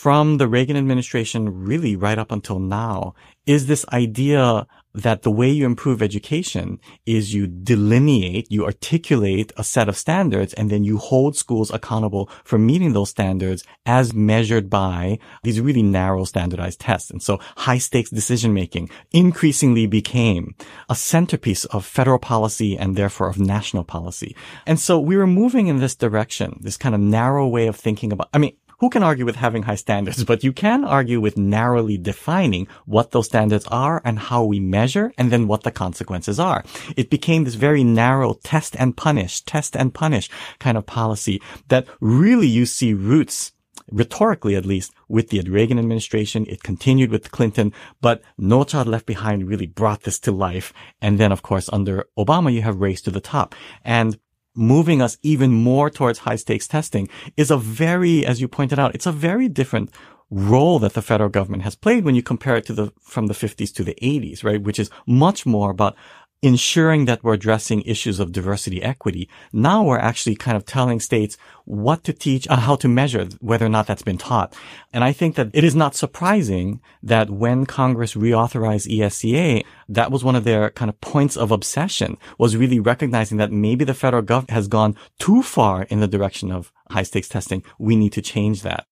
from 0.00 0.38
the 0.38 0.48
Reagan 0.48 0.78
administration 0.78 1.66
really 1.66 1.94
right 1.94 2.18
up 2.18 2.32
until 2.32 2.58
now 2.58 3.14
is 3.44 3.66
this 3.66 3.84
idea 3.92 4.66
that 4.94 5.22
the 5.22 5.30
way 5.30 5.48
you 5.48 5.64
improve 5.66 6.02
education 6.02 6.80
is 7.06 7.32
you 7.32 7.46
delineate, 7.46 8.50
you 8.50 8.64
articulate 8.64 9.52
a 9.56 9.62
set 9.62 9.88
of 9.88 9.96
standards, 9.96 10.52
and 10.54 10.68
then 10.68 10.82
you 10.82 10.98
hold 10.98 11.36
schools 11.36 11.70
accountable 11.70 12.28
for 12.44 12.58
meeting 12.58 12.92
those 12.92 13.10
standards 13.10 13.62
as 13.86 14.12
measured 14.12 14.68
by 14.68 15.18
these 15.42 15.60
really 15.60 15.82
narrow 15.82 16.24
standardized 16.24 16.80
tests. 16.80 17.10
And 17.10 17.22
so 17.22 17.38
high 17.56 17.78
stakes 17.78 18.10
decision 18.10 18.52
making 18.52 18.90
increasingly 19.12 19.86
became 19.86 20.54
a 20.88 20.96
centerpiece 20.96 21.64
of 21.66 21.84
federal 21.84 22.18
policy 22.18 22.76
and 22.76 22.96
therefore 22.96 23.28
of 23.28 23.38
national 23.38 23.84
policy. 23.84 24.34
And 24.66 24.80
so 24.80 24.98
we 24.98 25.16
were 25.16 25.26
moving 25.26 25.68
in 25.68 25.78
this 25.78 25.94
direction, 25.94 26.58
this 26.62 26.76
kind 26.76 26.94
of 26.94 27.00
narrow 27.00 27.46
way 27.46 27.68
of 27.68 27.76
thinking 27.76 28.12
about, 28.12 28.28
I 28.34 28.38
mean, 28.38 28.56
who 28.80 28.90
can 28.90 29.02
argue 29.02 29.24
with 29.24 29.36
having 29.36 29.62
high 29.62 29.76
standards? 29.76 30.24
But 30.24 30.42
you 30.42 30.52
can 30.52 30.84
argue 30.84 31.20
with 31.20 31.36
narrowly 31.36 31.98
defining 31.98 32.66
what 32.86 33.10
those 33.10 33.26
standards 33.26 33.66
are 33.66 34.00
and 34.04 34.18
how 34.18 34.44
we 34.44 34.58
measure 34.58 35.12
and 35.16 35.30
then 35.30 35.46
what 35.46 35.62
the 35.62 35.70
consequences 35.70 36.40
are. 36.40 36.64
It 36.96 37.10
became 37.10 37.44
this 37.44 37.54
very 37.54 37.84
narrow 37.84 38.34
test 38.42 38.74
and 38.78 38.96
punish, 38.96 39.42
test 39.42 39.76
and 39.76 39.94
punish 39.94 40.30
kind 40.58 40.76
of 40.76 40.86
policy 40.86 41.40
that 41.68 41.86
really 42.00 42.48
you 42.48 42.66
see 42.66 42.94
roots 42.94 43.52
rhetorically 43.90 44.54
at 44.54 44.64
least, 44.64 44.92
with 45.08 45.30
the 45.30 45.40
Reagan 45.42 45.78
administration. 45.78 46.46
It 46.48 46.62
continued 46.62 47.10
with 47.10 47.32
Clinton, 47.32 47.72
but 48.00 48.22
No 48.38 48.64
Child 48.64 48.86
Left 48.88 49.06
Behind 49.06 49.48
really 49.48 49.66
brought 49.66 50.02
this 50.02 50.18
to 50.20 50.32
life. 50.32 50.72
And 51.00 51.18
then, 51.18 51.32
of 51.32 51.42
course, 51.42 51.68
under 51.72 52.06
Obama, 52.16 52.52
you 52.52 52.62
have 52.62 52.80
Race 52.80 53.02
to 53.02 53.10
the 53.10 53.20
Top. 53.20 53.54
And 53.84 54.18
moving 54.54 55.00
us 55.00 55.16
even 55.22 55.52
more 55.52 55.90
towards 55.90 56.20
high 56.20 56.36
stakes 56.36 56.66
testing 56.66 57.08
is 57.36 57.50
a 57.50 57.56
very, 57.56 58.24
as 58.26 58.40
you 58.40 58.48
pointed 58.48 58.78
out, 58.78 58.94
it's 58.94 59.06
a 59.06 59.12
very 59.12 59.48
different 59.48 59.90
role 60.30 60.78
that 60.78 60.94
the 60.94 61.02
federal 61.02 61.28
government 61.28 61.64
has 61.64 61.74
played 61.74 62.04
when 62.04 62.14
you 62.14 62.22
compare 62.22 62.56
it 62.56 62.64
to 62.66 62.72
the, 62.72 62.92
from 63.00 63.26
the 63.26 63.34
50s 63.34 63.74
to 63.74 63.82
the 63.82 63.96
80s, 64.00 64.44
right? 64.44 64.62
Which 64.62 64.78
is 64.78 64.90
much 65.06 65.44
more 65.44 65.70
about 65.70 65.96
ensuring 66.42 67.04
that 67.04 67.22
we're 67.22 67.34
addressing 67.34 67.82
issues 67.82 68.18
of 68.18 68.32
diversity 68.32 68.82
equity. 68.82 69.28
Now 69.52 69.82
we're 69.82 69.98
actually 69.98 70.36
kind 70.36 70.56
of 70.56 70.64
telling 70.64 70.98
states 70.98 71.36
what 71.66 72.02
to 72.04 72.12
teach 72.12 72.46
and 72.48 72.60
how 72.60 72.76
to 72.76 72.88
measure 72.88 73.28
whether 73.40 73.66
or 73.66 73.68
not 73.68 73.86
that's 73.86 74.02
been 74.02 74.16
taught. 74.16 74.56
And 74.92 75.04
I 75.04 75.12
think 75.12 75.36
that 75.36 75.50
it 75.52 75.64
is 75.64 75.74
not 75.74 75.94
surprising 75.94 76.80
that 77.02 77.28
when 77.28 77.66
Congress 77.66 78.14
reauthorized 78.14 78.90
ESEA, 78.90 79.64
that 79.88 80.10
was 80.10 80.24
one 80.24 80.34
of 80.34 80.44
their 80.44 80.70
kind 80.70 80.88
of 80.88 81.00
points 81.00 81.36
of 81.36 81.50
obsession 81.50 82.16
was 82.38 82.56
really 82.56 82.80
recognizing 82.80 83.36
that 83.38 83.52
maybe 83.52 83.84
the 83.84 83.94
federal 83.94 84.22
government 84.22 84.50
has 84.50 84.68
gone 84.68 84.96
too 85.18 85.42
far 85.42 85.82
in 85.84 86.00
the 86.00 86.08
direction 86.08 86.50
of 86.50 86.72
high 86.88 87.02
stakes 87.02 87.28
testing. 87.28 87.62
We 87.78 87.96
need 87.96 88.12
to 88.14 88.22
change 88.22 88.62
that. 88.62 88.86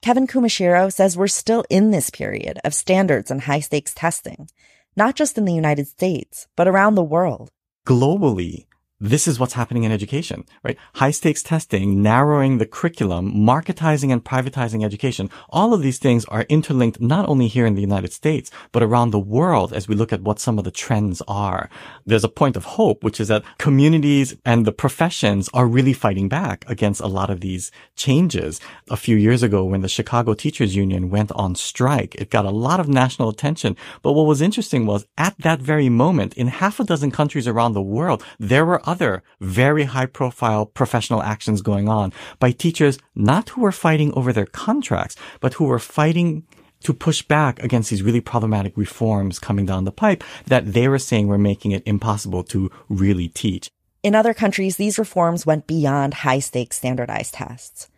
Kevin 0.00 0.26
Kumashiro 0.26 0.92
says 0.92 1.16
we're 1.16 1.28
still 1.28 1.64
in 1.70 1.90
this 1.90 2.10
period 2.10 2.58
of 2.64 2.74
standards 2.74 3.30
and 3.30 3.42
high 3.42 3.60
stakes 3.60 3.94
testing 3.94 4.48
not 4.96 5.14
just 5.16 5.38
in 5.38 5.44
the 5.44 5.52
United 5.52 5.86
States, 5.86 6.46
but 6.56 6.68
around 6.68 6.94
the 6.94 7.02
world. 7.02 7.50
Globally, 7.86 8.66
this 9.00 9.26
is 9.26 9.40
what's 9.40 9.54
happening 9.54 9.82
in 9.82 9.90
education, 9.90 10.44
right? 10.62 10.78
High 10.94 11.10
stakes 11.10 11.42
testing, 11.42 12.00
narrowing 12.00 12.58
the 12.58 12.66
curriculum, 12.66 13.32
marketizing 13.34 14.12
and 14.12 14.24
privatizing 14.24 14.84
education. 14.84 15.30
All 15.50 15.74
of 15.74 15.82
these 15.82 15.98
things 15.98 16.24
are 16.26 16.42
interlinked 16.42 17.00
not 17.00 17.28
only 17.28 17.48
here 17.48 17.66
in 17.66 17.74
the 17.74 17.80
United 17.80 18.12
States, 18.12 18.52
but 18.70 18.84
around 18.84 19.10
the 19.10 19.18
world 19.18 19.72
as 19.72 19.88
we 19.88 19.96
look 19.96 20.12
at 20.12 20.22
what 20.22 20.38
some 20.38 20.58
of 20.58 20.64
the 20.64 20.70
trends 20.70 21.20
are. 21.26 21.68
There's 22.06 22.22
a 22.22 22.28
point 22.28 22.56
of 22.56 22.64
hope, 22.64 23.02
which 23.02 23.18
is 23.18 23.28
that 23.28 23.44
communities 23.58 24.36
and 24.44 24.64
the 24.64 24.72
professions 24.72 25.50
are 25.52 25.66
really 25.66 25.92
fighting 25.92 26.28
back 26.28 26.64
against 26.68 27.00
a 27.00 27.08
lot 27.08 27.30
of 27.30 27.40
these 27.40 27.72
changes. 27.96 28.60
A 28.90 28.96
few 28.96 29.16
years 29.16 29.42
ago, 29.42 29.64
when 29.64 29.80
the 29.80 29.88
Chicago 29.88 30.34
Teachers 30.34 30.76
Union 30.76 31.10
went 31.10 31.32
on 31.32 31.56
strike, 31.56 32.14
it 32.14 32.30
got 32.30 32.44
a 32.44 32.50
lot 32.50 32.78
of 32.78 32.88
national 32.88 33.28
attention. 33.28 33.76
But 34.02 34.12
what 34.12 34.26
was 34.26 34.40
interesting 34.40 34.86
was 34.86 35.04
at 35.18 35.36
that 35.38 35.60
very 35.60 35.88
moment, 35.88 36.34
in 36.34 36.46
half 36.46 36.78
a 36.78 36.84
dozen 36.84 37.10
countries 37.10 37.48
around 37.48 37.72
the 37.72 37.82
world, 37.82 38.22
there 38.38 38.64
were 38.64 38.83
other 38.84 39.22
very 39.40 39.84
high 39.84 40.06
profile 40.06 40.66
professional 40.66 41.22
actions 41.22 41.62
going 41.62 41.88
on 41.88 42.12
by 42.38 42.52
teachers 42.52 42.98
not 43.14 43.50
who 43.50 43.62
were 43.62 43.72
fighting 43.72 44.12
over 44.14 44.32
their 44.32 44.46
contracts, 44.46 45.16
but 45.40 45.54
who 45.54 45.64
were 45.64 45.78
fighting 45.78 46.46
to 46.84 46.92
push 46.94 47.22
back 47.22 47.62
against 47.62 47.90
these 47.90 48.02
really 48.02 48.20
problematic 48.20 48.76
reforms 48.76 49.38
coming 49.38 49.66
down 49.66 49.84
the 49.84 49.92
pipe 49.92 50.22
that 50.46 50.72
they 50.72 50.86
were 50.86 50.98
saying 50.98 51.26
were 51.26 51.38
making 51.38 51.72
it 51.72 51.82
impossible 51.86 52.44
to 52.44 52.70
really 52.88 53.28
teach. 53.28 53.68
In 54.02 54.14
other 54.14 54.34
countries, 54.34 54.76
these 54.76 54.98
reforms 54.98 55.46
went 55.46 55.66
beyond 55.66 56.12
high 56.14 56.38
stakes 56.38 56.76
standardized 56.76 57.34
tests. 57.34 57.88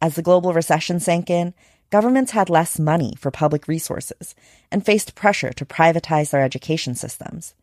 As 0.00 0.14
the 0.14 0.22
global 0.22 0.52
recession 0.52 1.00
sank 1.00 1.28
in, 1.28 1.54
governments 1.90 2.30
had 2.32 2.48
less 2.48 2.78
money 2.78 3.14
for 3.18 3.32
public 3.32 3.66
resources 3.66 4.36
and 4.70 4.86
faced 4.86 5.16
pressure 5.16 5.52
to 5.54 5.64
privatize 5.64 6.30
their 6.30 6.42
education 6.42 6.94
systems. 6.94 7.54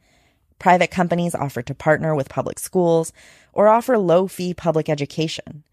Private 0.59 0.91
companies 0.91 1.35
offered 1.35 1.65
to 1.67 1.75
partner 1.75 2.15
with 2.15 2.29
public 2.29 2.59
schools 2.59 3.11
or 3.53 3.67
offer 3.67 3.97
low 3.97 4.27
fee 4.27 4.53
public 4.53 4.89
education. 4.89 5.63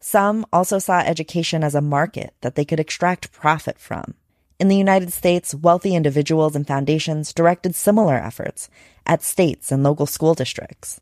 Some 0.00 0.46
also 0.52 0.78
saw 0.78 1.00
education 1.00 1.64
as 1.64 1.74
a 1.74 1.80
market 1.80 2.34
that 2.40 2.54
they 2.54 2.64
could 2.64 2.80
extract 2.80 3.32
profit 3.32 3.78
from. 3.78 4.14
In 4.60 4.68
the 4.68 4.76
United 4.76 5.12
States, 5.12 5.54
wealthy 5.54 5.94
individuals 5.94 6.56
and 6.56 6.66
foundations 6.66 7.32
directed 7.32 7.74
similar 7.74 8.16
efforts 8.16 8.68
at 9.06 9.22
states 9.22 9.70
and 9.70 9.82
local 9.82 10.06
school 10.06 10.34
districts. 10.34 11.00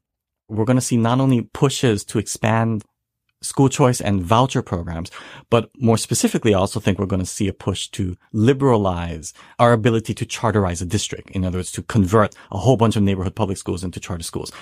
We're 0.49 0.65
going 0.65 0.77
to 0.77 0.83
see 0.83 0.97
not 0.97 1.21
only 1.21 1.43
pushes 1.43 2.05
to 2.05 2.19
expand 2.19 2.85
school 3.41 3.69
choice 3.69 4.01
and 4.01 4.23
voucher 4.23 4.63
programs. 4.63 5.11
But 5.51 5.71
more 5.79 5.99
specifically, 5.99 6.55
I 6.55 6.59
also 6.59 6.81
think 6.81 6.99
we're 6.99 7.07
going 7.07 7.21
to 7.21 7.27
see 7.27 7.49
a 7.49 7.53
push 7.53 7.89
to 7.89 8.17
liberalize 8.33 9.33
our 9.59 9.73
ability 9.73 10.15
to 10.15 10.27
charterize 10.27 10.81
a 10.83 10.87
district. 10.87 11.31
In 11.31 11.45
other 11.45 11.59
words, 11.59 11.73
to 11.73 11.83
convert 11.83 12.35
a 12.51 12.59
whole 12.59 12.77
bunch 12.77 12.97
of 12.97 13.03
neighborhood 13.03 13.35
public 13.35 13.59
schools 13.59 13.85
into 13.85 14.01
charter 14.01 14.25
schools. 14.25 14.53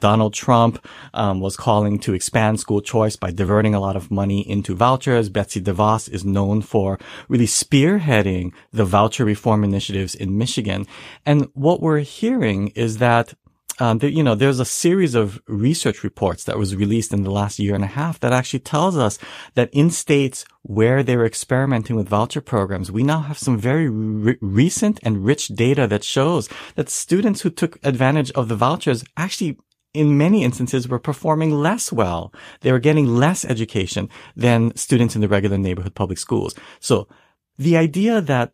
Donald 0.00 0.34
Trump 0.34 0.84
um, 1.14 1.40
was 1.40 1.56
calling 1.56 1.98
to 1.98 2.14
expand 2.14 2.60
school 2.60 2.80
choice 2.80 3.16
by 3.16 3.30
diverting 3.30 3.74
a 3.74 3.80
lot 3.80 3.96
of 3.96 4.10
money 4.10 4.48
into 4.48 4.74
vouchers. 4.74 5.28
Betsy 5.28 5.60
DeVos 5.60 6.08
is 6.08 6.24
known 6.24 6.62
for 6.62 6.98
really 7.28 7.46
spearheading 7.46 8.52
the 8.72 8.84
voucher 8.84 9.24
reform 9.24 9.64
initiatives 9.64 10.14
in 10.14 10.38
Michigan. 10.38 10.86
And 11.26 11.48
what 11.54 11.80
we're 11.80 11.98
hearing 11.98 12.68
is 12.68 12.98
that 12.98 13.34
um, 13.78 13.98
there, 13.98 14.10
you 14.10 14.22
know, 14.22 14.34
there's 14.34 14.60
a 14.60 14.64
series 14.64 15.14
of 15.14 15.40
research 15.46 16.02
reports 16.02 16.44
that 16.44 16.58
was 16.58 16.74
released 16.74 17.12
in 17.12 17.22
the 17.22 17.30
last 17.30 17.58
year 17.58 17.74
and 17.74 17.84
a 17.84 17.88
half 17.88 18.18
that 18.20 18.32
actually 18.32 18.60
tells 18.60 18.96
us 18.96 19.18
that 19.54 19.70
in 19.72 19.90
states 19.90 20.44
where 20.62 21.02
they're 21.02 21.24
experimenting 21.24 21.96
with 21.96 22.08
voucher 22.08 22.40
programs, 22.40 22.90
we 22.90 23.02
now 23.02 23.20
have 23.20 23.38
some 23.38 23.58
very 23.58 23.88
re- 23.88 24.36
recent 24.40 24.98
and 25.02 25.24
rich 25.24 25.48
data 25.48 25.86
that 25.86 26.04
shows 26.04 26.48
that 26.74 26.90
students 26.90 27.42
who 27.42 27.50
took 27.50 27.78
advantage 27.84 28.30
of 28.32 28.48
the 28.48 28.56
vouchers 28.56 29.04
actually 29.16 29.58
in 29.94 30.18
many 30.18 30.44
instances 30.44 30.88
were 30.88 30.98
performing 30.98 31.50
less 31.50 31.92
well. 31.92 32.32
They 32.60 32.72
were 32.72 32.78
getting 32.78 33.06
less 33.06 33.44
education 33.44 34.10
than 34.36 34.76
students 34.76 35.14
in 35.14 35.20
the 35.20 35.28
regular 35.28 35.58
neighborhood 35.58 35.94
public 35.94 36.18
schools. 36.18 36.54
So 36.80 37.08
the 37.56 37.76
idea 37.76 38.20
that 38.20 38.52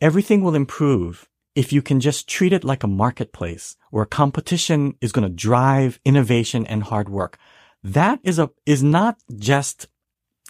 everything 0.00 0.42
will 0.42 0.54
improve 0.54 1.28
if 1.54 1.72
you 1.72 1.82
can 1.82 2.00
just 2.00 2.28
treat 2.28 2.52
it 2.52 2.64
like 2.64 2.82
a 2.82 2.88
marketplace 2.88 3.76
where 3.90 4.04
competition 4.04 4.94
is 5.00 5.12
going 5.12 5.26
to 5.28 5.34
drive 5.34 6.00
innovation 6.04 6.66
and 6.66 6.84
hard 6.84 7.08
work, 7.08 7.38
that 7.82 8.18
is 8.22 8.38
a, 8.38 8.50
is 8.66 8.82
not 8.82 9.18
just 9.36 9.86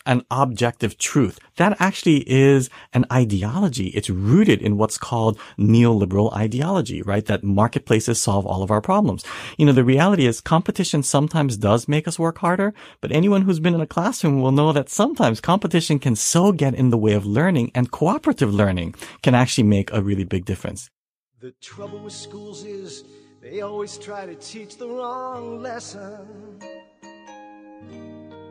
an 0.07 0.23
objective 0.31 0.99
truth. 0.99 1.39
That 1.57 1.77
actually 1.81 2.29
is 2.31 2.69
an 2.93 3.07
ideology. 3.11 3.89
It's 3.89 4.11
rooted 4.11 4.61
in 4.61 4.77
what's 4.77 4.99
called 4.99 5.39
neoliberal 5.59 6.33
ideology, 6.35 7.03
right? 7.03 7.25
That 7.25 7.45
marketplaces 7.45 8.21
solve 8.21 8.47
all 8.47 8.63
of 8.63 8.71
our 8.71 8.81
problems. 8.81 9.25
You 9.57 9.67
know, 9.67 9.73
the 9.73 9.85
reality 9.85 10.27
is 10.27 10.41
competition 10.41 11.03
sometimes 11.03 11.57
does 11.57 11.89
make 11.89 12.07
us 12.07 12.19
work 12.19 12.39
harder, 12.39 12.75
but 13.01 13.13
anyone 13.13 13.43
who's 13.43 13.61
been 13.61 13.75
in 13.75 13.81
a 13.81 13.87
classroom 13.87 14.41
will 14.41 14.53
know 14.53 14.73
that 14.73 14.91
sometimes 14.91 15.41
competition 15.41 15.99
can 15.99 16.17
so 16.17 16.53
get 16.53 16.75
in 16.75 16.91
the 16.91 16.99
way 16.99 17.13
of 17.13 17.27
learning 17.27 17.71
and 17.75 17.91
cooperative 17.91 18.53
learning 18.53 18.95
can 19.23 19.35
actually 19.35 19.65
make 19.65 19.93
a 19.93 20.03
really 20.03 20.25
big 20.25 20.45
difference. 20.45 20.91
The 21.45 21.53
trouble 21.61 21.99
with 21.99 22.15
schools 22.15 22.65
is 22.65 23.05
they 23.43 23.61
always 23.61 23.99
try 23.99 24.25
to 24.25 24.35
teach 24.35 24.79
the 24.79 24.89
wrong 24.89 25.61
lesson. 25.61 26.59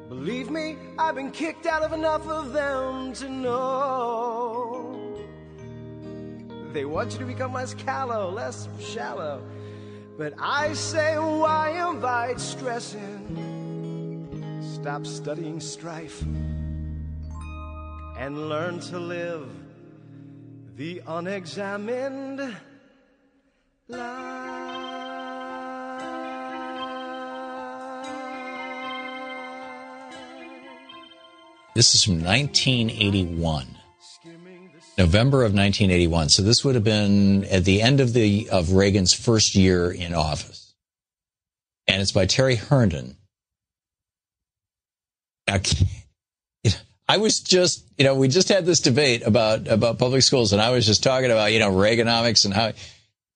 Believe 0.10 0.52
me, 0.52 0.78
I've 1.00 1.16
been 1.16 1.32
kicked 1.32 1.66
out 1.66 1.82
of 1.82 1.91
enough 1.94 2.28
of 2.28 2.54
them 2.54 3.14
to 3.14 3.28
know. 3.30 5.18
They 6.72 6.86
want 6.86 7.14
you 7.14 7.18
to 7.18 7.26
become 7.26 7.52
less 7.54 7.74
callow, 7.74 8.30
less 8.30 8.70
shallow. 8.80 9.41
But 10.16 10.36
I 10.38 10.74
say, 10.74 11.18
why 11.18 11.89
invite 11.89 12.39
stressing? 12.39 13.02
Stop 14.62 15.08
studying 15.08 15.60
strife 15.60 16.22
and 18.20 18.50
learn 18.50 18.80
to 18.82 19.00
live 19.00 19.50
the 20.76 21.02
unexamined 21.08 22.56
This 23.90 24.00
is 31.94 32.04
from 32.06 32.24
1981. 32.24 33.78
November 34.98 35.40
of 35.40 35.54
1981. 35.54 36.30
So 36.30 36.44
this 36.44 36.64
would 36.64 36.76
have 36.76 36.86
been 36.86 37.44
at 37.46 37.66
the 37.66 37.82
end 37.82 38.00
of 38.00 38.14
the 38.14 38.48
of 38.50 38.72
Reagan's 38.72 39.14
first 39.14 39.54
year 39.56 39.92
in 39.92 40.14
office. 40.14 40.74
And 41.86 42.02
it's 42.02 42.14
by 42.14 42.26
Terry 42.26 42.56
Herndon. 42.56 43.18
I 47.10 47.18
was 47.18 47.42
just, 47.42 47.86
you 47.98 48.06
know, 48.06 48.16
we 48.16 48.30
just 48.30 48.48
had 48.48 48.66
this 48.66 48.80
debate 48.80 49.24
about 49.28 49.68
about 49.68 50.00
public 50.00 50.22
schools 50.22 50.54
and 50.54 50.62
I 50.62 50.70
was 50.70 50.86
just 50.86 51.04
talking 51.04 51.32
about, 51.32 51.52
you 51.52 51.60
know, 51.60 51.72
Reaganomics 51.72 52.46
and 52.46 52.54
how 52.54 52.72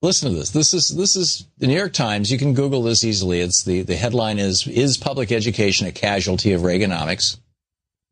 Listen 0.02 0.30
to 0.30 0.38
this. 0.38 0.52
This 0.52 0.76
is 0.76 0.90
this 0.90 1.16
is 1.16 1.48
the 1.58 1.66
New 1.66 1.76
York 1.76 1.94
Times. 1.94 2.32
You 2.32 2.38
can 2.38 2.54
Google 2.54 2.84
this 2.84 3.04
easily. 3.04 3.42
It's 3.42 3.64
the 3.64 3.82
the 3.82 3.96
headline 3.96 4.38
is 4.38 4.68
is 4.68 4.96
public 4.96 5.32
education 5.32 5.88
a 5.88 5.92
casualty 5.92 6.54
of 6.54 6.62
Reaganomics? 6.62 7.38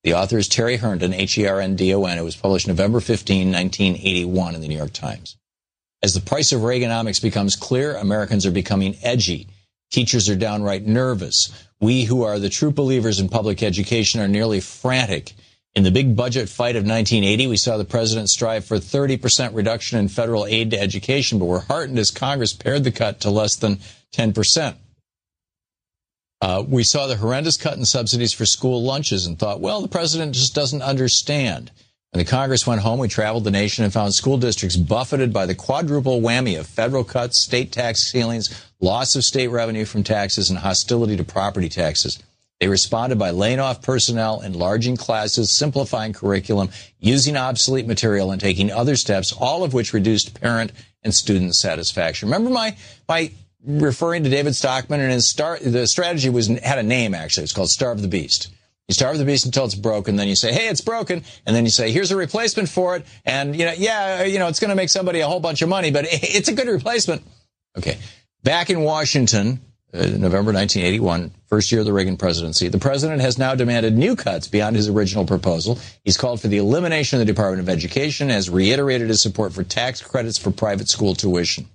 The 0.03 0.15
author 0.15 0.37
is 0.37 0.47
Terry 0.47 0.77
Herndon, 0.77 1.15
H-E-R-N-D-O-N. 1.15 2.17
It 2.17 2.23
was 2.23 2.35
published 2.35 2.67
November 2.67 2.99
15, 2.99 3.51
1981 3.51 4.53
in 4.53 4.61
the 4.61 4.67
New 4.67 4.77
York 4.77 4.93
Times. 4.93 5.35
As 6.03 6.13
the 6.13 6.21
price 6.21 6.51
of 6.51 6.61
Reaganomics 6.61 7.19
becomes 7.19 7.55
clear, 7.55 7.95
Americans 7.95 8.45
are 8.45 8.51
becoming 8.51 8.97
edgy. 9.01 9.47
Teachers 9.91 10.29
are 10.29 10.35
downright 10.35 10.85
nervous. 10.85 11.51
We 11.79 12.03
who 12.03 12.21
are 12.21 12.37
the 12.37 12.49
true 12.49 12.69
believers 12.71 13.19
in 13.19 13.29
public 13.29 13.63
education 13.63 14.21
are 14.21 14.27
nearly 14.27 14.59
frantic. 14.59 15.33
In 15.75 15.83
the 15.83 15.91
big 15.91 16.15
budget 16.15 16.47
fight 16.47 16.77
of 16.77 16.83
1980, 16.83 17.47
we 17.47 17.57
saw 17.57 17.75
the 17.75 17.83
president 17.83 18.29
strive 18.29 18.63
for 18.63 18.77
30% 18.77 19.53
reduction 19.53 19.99
in 19.99 20.07
federal 20.07 20.45
aid 20.45 20.71
to 20.71 20.79
education, 20.79 21.37
but 21.37 21.45
were 21.45 21.59
heartened 21.59 21.99
as 21.99 22.11
Congress 22.11 22.53
pared 22.53 22.85
the 22.85 22.91
cut 22.91 23.19
to 23.21 23.29
less 23.29 23.57
than 23.57 23.79
10%. 24.13 24.75
Uh, 26.41 26.63
we 26.65 26.83
saw 26.83 27.07
the 27.07 27.17
horrendous 27.17 27.57
cut 27.57 27.77
in 27.77 27.85
subsidies 27.85 28.31
for 28.31 28.45
school 28.45 28.83
lunches 28.83 29.25
and 29.25 29.37
thought, 29.37 29.59
well, 29.59 29.81
the 29.81 29.87
president 29.89 30.33
just 30.33 30.55
doesn't 30.55 30.81
understand. 30.81 31.71
When 32.11 32.23
the 32.23 32.29
Congress 32.29 32.65
went 32.65 32.79
home, 32.79 32.99
we 32.99 33.09
traveled 33.09 33.43
the 33.43 33.51
nation 33.51 33.83
and 33.83 33.91
found 33.91 34.13
school 34.13 34.37
districts 34.37 34.77
buffeted 34.77 35.33
by 35.33 35.45
the 35.45 35.55
quadruple 35.55 36.21
whammy 36.21 36.57
of 36.57 36.67
federal 36.67 37.03
cuts, 37.03 37.43
state 37.43 37.73
tax 37.73 38.09
ceilings, 38.09 38.65
loss 38.79 39.17
of 39.17 39.25
state 39.25 39.49
revenue 39.49 39.83
from 39.83 40.03
taxes, 40.03 40.49
and 40.49 40.59
hostility 40.59 41.17
to 41.17 41.25
property 41.25 41.67
taxes. 41.67 42.23
They 42.59 42.67
responded 42.67 43.19
by 43.19 43.31
laying 43.31 43.59
off 43.59 43.81
personnel, 43.81 44.41
enlarging 44.41 44.95
classes, 44.95 45.51
simplifying 45.51 46.13
curriculum, 46.13 46.69
using 46.99 47.35
obsolete 47.35 47.85
material, 47.85 48.31
and 48.31 48.39
taking 48.39 48.71
other 48.71 48.95
steps, 48.95 49.33
all 49.33 49.63
of 49.63 49.73
which 49.73 49.93
reduced 49.93 50.39
parent 50.39 50.71
and 51.03 51.13
student 51.13 51.55
satisfaction. 51.55 52.29
Remember 52.29 52.49
my, 52.49 52.77
my 53.09 53.31
referring 53.65 54.23
to 54.23 54.29
David 54.29 54.55
Stockman 54.55 55.01
and 55.01 55.11
his 55.11 55.29
star, 55.29 55.59
the 55.59 55.85
strategy 55.85 56.29
was 56.29 56.47
had 56.47 56.79
a 56.79 56.83
name 56.83 57.13
actually. 57.13 57.43
It's 57.43 57.53
called 57.53 57.69
Starve 57.69 58.01
the 58.01 58.07
Beast. 58.07 58.49
You 58.87 58.93
starve 58.93 59.17
the 59.17 59.25
beast 59.25 59.45
until 59.45 59.65
it's 59.65 59.73
broken, 59.73 60.15
then 60.15 60.27
you 60.27 60.35
say, 60.35 60.53
"Hey, 60.53 60.67
it's 60.67 60.81
broken," 60.81 61.23
and 61.47 61.55
then 61.55 61.65
you 61.65 61.71
say, 61.71 61.89
"Here's 61.89 62.11
a 62.11 62.15
replacement 62.15 62.69
for 62.69 62.95
it," 62.95 63.03
and 63.25 63.55
you 63.55 63.65
know, 63.65 63.73
yeah, 63.75 64.23
you 64.23 64.37
know, 64.37 64.47
it's 64.47 64.59
going 64.59 64.69
to 64.69 64.75
make 64.75 64.89
somebody 64.89 65.21
a 65.21 65.27
whole 65.27 65.39
bunch 65.39 65.63
of 65.63 65.69
money, 65.69 65.89
but 65.89 66.05
it's 66.07 66.49
a 66.49 66.53
good 66.53 66.67
replacement. 66.67 67.23
Okay, 67.75 67.97
back 68.43 68.69
in 68.69 68.81
Washington, 68.81 69.59
Uh, 69.95 70.07
November 70.07 70.51
1981, 70.51 71.31
first 71.47 71.71
year 71.71 71.79
of 71.79 71.85
the 71.85 71.93
Reagan 71.93 72.17
presidency, 72.17 72.67
the 72.67 72.77
president 72.77 73.21
has 73.21 73.37
now 73.37 73.55
demanded 73.55 73.97
new 73.97 74.17
cuts 74.17 74.45
beyond 74.45 74.75
his 74.75 74.89
original 74.89 75.25
proposal. 75.25 75.79
He's 76.03 76.17
called 76.17 76.41
for 76.41 76.49
the 76.49 76.57
elimination 76.57 77.17
of 77.17 77.25
the 77.25 77.31
Department 77.31 77.61
of 77.61 77.69
Education, 77.69 78.27
has 78.27 78.49
reiterated 78.49 79.07
his 79.07 79.21
support 79.21 79.53
for 79.53 79.63
tax 79.63 80.01
credits 80.01 80.37
for 80.37 80.51
private 80.51 80.89
school 80.89 81.15
tuition. 81.15 81.69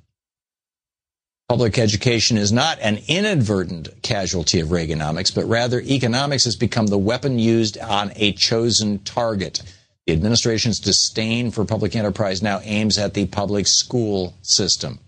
Public 1.48 1.78
education 1.78 2.36
is 2.36 2.52
not 2.52 2.78
an 2.80 2.98
inadvertent 3.08 3.88
casualty 4.02 4.60
of 4.60 4.68
Reaganomics, 4.68 5.34
but 5.34 5.46
rather 5.46 5.80
economics 5.80 6.44
has 6.44 6.56
become 6.56 6.88
the 6.88 6.98
weapon 6.98 7.38
used 7.38 7.78
on 7.78 8.12
a 8.16 8.32
chosen 8.32 8.98
target. 8.98 9.62
The 10.06 10.12
administration's 10.12 10.78
disdain 10.78 11.50
for 11.50 11.64
public 11.64 11.96
enterprise 11.96 12.42
now 12.42 12.60
aims 12.64 12.98
at 12.98 13.14
the 13.14 13.26
public 13.26 13.66
school 13.66 14.34
system. 14.42 15.00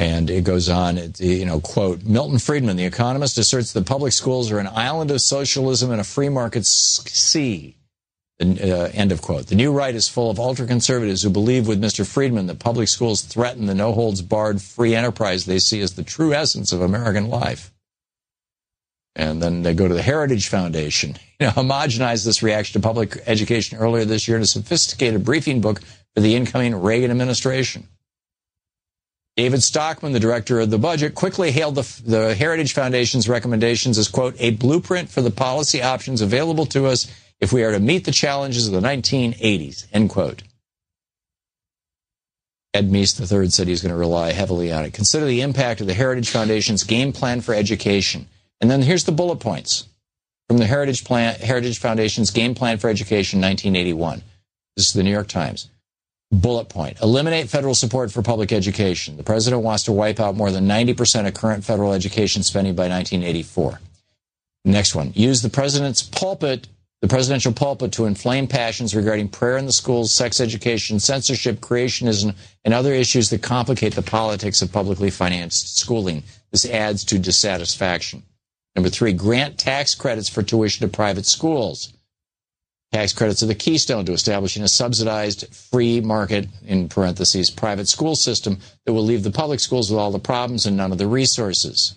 And 0.00 0.30
it 0.30 0.44
goes 0.44 0.70
on, 0.70 0.98
you 1.18 1.44
know, 1.44 1.60
quote, 1.60 2.04
Milton 2.04 2.38
Friedman, 2.38 2.78
the 2.78 2.86
economist, 2.86 3.36
asserts 3.36 3.74
that 3.74 3.84
public 3.84 4.14
schools 4.14 4.50
are 4.50 4.58
an 4.58 4.66
island 4.66 5.10
of 5.10 5.20
socialism 5.20 5.92
in 5.92 6.00
a 6.00 6.04
free 6.04 6.30
market 6.30 6.64
sea. 6.64 7.76
Uh, 8.40 8.88
end 8.94 9.12
of 9.12 9.20
quote. 9.20 9.48
The 9.48 9.54
new 9.54 9.70
right 9.70 9.94
is 9.94 10.08
full 10.08 10.30
of 10.30 10.40
ultra 10.40 10.66
conservatives 10.66 11.22
who 11.22 11.28
believe 11.28 11.68
with 11.68 11.82
Mr. 11.82 12.10
Friedman 12.10 12.46
that 12.46 12.58
public 12.58 12.88
schools 12.88 13.20
threaten 13.20 13.66
the 13.66 13.74
no 13.74 13.92
holds 13.92 14.22
barred 14.22 14.62
free 14.62 14.94
enterprise 14.94 15.44
they 15.44 15.58
see 15.58 15.82
as 15.82 15.92
the 15.92 16.02
true 16.02 16.32
essence 16.32 16.72
of 16.72 16.80
American 16.80 17.28
life. 17.28 17.70
And 19.14 19.42
then 19.42 19.60
they 19.60 19.74
go 19.74 19.86
to 19.86 19.92
the 19.92 20.02
Heritage 20.02 20.48
Foundation. 20.48 21.16
You 21.40 21.46
know, 21.46 21.52
homogenized 21.52 22.26
this 22.26 22.42
reaction 22.42 22.80
to 22.80 22.86
public 22.86 23.22
education 23.26 23.78
earlier 23.78 24.04
this 24.04 24.28
year 24.28 24.36
in 24.36 24.42
a 24.42 24.46
sophisticated 24.46 25.24
briefing 25.24 25.62
book 25.62 25.80
for 26.14 26.20
the 26.20 26.36
incoming 26.36 26.76
Reagan 26.76 27.10
administration. 27.10 27.88
David 29.36 29.62
Stockman, 29.62 30.12
the 30.12 30.20
director 30.20 30.60
of 30.60 30.70
the 30.70 30.78
budget, 30.78 31.14
quickly 31.14 31.50
hailed 31.50 31.76
the, 31.76 32.02
the 32.04 32.34
Heritage 32.34 32.74
Foundation's 32.74 33.28
recommendations 33.28 33.96
as, 33.96 34.08
quote, 34.08 34.34
a 34.38 34.50
blueprint 34.50 35.08
for 35.08 35.22
the 35.22 35.30
policy 35.30 35.82
options 35.82 36.20
available 36.20 36.66
to 36.66 36.86
us 36.86 37.10
if 37.40 37.52
we 37.52 37.62
are 37.62 37.72
to 37.72 37.80
meet 37.80 38.04
the 38.04 38.12
challenges 38.12 38.66
of 38.66 38.74
the 38.74 38.86
1980s, 38.86 39.86
end 39.92 40.10
quote. 40.10 40.42
Ed 42.72 42.90
Meese 42.90 43.18
III 43.20 43.50
said 43.50 43.66
he's 43.66 43.82
going 43.82 43.90
to 43.90 43.98
rely 43.98 44.32
heavily 44.32 44.70
on 44.70 44.84
it. 44.84 44.94
Consider 44.94 45.26
the 45.26 45.40
impact 45.40 45.80
of 45.80 45.86
the 45.86 45.94
Heritage 45.94 46.30
Foundation's 46.30 46.84
game 46.84 47.12
plan 47.12 47.40
for 47.40 47.54
education. 47.54 48.28
And 48.60 48.70
then 48.70 48.82
here's 48.82 49.04
the 49.04 49.12
bullet 49.12 49.40
points 49.40 49.88
from 50.48 50.58
the 50.58 50.66
Heritage, 50.66 51.04
plan, 51.04 51.34
Heritage 51.40 51.78
Foundation's 51.78 52.30
game 52.30 52.54
plan 52.54 52.78
for 52.78 52.88
education 52.88 53.40
1981. 53.40 54.22
This 54.76 54.88
is 54.88 54.92
the 54.92 55.02
New 55.02 55.10
York 55.10 55.28
Times. 55.28 55.68
Bullet 56.32 56.68
point. 56.68 57.00
Eliminate 57.00 57.48
federal 57.48 57.74
support 57.74 58.12
for 58.12 58.22
public 58.22 58.52
education. 58.52 59.16
The 59.16 59.22
president 59.24 59.62
wants 59.62 59.84
to 59.84 59.92
wipe 59.92 60.20
out 60.20 60.36
more 60.36 60.50
than 60.50 60.66
90% 60.66 61.26
of 61.26 61.34
current 61.34 61.64
federal 61.64 61.92
education 61.92 62.42
spending 62.42 62.74
by 62.74 62.88
1984. 62.88 63.80
Next 64.64 64.94
one. 64.94 65.12
Use 65.14 65.42
the 65.42 65.50
president's 65.50 66.02
pulpit 66.02 66.68
the 67.00 67.08
presidential 67.08 67.52
pulpit 67.52 67.92
to 67.92 68.04
inflame 68.04 68.46
passions 68.46 68.94
regarding 68.94 69.28
prayer 69.28 69.56
in 69.56 69.64
the 69.64 69.72
schools, 69.72 70.14
sex 70.14 70.38
education, 70.38 71.00
censorship, 71.00 71.60
creationism, 71.60 72.34
and 72.64 72.74
other 72.74 72.92
issues 72.92 73.30
that 73.30 73.42
complicate 73.42 73.94
the 73.94 74.02
politics 74.02 74.60
of 74.60 74.70
publicly 74.70 75.08
financed 75.08 75.78
schooling. 75.78 76.22
This 76.50 76.66
adds 76.66 77.04
to 77.04 77.18
dissatisfaction. 77.18 78.22
Number 78.76 78.90
three, 78.90 79.14
grant 79.14 79.58
tax 79.58 79.94
credits 79.94 80.28
for 80.28 80.42
tuition 80.42 80.86
to 80.86 80.94
private 80.94 81.24
schools. 81.24 81.94
Tax 82.92 83.12
credits 83.12 83.42
are 83.42 83.46
the 83.46 83.54
keystone 83.54 84.04
to 84.04 84.12
establishing 84.12 84.64
a 84.64 84.68
subsidized 84.68 85.46
free 85.54 86.00
market, 86.00 86.48
in 86.66 86.88
parentheses, 86.88 87.48
private 87.48 87.88
school 87.88 88.16
system 88.16 88.58
that 88.84 88.92
will 88.92 89.04
leave 89.04 89.22
the 89.22 89.30
public 89.30 89.60
schools 89.60 89.90
with 89.90 90.00
all 90.00 90.10
the 90.10 90.18
problems 90.18 90.66
and 90.66 90.76
none 90.76 90.90
of 90.90 90.98
the 90.98 91.06
resources. 91.06 91.94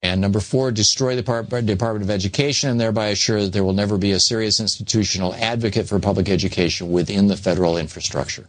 And 0.00 0.20
number 0.20 0.40
four, 0.40 0.72
destroy 0.72 1.14
the 1.14 1.22
Department 1.22 2.02
of 2.02 2.10
Education 2.10 2.70
and 2.70 2.80
thereby 2.80 3.08
assure 3.08 3.42
that 3.42 3.52
there 3.52 3.62
will 3.62 3.72
never 3.74 3.98
be 3.98 4.12
a 4.12 4.18
serious 4.18 4.58
institutional 4.58 5.34
advocate 5.34 5.86
for 5.86 5.98
public 6.00 6.28
education 6.28 6.90
within 6.90 7.28
the 7.28 7.36
federal 7.36 7.76
infrastructure. 7.76 8.48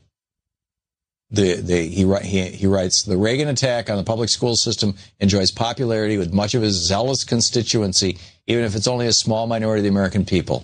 The, 1.34 1.56
the, 1.56 1.82
he, 1.82 2.06
he, 2.22 2.42
he 2.52 2.68
writes, 2.68 3.04
the 3.04 3.18
Reagan 3.18 3.48
attack 3.48 3.90
on 3.90 3.98
the 3.98 4.04
public 4.04 4.30
school 4.30 4.56
system 4.56 4.96
enjoys 5.20 5.52
popularity 5.52 6.18
with 6.18 6.32
much 6.32 6.54
of 6.54 6.62
his 6.62 6.76
zealous 6.76 7.24
constituency, 7.24 8.20
even 8.46 8.64
if 8.64 8.76
it's 8.76 8.88
only 8.88 9.08
a 9.08 9.14
small 9.14 9.48
minority 9.48 9.80
of 9.80 9.84
the 9.84 9.90
American 9.90 10.26
people. 10.26 10.64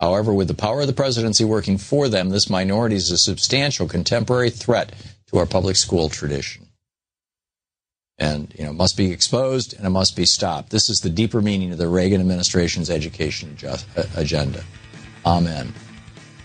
However, 0.00 0.32
with 0.32 0.48
the 0.48 0.54
power 0.54 0.80
of 0.80 0.86
the 0.86 0.94
presidency 0.94 1.44
working 1.44 1.76
for 1.76 2.08
them, 2.08 2.30
this 2.30 2.48
minority 2.48 2.96
is 2.96 3.10
a 3.10 3.18
substantial 3.18 3.86
contemporary 3.86 4.48
threat 4.48 4.94
to 5.30 5.38
our 5.38 5.46
public 5.46 5.76
school 5.76 6.08
tradition 6.08 6.68
and 8.18 8.52
you 8.58 8.64
know 8.64 8.72
must 8.72 8.96
be 8.96 9.12
exposed 9.12 9.76
and 9.76 9.86
it 9.86 9.90
must 9.90 10.16
be 10.16 10.24
stopped. 10.24 10.70
This 10.70 10.90
is 10.90 11.00
the 11.00 11.10
deeper 11.10 11.40
meaning 11.40 11.72
of 11.72 11.78
the 11.78 11.88
Reagan 11.88 12.20
administration's 12.20 12.90
education 12.90 13.56
uh, 13.66 13.78
agenda. 14.16 14.64
Amen. 15.24 15.72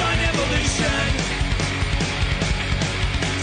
on 0.00 0.18
evolution. 0.18 1.08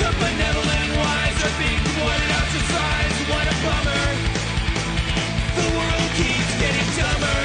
The 0.02 0.12
benevolent 0.22 0.90
wise 1.02 1.40
are 1.46 1.56
being 1.58 1.84
thwarted 1.94 2.32
ostracized, 2.40 3.22
what 3.32 3.46
a 3.48 3.56
bummer. 3.66 4.06
The 5.60 5.68
world 5.78 6.10
keeps 6.20 6.52
getting 6.62 6.90
dumber. 7.00 7.42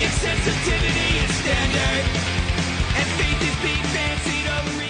If 0.00 0.12
sensitivity 0.16 1.10
is 1.24 1.30
standard, 1.42 2.04
and 2.98 3.06
faith 3.20 3.40
is 3.48 3.56
being 3.62 3.84
fancied 3.94 4.46
over. 4.46 4.87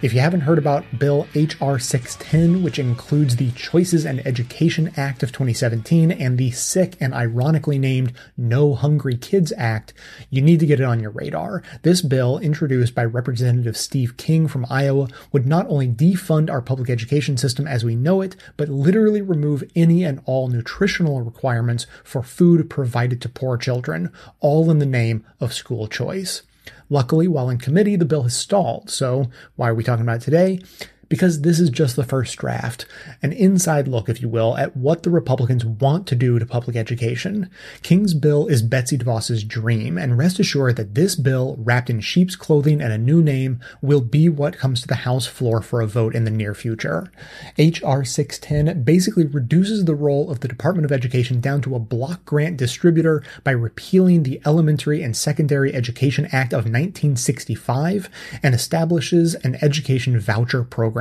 If 0.00 0.14
you 0.14 0.20
haven't 0.20 0.42
heard 0.42 0.58
about 0.58 0.84
Bill 0.96 1.26
H.R. 1.34 1.80
610, 1.80 2.62
which 2.62 2.78
includes 2.78 3.34
the 3.34 3.50
Choices 3.50 4.06
and 4.06 4.24
Education 4.24 4.92
Act 4.96 5.24
of 5.24 5.32
2017 5.32 6.12
and 6.12 6.38
the 6.38 6.52
sick 6.52 6.94
and 7.00 7.12
ironically 7.12 7.80
named 7.80 8.12
No 8.36 8.76
Hungry 8.76 9.16
Kids 9.16 9.52
Act, 9.56 9.92
you 10.30 10.40
need 10.40 10.60
to 10.60 10.66
get 10.66 10.78
it 10.78 10.84
on 10.84 11.00
your 11.00 11.10
radar. 11.10 11.64
This 11.82 12.00
bill, 12.00 12.38
introduced 12.38 12.94
by 12.94 13.06
Representative 13.06 13.76
Steve 13.76 14.16
King 14.16 14.46
from 14.46 14.66
Iowa, 14.70 15.08
would 15.32 15.48
not 15.48 15.66
only 15.66 15.88
defund 15.88 16.48
our 16.48 16.62
public 16.62 16.88
education 16.88 17.36
system 17.36 17.66
as 17.66 17.84
we 17.84 17.96
know 17.96 18.20
it, 18.20 18.36
but 18.56 18.68
literally 18.68 19.20
remove 19.20 19.68
any 19.74 20.04
and 20.04 20.22
all 20.26 20.46
nutritional 20.46 21.22
requirements 21.22 21.88
for 22.04 22.22
food 22.22 22.70
provided 22.70 23.20
to 23.22 23.28
poor 23.28 23.56
children, 23.56 24.12
all 24.38 24.70
in 24.70 24.78
the 24.78 24.86
name 24.86 25.26
of 25.40 25.52
school 25.52 25.88
choice. 25.88 26.42
Luckily, 26.90 27.28
while 27.28 27.50
in 27.50 27.58
committee, 27.58 27.96
the 27.96 28.04
bill 28.04 28.22
has 28.22 28.36
stalled. 28.36 28.90
So 28.90 29.30
why 29.56 29.68
are 29.68 29.74
we 29.74 29.84
talking 29.84 30.02
about 30.02 30.16
it 30.16 30.22
today? 30.22 30.60
Because 31.08 31.40
this 31.40 31.58
is 31.58 31.70
just 31.70 31.96
the 31.96 32.04
first 32.04 32.36
draft, 32.36 32.84
an 33.22 33.32
inside 33.32 33.88
look, 33.88 34.08
if 34.08 34.20
you 34.20 34.28
will, 34.28 34.56
at 34.56 34.76
what 34.76 35.02
the 35.02 35.10
Republicans 35.10 35.64
want 35.64 36.06
to 36.08 36.14
do 36.14 36.38
to 36.38 36.44
public 36.44 36.76
education. 36.76 37.48
King's 37.82 38.12
bill 38.12 38.46
is 38.46 38.62
Betsy 38.62 38.98
DeVos's 38.98 39.42
dream, 39.42 39.96
and 39.96 40.18
rest 40.18 40.38
assured 40.38 40.76
that 40.76 40.94
this 40.94 41.14
bill, 41.14 41.56
wrapped 41.58 41.88
in 41.88 42.00
sheep's 42.00 42.36
clothing 42.36 42.82
and 42.82 42.92
a 42.92 42.98
new 42.98 43.22
name, 43.22 43.60
will 43.80 44.02
be 44.02 44.28
what 44.28 44.58
comes 44.58 44.82
to 44.82 44.88
the 44.88 44.96
House 44.96 45.26
floor 45.26 45.62
for 45.62 45.80
a 45.80 45.86
vote 45.86 46.14
in 46.14 46.24
the 46.24 46.30
near 46.30 46.54
future. 46.54 47.10
H.R. 47.56 48.04
610 48.04 48.82
basically 48.82 49.24
reduces 49.24 49.84
the 49.84 49.94
role 49.94 50.30
of 50.30 50.40
the 50.40 50.48
Department 50.48 50.84
of 50.84 50.92
Education 50.92 51.40
down 51.40 51.62
to 51.62 51.74
a 51.74 51.80
block 51.80 52.24
grant 52.24 52.56
distributor 52.56 53.22
by 53.44 53.52
repealing 53.52 54.24
the 54.24 54.42
Elementary 54.44 55.02
and 55.02 55.16
Secondary 55.16 55.72
Education 55.72 56.26
Act 56.32 56.52
of 56.52 56.64
1965 56.64 58.10
and 58.42 58.54
establishes 58.54 59.34
an 59.36 59.56
education 59.62 60.18
voucher 60.18 60.64
program. 60.64 60.97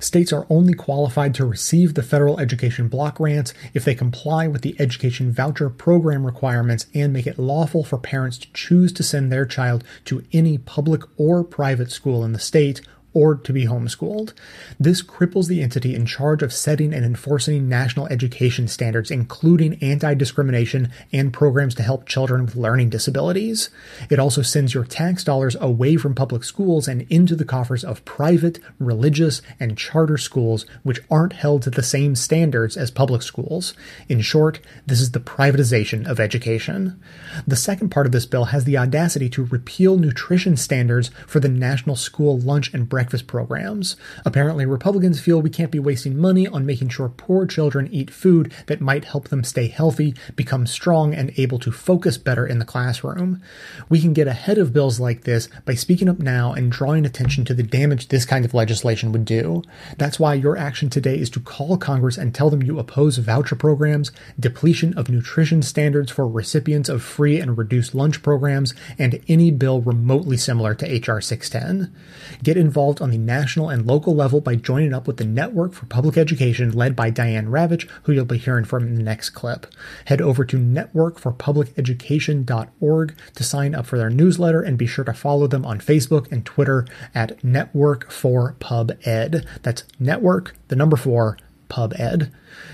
States 0.00 0.32
are 0.32 0.46
only 0.50 0.74
qualified 0.74 1.34
to 1.34 1.44
receive 1.44 1.94
the 1.94 2.02
federal 2.02 2.38
education 2.38 2.88
block 2.88 3.16
grants 3.16 3.54
if 3.72 3.84
they 3.84 3.94
comply 3.94 4.46
with 4.46 4.62
the 4.62 4.76
education 4.78 5.32
voucher 5.32 5.70
program 5.70 6.24
requirements 6.24 6.86
and 6.94 7.12
make 7.12 7.26
it 7.26 7.38
lawful 7.38 7.84
for 7.84 7.98
parents 7.98 8.38
to 8.38 8.52
choose 8.52 8.92
to 8.92 9.02
send 9.02 9.30
their 9.30 9.46
child 9.46 9.84
to 10.04 10.24
any 10.32 10.58
public 10.58 11.02
or 11.16 11.44
private 11.44 11.90
school 11.90 12.24
in 12.24 12.32
the 12.32 12.38
state 12.38 12.80
or 13.14 13.36
to 13.36 13.52
be 13.52 13.64
homeschooled. 13.64 14.34
This 14.78 15.02
cripples 15.02 15.48
the 15.48 15.62
entity 15.62 15.94
in 15.94 16.04
charge 16.04 16.42
of 16.42 16.52
setting 16.52 16.92
and 16.92 17.04
enforcing 17.04 17.68
national 17.68 18.08
education 18.08 18.68
standards, 18.68 19.10
including 19.10 19.82
anti 19.82 20.12
discrimination 20.14 20.90
and 21.12 21.32
programs 21.32 21.74
to 21.76 21.82
help 21.82 22.06
children 22.06 22.44
with 22.44 22.56
learning 22.56 22.90
disabilities. 22.90 23.70
It 24.10 24.18
also 24.18 24.42
sends 24.42 24.74
your 24.74 24.84
tax 24.84 25.24
dollars 25.24 25.56
away 25.60 25.96
from 25.96 26.14
public 26.14 26.44
schools 26.44 26.88
and 26.88 27.02
into 27.02 27.36
the 27.36 27.44
coffers 27.44 27.84
of 27.84 28.04
private, 28.04 28.58
religious, 28.78 29.40
and 29.60 29.78
charter 29.78 30.18
schools, 30.18 30.66
which 30.82 31.00
aren't 31.10 31.34
held 31.34 31.62
to 31.62 31.70
the 31.70 31.82
same 31.82 32.16
standards 32.16 32.76
as 32.76 32.90
public 32.90 33.22
schools. 33.22 33.74
In 34.08 34.20
short, 34.20 34.60
this 34.86 35.00
is 35.00 35.12
the 35.12 35.20
privatization 35.20 36.06
of 36.06 36.18
education. 36.18 37.00
The 37.46 37.56
second 37.56 37.90
part 37.90 38.06
of 38.06 38.12
this 38.12 38.26
bill 38.26 38.46
has 38.46 38.64
the 38.64 38.76
audacity 38.76 39.28
to 39.30 39.44
repeal 39.44 39.96
nutrition 39.96 40.56
standards 40.56 41.10
for 41.26 41.38
the 41.38 41.48
national 41.48 41.96
school 41.96 42.38
lunch 42.38 42.74
and 42.74 42.88
breakfast 42.88 43.03
breakfast 43.04 43.26
programs. 43.26 43.96
Apparently, 44.24 44.64
Republicans 44.64 45.20
feel 45.20 45.42
we 45.42 45.50
can't 45.50 45.70
be 45.70 45.78
wasting 45.78 46.16
money 46.16 46.46
on 46.46 46.64
making 46.64 46.88
sure 46.88 47.10
poor 47.10 47.46
children 47.46 47.86
eat 47.92 48.10
food 48.10 48.50
that 48.64 48.80
might 48.80 49.04
help 49.04 49.28
them 49.28 49.44
stay 49.44 49.66
healthy, 49.68 50.14
become 50.36 50.66
strong, 50.66 51.12
and 51.12 51.30
able 51.36 51.58
to 51.58 51.70
focus 51.70 52.16
better 52.16 52.46
in 52.46 52.58
the 52.58 52.64
classroom. 52.64 53.42
We 53.90 54.00
can 54.00 54.14
get 54.14 54.26
ahead 54.26 54.56
of 54.56 54.72
bills 54.72 54.98
like 54.98 55.24
this 55.24 55.50
by 55.66 55.74
speaking 55.74 56.08
up 56.08 56.18
now 56.18 56.54
and 56.54 56.72
drawing 56.72 57.04
attention 57.04 57.44
to 57.44 57.52
the 57.52 57.62
damage 57.62 58.08
this 58.08 58.24
kind 58.24 58.42
of 58.42 58.54
legislation 58.54 59.12
would 59.12 59.26
do. 59.26 59.62
That's 59.98 60.18
why 60.18 60.32
your 60.32 60.56
action 60.56 60.88
today 60.88 61.18
is 61.18 61.28
to 61.30 61.40
call 61.40 61.76
Congress 61.76 62.16
and 62.16 62.34
tell 62.34 62.48
them 62.48 62.62
you 62.62 62.78
oppose 62.78 63.18
voucher 63.18 63.54
programs, 63.54 64.12
depletion 64.40 64.96
of 64.96 65.10
nutrition 65.10 65.60
standards 65.60 66.10
for 66.10 66.26
recipients 66.26 66.88
of 66.88 67.02
free 67.02 67.38
and 67.38 67.58
reduced 67.58 67.94
lunch 67.94 68.22
programs, 68.22 68.72
and 68.98 69.20
any 69.28 69.50
bill 69.50 69.82
remotely 69.82 70.38
similar 70.38 70.74
to 70.74 70.90
H.R. 70.90 71.20
610. 71.20 71.94
Get 72.42 72.56
involved 72.56 72.93
on 73.00 73.10
the 73.10 73.18
national 73.18 73.68
and 73.68 73.86
local 73.86 74.14
level 74.14 74.40
by 74.40 74.56
joining 74.56 74.92
up 74.92 75.06
with 75.06 75.16
the 75.16 75.24
Network 75.24 75.72
for 75.72 75.86
Public 75.86 76.16
Education 76.16 76.72
led 76.72 76.96
by 76.96 77.10
Diane 77.10 77.48
Ravitch, 77.48 77.88
who 78.02 78.12
you'll 78.12 78.24
be 78.24 78.38
hearing 78.38 78.64
from 78.64 78.86
in 78.86 78.94
the 78.94 79.02
next 79.02 79.30
clip. 79.30 79.66
Head 80.06 80.20
over 80.20 80.44
to 80.44 80.58
networkforpubliceducation.org 80.58 83.16
to 83.34 83.44
sign 83.44 83.74
up 83.74 83.86
for 83.86 83.98
their 83.98 84.10
newsletter 84.10 84.62
and 84.62 84.78
be 84.78 84.86
sure 84.86 85.04
to 85.04 85.12
follow 85.12 85.46
them 85.46 85.64
on 85.64 85.78
Facebook 85.78 86.30
and 86.30 86.44
Twitter 86.44 86.86
at 87.14 87.42
Network 87.44 88.10
for 88.10 88.56
Pub 88.60 88.92
Ed. 89.04 89.46
That's 89.62 89.84
Network, 89.98 90.54
the 90.68 90.76
number 90.76 90.96
four, 90.96 91.38
Pub 91.68 91.94
Ed. 91.98 92.32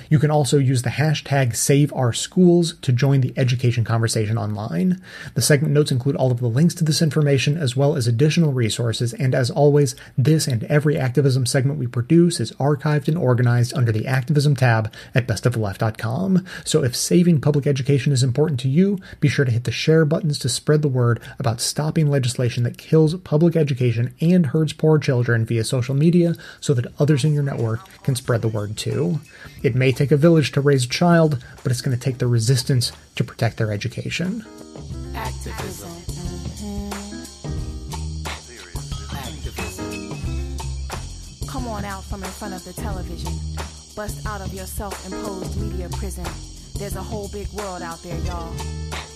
You 0.09 0.19
can 0.19 0.31
also 0.31 0.59
use 0.59 0.83
the 0.83 0.91
hashtag 0.91 1.53
SaveOurSchools 1.53 2.81
to 2.81 2.93
join 2.93 3.21
the 3.21 3.35
education 3.37 3.85
conversation 3.85 4.39
online. 4.39 5.01
The 5.35 5.43
segment 5.43 5.75
notes 5.75 5.93
include 5.93 6.17
all 6.17 6.31
of 6.31 6.41
the 6.41 6.49
links 6.49 6.75
to 6.75 6.85
this 6.85 7.03
information 7.03 7.57
as 7.57 7.77
well 7.77 7.97
as 7.97 8.07
additional 8.07 8.53
resources, 8.53 9.13
and 9.15 9.35
as 9.35 9.51
always, 9.51 9.95
this 10.17 10.47
and 10.47 10.65
every 10.65 10.99
activism 10.99 11.47
segment 11.47 11.79
we 11.79 11.87
produce 11.87 12.41
is 12.41 12.53
archived 12.53 13.09
and 13.09 13.17
organized 13.17 13.75
under 13.75 13.93
the 13.93 14.07
activism 14.07 14.57
tab 14.57 14.93
at 15.15 15.27
bestoftheleft.com. 15.27 16.47
So 16.65 16.83
if 16.83 16.97
saving 16.97 17.41
public 17.41 17.67
education 17.67 18.13
is 18.13 18.23
important 18.23 18.61
to 18.61 18.69
you, 18.69 18.99
be 19.21 19.29
sure 19.29 19.45
to 19.45 19.51
hit 19.51 19.65
the 19.65 19.73
share 19.73 20.05
buttons 20.05 20.39
to 20.41 20.49
spread 20.49 20.83
the 20.83 20.89
word 20.89 21.21
about 21.39 21.61
stopping 21.61 22.09
legislation 22.09 22.65
that 22.65 22.79
kills 22.79 23.15
public 23.17 23.57
education 23.57 24.15
and 24.21 24.47
hurts 24.47 24.73
poor 24.73 24.99
children 24.99 25.45
via 25.45 25.65
social 25.65 25.95
media 25.95 26.35
so 26.61 26.75
that 26.75 26.93
others 26.99 27.25
in 27.25 27.35
your 27.35 27.43
network 27.43 27.81
can 28.03 28.15
spread 28.15 28.43
the 28.43 28.49
word 28.49 28.77
too. 28.77 29.21
It 29.63 29.75
may 29.81 29.93
take 29.93 30.13
a 30.13 30.17
village 30.17 30.53
to 30.53 30.61
raise 30.61 30.85
a 30.85 30.89
child, 30.89 31.43
but 31.63 31.73
it's 31.73 31.81
going 31.81 31.97
to 31.97 32.03
take 32.03 32.19
the 32.19 32.27
resistance 32.27 32.93
to 33.17 33.25
protect 33.25 33.57
their 33.57 33.73
education. 33.73 34.45
Activism. 35.15 35.89
Come 41.49 41.67
on 41.67 41.87
out 41.87 42.05
from 42.05 42.23
in 42.23 42.29
front 42.29 42.53
of 42.53 42.63
the 42.63 42.75
television. 42.75 43.33
Bust 43.97 44.27
out 44.27 44.43
of 44.43 44.53
your 44.53 44.67
self 44.67 44.95
imposed 45.07 45.59
media 45.59 45.89
prison. 45.89 46.29
There's 46.79 46.97
a 46.97 47.03
whole 47.03 47.29
big 47.29 47.49
world 47.49 47.81
out 47.81 48.03
there, 48.03 48.19
y'all. 48.21 48.53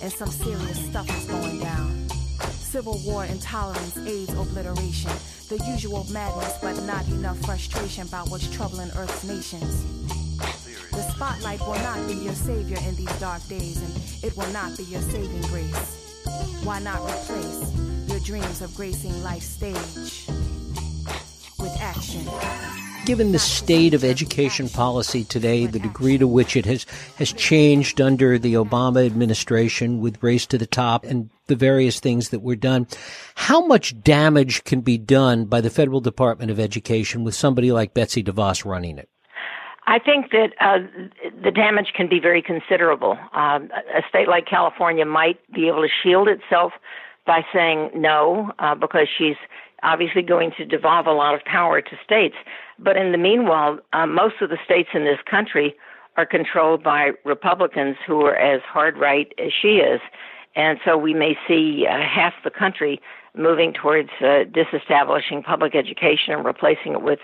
And 0.01 0.11
some 0.11 0.31
serious 0.31 0.79
stuff 0.87 1.07
is 1.11 1.27
going 1.27 1.61
down. 1.61 2.09
Civil 2.73 2.99
war, 3.05 3.27
intolerance, 3.27 3.99
AIDS, 3.99 4.33
obliteration. 4.33 5.13
The 5.51 5.63
usual 5.69 6.07
madness, 6.11 6.57
but 6.63 6.83
not 6.85 7.07
enough 7.09 7.39
frustration 7.45 8.09
about 8.09 8.31
what's 8.31 8.49
troubling 8.51 8.91
Earth's 8.97 9.25
nations. 9.25 10.14
Spotlight 11.15 11.61
will 11.61 11.75
not 11.75 12.09
be 12.09 12.15
your 12.15 12.35
savior 12.35 12.77
in 12.89 12.97
these 12.97 13.21
dark 13.21 13.47
days, 13.47 13.77
and 13.77 14.25
it 14.25 14.37
will 14.37 14.53
not 14.53 14.77
be 14.77 14.83
your 14.83 15.01
saving 15.01 15.43
grace. 15.43 16.25
Why 16.65 16.81
not 16.81 17.09
replace 17.09 17.73
your 18.09 18.19
dreams 18.19 18.61
of 18.61 18.75
gracing 18.75 19.23
life's 19.23 19.47
stage 19.47 20.27
with 21.61 21.77
action? 21.81 22.27
Given 23.07 23.31
the 23.31 23.39
state 23.39 23.95
of 23.95 24.03
education 24.03 24.69
policy 24.69 25.23
today, 25.23 25.67
the 25.67 25.79
degree 25.79 26.19
to 26.19 26.27
which 26.27 26.57
it 26.57 26.67
has, 26.67 26.85
has 27.17 27.33
changed 27.33 28.01
under 28.01 28.37
the 28.37 28.55
Obama 28.55 29.07
administration 29.07 30.01
with 30.01 30.21
Race 30.21 30.47
to 30.47 30.59
the 30.59 30.67
Top 30.67 31.05
and 31.05 31.31
the 31.47 31.55
various 31.55 32.01
things 32.01 32.31
that 32.31 32.43
were 32.43 32.57
done, 32.57 32.89
how 33.37 33.65
much 33.65 34.03
damage 34.03 34.65
can 34.65 34.81
be 34.81 34.99
done 34.99 35.45
by 35.45 35.61
the 35.61 35.71
Federal 35.71 36.01
Department 36.01 36.51
of 36.51 36.59
Education 36.59 37.23
with 37.23 37.37
somebody 37.37 37.71
like 37.71 37.95
Betsy 37.95 38.25
DeVos 38.25 38.65
running 38.65 38.99
it? 38.99 39.09
I 39.87 39.99
think 39.99 40.31
that 40.31 40.53
uh, 40.61 40.79
the 41.43 41.51
damage 41.51 41.93
can 41.95 42.09
be 42.09 42.19
very 42.19 42.41
considerable. 42.41 43.19
Um, 43.33 43.71
a 43.95 44.03
state 44.09 44.29
like 44.29 44.47
California 44.47 45.05
might 45.05 45.39
be 45.53 45.69
able 45.69 45.83
to 45.83 45.89
shield 46.03 46.29
itself 46.29 46.73
by 47.27 47.45
saying 47.53 47.91
no, 47.95 48.53
uh, 48.59 48.75
because 48.75 49.09
she's 49.17 49.37
obviously 49.83 50.23
going 50.23 50.53
to 50.57 50.65
devolve 50.65 51.07
a 51.07 51.13
lot 51.13 51.35
of 51.35 51.45
power 51.45 51.81
to 51.83 51.97
states. 52.03 52.37
But 52.79 52.97
in 52.97 53.13
the 53.13 53.19
meanwhile, 53.19 53.79
uh, 53.93 54.07
most 54.07 54.37
of 54.41 54.49
the 54.49 54.59
states 54.65 54.91
in 54.95 55.05
this 55.05 55.19
country 55.31 55.75
are 56.17 56.27
controlled 56.27 56.83
by 56.83 57.13
Republicans 57.25 57.97
who 58.07 58.23
are 58.23 58.37
as 58.37 58.63
hard 58.63 58.97
right 58.97 59.33
as 59.39 59.53
she 59.53 59.77
is. 59.77 60.01
And 60.57 60.79
so 60.85 60.97
we 60.97 61.13
may 61.13 61.37
see 61.47 61.87
uh, 61.89 62.01
half 62.01 62.33
the 62.45 62.51
country 62.51 63.01
moving 63.37 63.73
towards 63.73 64.11
uh, 64.21 64.45
disestablishing 64.45 65.43
public 65.43 65.75
education 65.75 66.35
and 66.35 66.45
replacing 66.45 66.93
it 66.93 67.03
with 67.03 67.19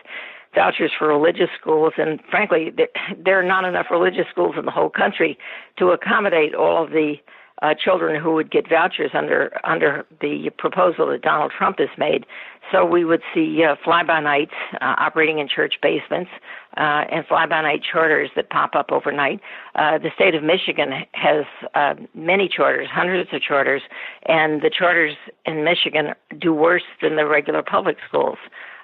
vouchers 0.54 0.90
for 0.98 1.08
religious 1.08 1.50
schools. 1.60 1.94
And 1.96 2.20
frankly, 2.30 2.72
there, 3.16 3.38
are 3.38 3.44
not 3.44 3.64
enough 3.64 3.86
religious 3.90 4.26
schools 4.30 4.54
in 4.58 4.64
the 4.64 4.70
whole 4.70 4.90
country 4.90 5.38
to 5.78 5.90
accommodate 5.90 6.54
all 6.54 6.82
of 6.82 6.90
the 6.90 7.16
uh, 7.62 7.74
children 7.74 8.20
who 8.20 8.32
would 8.32 8.50
get 8.50 8.68
vouchers 8.68 9.10
under 9.12 9.52
under 9.64 10.06
the 10.20 10.50
proposal 10.56 11.08
that 11.08 11.20
Donald 11.22 11.52
Trump 11.56 11.78
has 11.78 11.90
made. 11.98 12.24
So 12.72 12.84
we 12.84 13.04
would 13.04 13.22
see 13.34 13.64
uh, 13.64 13.74
fly-by-nights 13.82 14.54
uh, 14.74 14.94
operating 14.96 15.40
in 15.40 15.48
church 15.48 15.74
basements 15.82 16.30
uh, 16.76 17.04
and 17.10 17.26
fly-by-night 17.26 17.80
charters 17.82 18.30
that 18.36 18.48
pop 18.48 18.76
up 18.76 18.92
overnight. 18.92 19.40
Uh, 19.74 19.98
the 19.98 20.10
state 20.14 20.36
of 20.36 20.44
Michigan 20.44 21.04
has 21.12 21.44
uh, 21.74 21.94
many 22.14 22.48
charters, 22.48 22.88
hundreds 22.90 23.28
of 23.32 23.42
charters, 23.42 23.82
and 24.26 24.62
the 24.62 24.70
charters 24.70 25.16
in 25.46 25.64
Michigan 25.64 26.14
do 26.40 26.54
worse 26.54 26.84
than 27.02 27.16
the 27.16 27.26
regular 27.26 27.62
public 27.62 27.96
schools. 28.06 28.38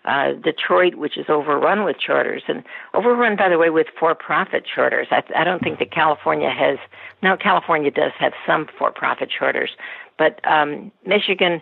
Uh, 0.07 0.35
Detroit, 0.35 0.95
which 0.95 1.19
is 1.19 1.27
overrun 1.29 1.85
with 1.85 1.99
charters, 1.99 2.43
and 2.47 2.63
overrun, 2.95 3.37
by 3.37 3.49
the 3.49 3.59
way, 3.59 3.71
with 3.71 3.89
for-profit 3.99 4.65
charters. 4.73 5.09
I, 5.11 5.25
I 5.35 5.43
don't 5.43 5.61
think 5.61 5.81
that 5.81 5.91
California 5.91 6.49
has. 6.49 6.79
Now, 7.23 7.37
California 7.37 7.91
does 7.91 8.13
have 8.21 8.33
some 8.47 8.69
for-profit 8.79 9.31
charters, 9.37 9.71
but 10.17 10.39
um, 10.47 10.93
Michigan 11.05 11.61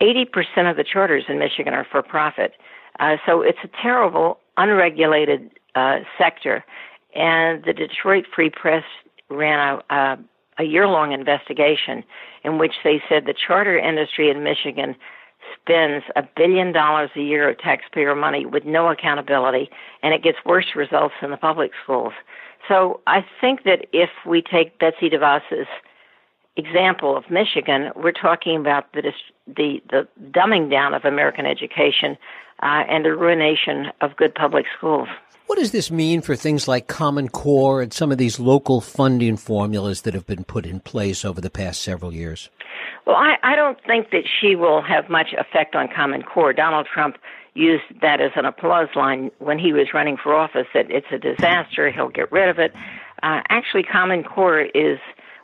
80% 0.00 0.70
of 0.70 0.76
the 0.76 0.84
charters 0.84 1.24
in 1.28 1.38
Michigan 1.38 1.74
are 1.74 1.86
for 1.90 2.02
profit. 2.02 2.52
Uh, 3.00 3.16
so 3.26 3.40
it's 3.40 3.58
a 3.64 3.68
terrible, 3.80 4.38
unregulated 4.56 5.50
uh, 5.74 6.00
sector. 6.18 6.64
And 7.14 7.64
the 7.64 7.72
Detroit 7.72 8.24
Free 8.34 8.50
Press 8.50 8.84
ran 9.30 9.80
a, 9.90 9.94
a, 9.94 10.18
a 10.58 10.64
year 10.64 10.86
long 10.86 11.12
investigation 11.12 12.04
in 12.44 12.58
which 12.58 12.74
they 12.84 13.02
said 13.08 13.24
the 13.26 13.34
charter 13.34 13.78
industry 13.78 14.30
in 14.30 14.42
Michigan 14.42 14.94
spends 15.60 16.04
a 16.16 16.22
billion 16.36 16.72
dollars 16.72 17.10
a 17.16 17.20
year 17.20 17.48
of 17.48 17.58
taxpayer 17.58 18.14
money 18.14 18.46
with 18.46 18.64
no 18.64 18.88
accountability, 18.88 19.70
and 20.02 20.14
it 20.14 20.22
gets 20.22 20.38
worse 20.44 20.74
results 20.74 21.14
in 21.22 21.30
the 21.30 21.36
public 21.36 21.72
schools. 21.82 22.12
So 22.68 23.00
I 23.06 23.24
think 23.40 23.64
that 23.64 23.86
if 23.92 24.10
we 24.26 24.42
take 24.42 24.78
Betsy 24.78 25.10
DeVos's 25.10 25.66
example 26.56 27.16
of 27.16 27.24
Michigan, 27.30 27.90
we're 27.96 28.12
talking 28.12 28.56
about 28.58 28.92
the 28.92 29.12
the, 29.46 29.82
the 29.90 30.08
dumbing 30.30 30.70
down 30.70 30.94
of 30.94 31.04
American 31.04 31.46
education 31.46 32.16
uh, 32.62 32.84
and 32.88 33.04
the 33.04 33.14
ruination 33.14 33.86
of 34.00 34.16
good 34.16 34.34
public 34.34 34.66
schools. 34.76 35.08
What 35.46 35.58
does 35.58 35.72
this 35.72 35.90
mean 35.90 36.22
for 36.22 36.36
things 36.36 36.68
like 36.68 36.86
Common 36.86 37.28
Core 37.28 37.82
and 37.82 37.92
some 37.92 38.12
of 38.12 38.18
these 38.18 38.38
local 38.38 38.80
funding 38.80 39.36
formulas 39.36 40.02
that 40.02 40.14
have 40.14 40.26
been 40.26 40.44
put 40.44 40.64
in 40.64 40.80
place 40.80 41.24
over 41.24 41.40
the 41.40 41.50
past 41.50 41.82
several 41.82 42.14
years? 42.14 42.48
Well, 43.04 43.16
I, 43.16 43.36
I 43.42 43.56
don't 43.56 43.78
think 43.84 44.10
that 44.12 44.22
she 44.40 44.54
will 44.54 44.80
have 44.80 45.10
much 45.10 45.34
effect 45.36 45.74
on 45.74 45.88
Common 45.94 46.22
Core. 46.22 46.52
Donald 46.52 46.86
Trump 46.86 47.16
used 47.54 47.82
that 48.00 48.20
as 48.20 48.30
an 48.36 48.46
applause 48.46 48.88
line 48.94 49.30
when 49.40 49.58
he 49.58 49.72
was 49.72 49.88
running 49.92 50.16
for 50.16 50.34
office 50.34 50.66
that 50.72 50.90
it's 50.90 51.08
a 51.12 51.18
disaster, 51.18 51.90
he'll 51.90 52.08
get 52.08 52.30
rid 52.32 52.48
of 52.48 52.58
it. 52.58 52.72
Uh, 53.22 53.42
actually, 53.50 53.82
Common 53.82 54.22
Core 54.22 54.62
is 54.62 54.98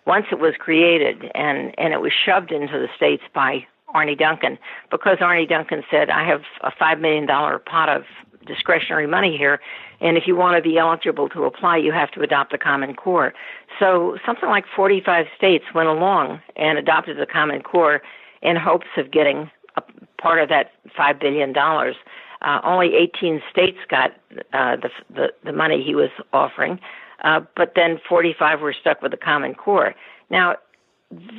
once 0.09 0.25
it 0.33 0.41
was 0.41 0.55
created 0.59 1.31
and, 1.35 1.79
and 1.79 1.93
it 1.93 2.01
was 2.01 2.13
shoved 2.13 2.51
into 2.51 2.79
the 2.79 2.89
states 2.97 3.23
by 3.35 3.67
Arne 3.89 4.17
Duncan 4.17 4.59
because 4.91 5.19
Arne 5.21 5.47
Duncan 5.47 5.83
said, 5.91 6.09
I 6.09 6.27
have 6.27 6.41
a 6.63 6.71
$5 6.71 7.01
million 7.01 7.27
pot 7.27 7.89
of 7.91 8.05
discretionary 8.47 9.07
money 9.07 9.37
here, 9.37 9.61
and 10.01 10.17
if 10.17 10.25
you 10.27 10.35
want 10.35 10.57
to 10.57 10.67
be 10.67 10.79
eligible 10.79 11.29
to 11.29 11.45
apply, 11.45 11.77
you 11.77 11.93
have 11.93 12.11
to 12.13 12.23
adopt 12.23 12.53
the 12.53 12.59
Common 12.59 12.95
Core. 12.95 13.35
So 13.79 14.17
something 14.25 14.49
like 14.49 14.65
45 14.75 15.27
states 15.37 15.67
went 15.75 15.89
along 15.89 16.41
and 16.57 16.79
adopted 16.79 17.19
the 17.19 17.27
Common 17.27 17.61
Core 17.61 18.01
in 18.41 18.57
hopes 18.57 18.87
of 18.97 19.11
getting 19.11 19.51
a 19.77 19.83
part 20.21 20.43
of 20.43 20.49
that 20.49 20.73
$5 20.99 21.21
billion. 21.21 21.55
Uh, 21.57 22.61
only 22.65 22.95
18 22.95 23.43
states 23.51 23.79
got 23.91 24.13
uh, 24.55 24.77
the, 24.77 24.89
the, 25.15 25.27
the 25.45 25.53
money 25.53 25.83
he 25.85 25.95
was 25.95 26.11
offering 26.33 26.81
uh, 27.25 27.41
but 27.57 27.73
then 27.75 28.01
45 28.09 28.61
were 28.61 28.73
stuck 28.73 29.03
with 29.03 29.11
the 29.11 29.17
Common 29.17 29.55
Core. 29.55 29.95
Now, 30.31 30.57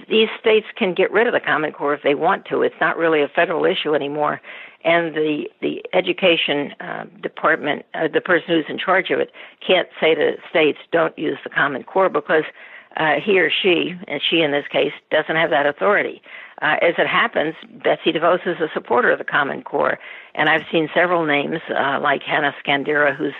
these 0.09 0.29
states 0.39 0.65
can 0.75 0.93
get 0.93 1.11
rid 1.11 1.27
of 1.27 1.33
the 1.33 1.39
Common 1.39 1.71
Core 1.71 1.93
if 1.93 2.01
they 2.01 2.15
want 2.15 2.45
to. 2.45 2.63
It's 2.63 2.75
not 2.81 2.97
really 2.97 3.21
a 3.21 3.27
federal 3.27 3.65
issue 3.65 3.93
anymore, 3.93 4.41
and 4.83 5.13
the 5.13 5.45
the 5.61 5.83
education 5.93 6.73
uh, 6.79 7.05
department, 7.21 7.85
uh, 7.93 8.07
the 8.11 8.21
person 8.21 8.47
who's 8.47 8.65
in 8.67 8.79
charge 8.79 9.11
of 9.11 9.19
it, 9.19 9.31
can't 9.65 9.87
say 10.01 10.15
to 10.15 10.37
states, 10.49 10.79
"Don't 10.91 11.17
use 11.19 11.37
the 11.43 11.51
Common 11.51 11.83
Core," 11.83 12.09
because 12.09 12.45
uh, 12.97 13.15
he 13.23 13.39
or 13.39 13.51
she, 13.51 13.93
and 14.07 14.19
she 14.27 14.41
in 14.41 14.51
this 14.51 14.65
case, 14.71 14.93
doesn't 15.11 15.35
have 15.35 15.51
that 15.51 15.67
authority. 15.67 16.21
Uh, 16.63 16.77
as 16.81 16.95
it 16.97 17.07
happens, 17.07 17.53
Betsy 17.83 18.11
DeVos 18.11 18.45
is 18.47 18.59
a 18.59 18.69
supporter 18.73 19.11
of 19.11 19.19
the 19.19 19.23
Common 19.23 19.61
Core, 19.61 19.99
and 20.33 20.49
I've 20.49 20.65
seen 20.71 20.89
several 20.95 21.25
names 21.25 21.59
uh, 21.69 21.99
like 22.01 22.23
Hanna 22.23 22.55
Skandera, 22.65 23.15
who's 23.15 23.35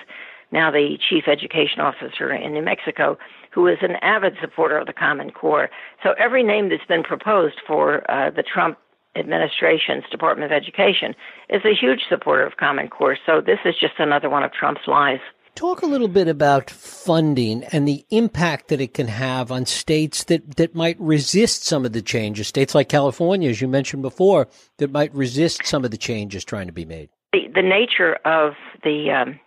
now 0.51 0.71
the 0.71 0.97
chief 1.09 1.27
education 1.27 1.79
officer 1.79 2.31
in 2.33 2.53
New 2.53 2.61
Mexico, 2.61 3.17
who 3.51 3.67
is 3.67 3.77
an 3.81 3.95
avid 4.01 4.35
supporter 4.41 4.77
of 4.77 4.87
the 4.87 4.93
Common 4.93 5.31
Core. 5.31 5.69
So 6.03 6.13
every 6.17 6.43
name 6.43 6.69
that's 6.69 6.85
been 6.87 7.03
proposed 7.03 7.61
for 7.65 8.09
uh, 8.09 8.31
the 8.31 8.43
Trump 8.43 8.77
administration's 9.15 10.03
Department 10.11 10.51
of 10.51 10.55
Education 10.55 11.15
is 11.49 11.61
a 11.65 11.73
huge 11.73 12.01
supporter 12.09 12.45
of 12.45 12.57
Common 12.57 12.87
Core. 12.87 13.17
So 13.25 13.41
this 13.41 13.59
is 13.65 13.75
just 13.79 13.93
another 13.97 14.29
one 14.29 14.43
of 14.43 14.51
Trump's 14.53 14.87
lies. 14.87 15.19
Talk 15.55 15.81
a 15.81 15.87
little 15.87 16.07
bit 16.07 16.27
about 16.27 16.69
funding 16.69 17.63
and 17.65 17.87
the 17.87 18.05
impact 18.11 18.69
that 18.69 18.79
it 18.79 18.93
can 18.93 19.07
have 19.07 19.51
on 19.51 19.65
states 19.65 20.23
that, 20.25 20.55
that 20.55 20.73
might 20.73 20.95
resist 21.01 21.65
some 21.65 21.85
of 21.85 21.91
the 21.91 22.01
changes. 22.01 22.47
States 22.47 22.73
like 22.73 22.87
California, 22.87 23.49
as 23.49 23.59
you 23.59 23.67
mentioned 23.67 24.01
before, 24.01 24.47
that 24.77 24.91
might 24.91 25.13
resist 25.13 25.65
some 25.65 25.83
of 25.83 25.91
the 25.91 25.97
changes 25.97 26.45
trying 26.45 26.67
to 26.67 26.71
be 26.71 26.85
made. 26.85 27.09
The, 27.33 27.47
the 27.53 27.61
nature 27.61 28.15
of 28.25 28.53
the 28.83 29.11
um, 29.11 29.39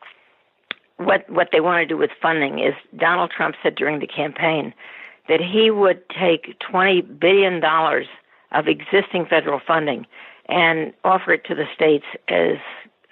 what 1.04 1.28
what 1.30 1.48
they 1.52 1.60
want 1.60 1.82
to 1.82 1.86
do 1.86 1.96
with 1.96 2.10
funding 2.20 2.58
is 2.58 2.74
Donald 2.96 3.30
Trump 3.30 3.56
said 3.62 3.74
during 3.74 4.00
the 4.00 4.06
campaign 4.06 4.74
that 5.28 5.40
he 5.40 5.70
would 5.70 6.02
take 6.08 6.58
20 6.60 7.02
billion 7.02 7.60
dollars 7.60 8.06
of 8.52 8.66
existing 8.68 9.26
federal 9.26 9.60
funding 9.66 10.06
and 10.48 10.92
offer 11.04 11.32
it 11.32 11.44
to 11.44 11.54
the 11.54 11.64
states 11.74 12.04
as 12.28 12.56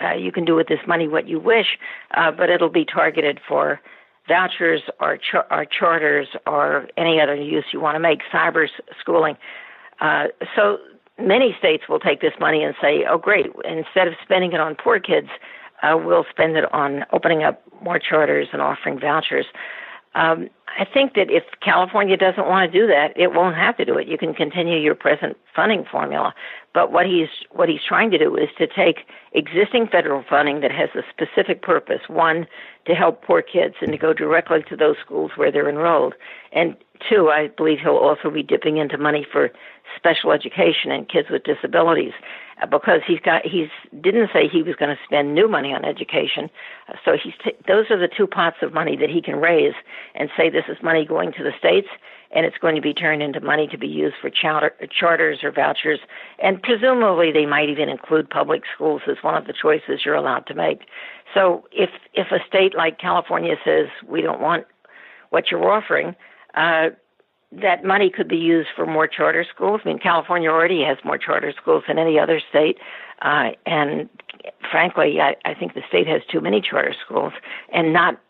uh, 0.00 0.12
you 0.14 0.32
can 0.32 0.44
do 0.44 0.54
with 0.54 0.68
this 0.68 0.80
money 0.86 1.06
what 1.06 1.28
you 1.28 1.38
wish, 1.38 1.78
uh, 2.14 2.30
but 2.30 2.48
it'll 2.50 2.70
be 2.70 2.84
targeted 2.84 3.38
for 3.46 3.80
vouchers 4.28 4.82
or, 5.00 5.18
char- 5.18 5.46
or 5.50 5.64
charters 5.64 6.28
or 6.46 6.88
any 6.96 7.20
other 7.20 7.34
use 7.34 7.64
you 7.72 7.80
want 7.80 7.96
to 7.96 8.00
make, 8.00 8.20
cyber 8.32 8.68
schooling. 8.98 9.36
Uh, 10.00 10.28
so 10.56 10.78
many 11.18 11.54
states 11.58 11.84
will 11.88 11.98
take 11.98 12.20
this 12.20 12.32
money 12.40 12.62
and 12.62 12.74
say, 12.80 13.04
oh, 13.08 13.18
great, 13.18 13.46
instead 13.64 14.08
of 14.08 14.14
spending 14.22 14.52
it 14.52 14.60
on 14.60 14.74
poor 14.74 14.98
kids, 14.98 15.28
uh, 15.82 15.96
we'll 15.96 16.26
spend 16.30 16.56
it 16.56 16.72
on 16.72 17.04
opening 17.12 17.42
up 17.42 17.62
more 17.82 17.98
charters 17.98 18.48
and 18.52 18.60
offering 18.60 18.98
vouchers. 18.98 19.46
Um, 20.14 20.48
I 20.78 20.84
think 20.84 21.14
that 21.14 21.30
if 21.30 21.44
California 21.62 22.16
doesn't 22.16 22.46
want 22.46 22.70
to 22.70 22.78
do 22.78 22.86
that, 22.86 23.12
it 23.16 23.32
won't 23.32 23.56
have 23.56 23.76
to 23.76 23.84
do 23.84 23.96
it. 23.96 24.08
You 24.08 24.18
can 24.18 24.34
continue 24.34 24.78
your 24.78 24.94
present 24.94 25.36
funding 25.54 25.84
formula. 25.84 26.34
But 26.72 26.92
what 26.92 27.06
he's 27.06 27.28
what 27.50 27.68
he's 27.68 27.82
trying 27.86 28.10
to 28.12 28.18
do 28.18 28.36
is 28.36 28.48
to 28.58 28.66
take 28.66 29.06
existing 29.32 29.88
federal 29.88 30.22
funding 30.28 30.60
that 30.60 30.70
has 30.70 30.90
a 30.94 31.02
specific 31.10 31.62
purpose: 31.62 32.02
one, 32.08 32.46
to 32.86 32.94
help 32.94 33.22
poor 33.22 33.42
kids 33.42 33.74
and 33.80 33.90
to 33.92 33.98
go 33.98 34.12
directly 34.12 34.62
to 34.68 34.76
those 34.76 34.96
schools 35.04 35.32
where 35.36 35.50
they're 35.50 35.68
enrolled, 35.68 36.14
and 36.52 36.76
two, 37.08 37.28
I 37.28 37.48
believe 37.48 37.78
he'll 37.80 37.96
also 37.96 38.30
be 38.30 38.42
dipping 38.42 38.76
into 38.76 38.98
money 38.98 39.26
for 39.30 39.50
special 39.96 40.32
education 40.32 40.90
and 40.92 41.08
kids 41.08 41.28
with 41.30 41.42
disabilities 41.42 42.12
uh, 42.62 42.66
because 42.66 43.00
he's 43.06 43.20
got 43.20 43.44
he's 43.44 43.68
didn't 44.00 44.30
say 44.32 44.48
he 44.48 44.62
was 44.62 44.76
going 44.76 44.94
to 44.94 45.02
spend 45.04 45.34
new 45.34 45.48
money 45.48 45.74
on 45.74 45.84
education. 45.84 46.48
Uh, 46.88 46.94
so 47.04 47.16
he's 47.20 47.34
t- 47.42 47.56
those 47.66 47.90
are 47.90 47.98
the 47.98 48.08
two 48.08 48.26
pots 48.26 48.58
of 48.62 48.72
money 48.72 48.96
that 48.96 49.10
he 49.10 49.20
can 49.20 49.40
raise 49.40 49.74
and 50.14 50.30
say 50.36 50.48
this 50.50 50.66
is 50.68 50.76
money 50.82 51.04
going 51.04 51.32
to 51.32 51.42
the 51.42 51.52
states 51.58 51.88
and 52.32 52.46
it's 52.46 52.58
going 52.58 52.76
to 52.76 52.80
be 52.80 52.94
turned 52.94 53.22
into 53.22 53.40
money 53.40 53.66
to 53.66 53.78
be 53.78 53.86
used 53.86 54.16
for 54.20 54.30
charter, 54.30 54.74
charters 54.90 55.40
or 55.42 55.50
vouchers. 55.50 56.00
And 56.38 56.62
presumably 56.62 57.32
they 57.32 57.46
might 57.46 57.68
even 57.68 57.88
include 57.88 58.30
public 58.30 58.62
schools 58.74 59.02
as 59.08 59.16
one 59.22 59.36
of 59.36 59.46
the 59.46 59.54
choices 59.54 60.00
you're 60.04 60.14
allowed 60.14 60.46
to 60.46 60.54
make. 60.54 60.82
So 61.34 61.64
if 61.72 61.90
if 62.14 62.28
a 62.30 62.38
state 62.46 62.74
like 62.76 62.98
California 62.98 63.56
says 63.64 63.86
we 64.06 64.22
don't 64.22 64.40
want 64.40 64.66
what 65.30 65.50
you're 65.50 65.70
offering 65.70 66.14
uh 66.54 66.90
that 67.52 67.84
money 67.84 68.10
could 68.10 68.28
be 68.28 68.36
used 68.36 68.68
for 68.76 68.86
more 68.86 69.08
charter 69.08 69.44
schools. 69.52 69.80
I 69.84 69.88
mean, 69.88 69.98
California 69.98 70.48
already 70.48 70.84
has 70.84 70.98
more 71.04 71.18
charter 71.18 71.52
schools 71.60 71.82
than 71.88 71.98
any 71.98 72.16
other 72.16 72.40
state, 72.48 72.78
uh, 73.22 73.50
and 73.66 74.08
frankly, 74.70 75.20
I, 75.20 75.36
I 75.44 75.54
think 75.54 75.74
the 75.74 75.82
state 75.88 76.06
has 76.06 76.22
too 76.30 76.40
many 76.40 76.60
charter 76.60 76.94
schools, 77.04 77.32
and 77.72 77.92
not, 77.92 78.20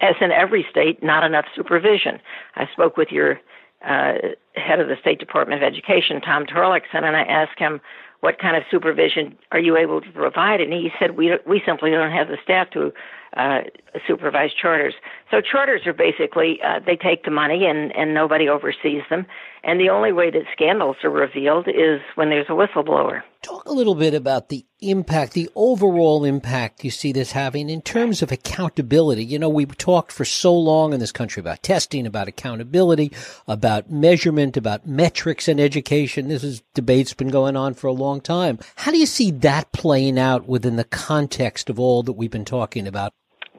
as 0.00 0.16
in 0.20 0.32
every 0.32 0.66
state, 0.70 1.02
not 1.02 1.24
enough 1.24 1.44
supervision. 1.54 2.18
I 2.56 2.66
spoke 2.72 2.96
with 2.96 3.08
your 3.10 3.40
uh, 3.84 4.14
head 4.54 4.80
of 4.80 4.88
the 4.88 4.96
State 5.00 5.18
Department 5.18 5.62
of 5.62 5.66
Education, 5.66 6.20
Tom 6.20 6.46
Torlakson, 6.46 7.02
and 7.04 7.16
I 7.16 7.22
asked 7.22 7.58
him 7.58 7.80
what 8.20 8.38
kind 8.38 8.56
of 8.56 8.62
supervision 8.70 9.36
are 9.50 9.58
you 9.58 9.76
able 9.76 10.00
to 10.00 10.10
provide? 10.12 10.60
And 10.60 10.72
he 10.72 10.90
said, 10.98 11.16
we, 11.16 11.32
we 11.44 11.60
simply 11.66 11.90
don't 11.90 12.12
have 12.12 12.28
the 12.28 12.38
staff 12.42 12.70
to 12.70 12.92
uh, 13.36 13.60
supervise 14.06 14.50
charters. 14.60 14.94
So 15.30 15.40
charters 15.40 15.82
are 15.86 15.92
basically, 15.92 16.60
uh, 16.62 16.80
they 16.84 16.96
take 16.96 17.24
the 17.24 17.30
money 17.30 17.64
and, 17.66 17.94
and 17.96 18.14
nobody 18.14 18.48
oversees 18.48 19.02
them. 19.08 19.26
And 19.64 19.80
the 19.80 19.90
only 19.90 20.12
way 20.12 20.30
that 20.30 20.42
scandals 20.52 20.96
are 21.04 21.10
revealed 21.10 21.68
is 21.68 22.00
when 22.16 22.30
there's 22.30 22.48
a 22.48 22.52
whistleblower. 22.52 23.22
Talk 23.42 23.64
a 23.66 23.72
little 23.72 23.94
bit 23.94 24.12
about 24.12 24.48
the 24.48 24.66
impact, 24.80 25.32
the 25.32 25.48
overall 25.54 26.24
impact 26.24 26.84
you 26.84 26.90
see 26.90 27.12
this 27.12 27.32
having 27.32 27.70
in 27.70 27.80
terms 27.80 28.22
of 28.22 28.32
accountability. 28.32 29.24
You 29.24 29.38
know, 29.38 29.48
we've 29.48 29.78
talked 29.78 30.10
for 30.12 30.24
so 30.24 30.52
long 30.52 30.92
in 30.92 31.00
this 31.00 31.12
country 31.12 31.40
about 31.40 31.62
testing, 31.62 32.06
about 32.06 32.28
accountability, 32.28 33.12
about 33.46 33.90
measurement, 33.90 34.56
about 34.56 34.86
metrics 34.86 35.48
in 35.48 35.60
education. 35.60 36.28
This 36.28 36.44
is 36.44 36.62
debate's 36.74 37.14
been 37.14 37.28
going 37.28 37.56
on 37.56 37.74
for 37.74 37.86
a 37.86 37.92
long 37.92 38.20
time. 38.20 38.58
How 38.76 38.90
do 38.90 38.98
you 38.98 39.06
see 39.06 39.30
that 39.30 39.72
playing 39.72 40.18
out 40.18 40.46
within 40.46 40.76
the 40.76 40.84
context 40.84 41.70
of 41.70 41.78
all 41.78 42.02
that 42.02 42.12
we've 42.12 42.30
been 42.30 42.44
talking 42.44 42.86
about? 42.86 43.12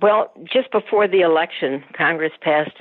Well, 0.03 0.33
just 0.43 0.69
before 0.69 1.07
the 1.07 1.21
election, 1.21 1.81
Congress 1.95 2.33
passed 2.41 2.75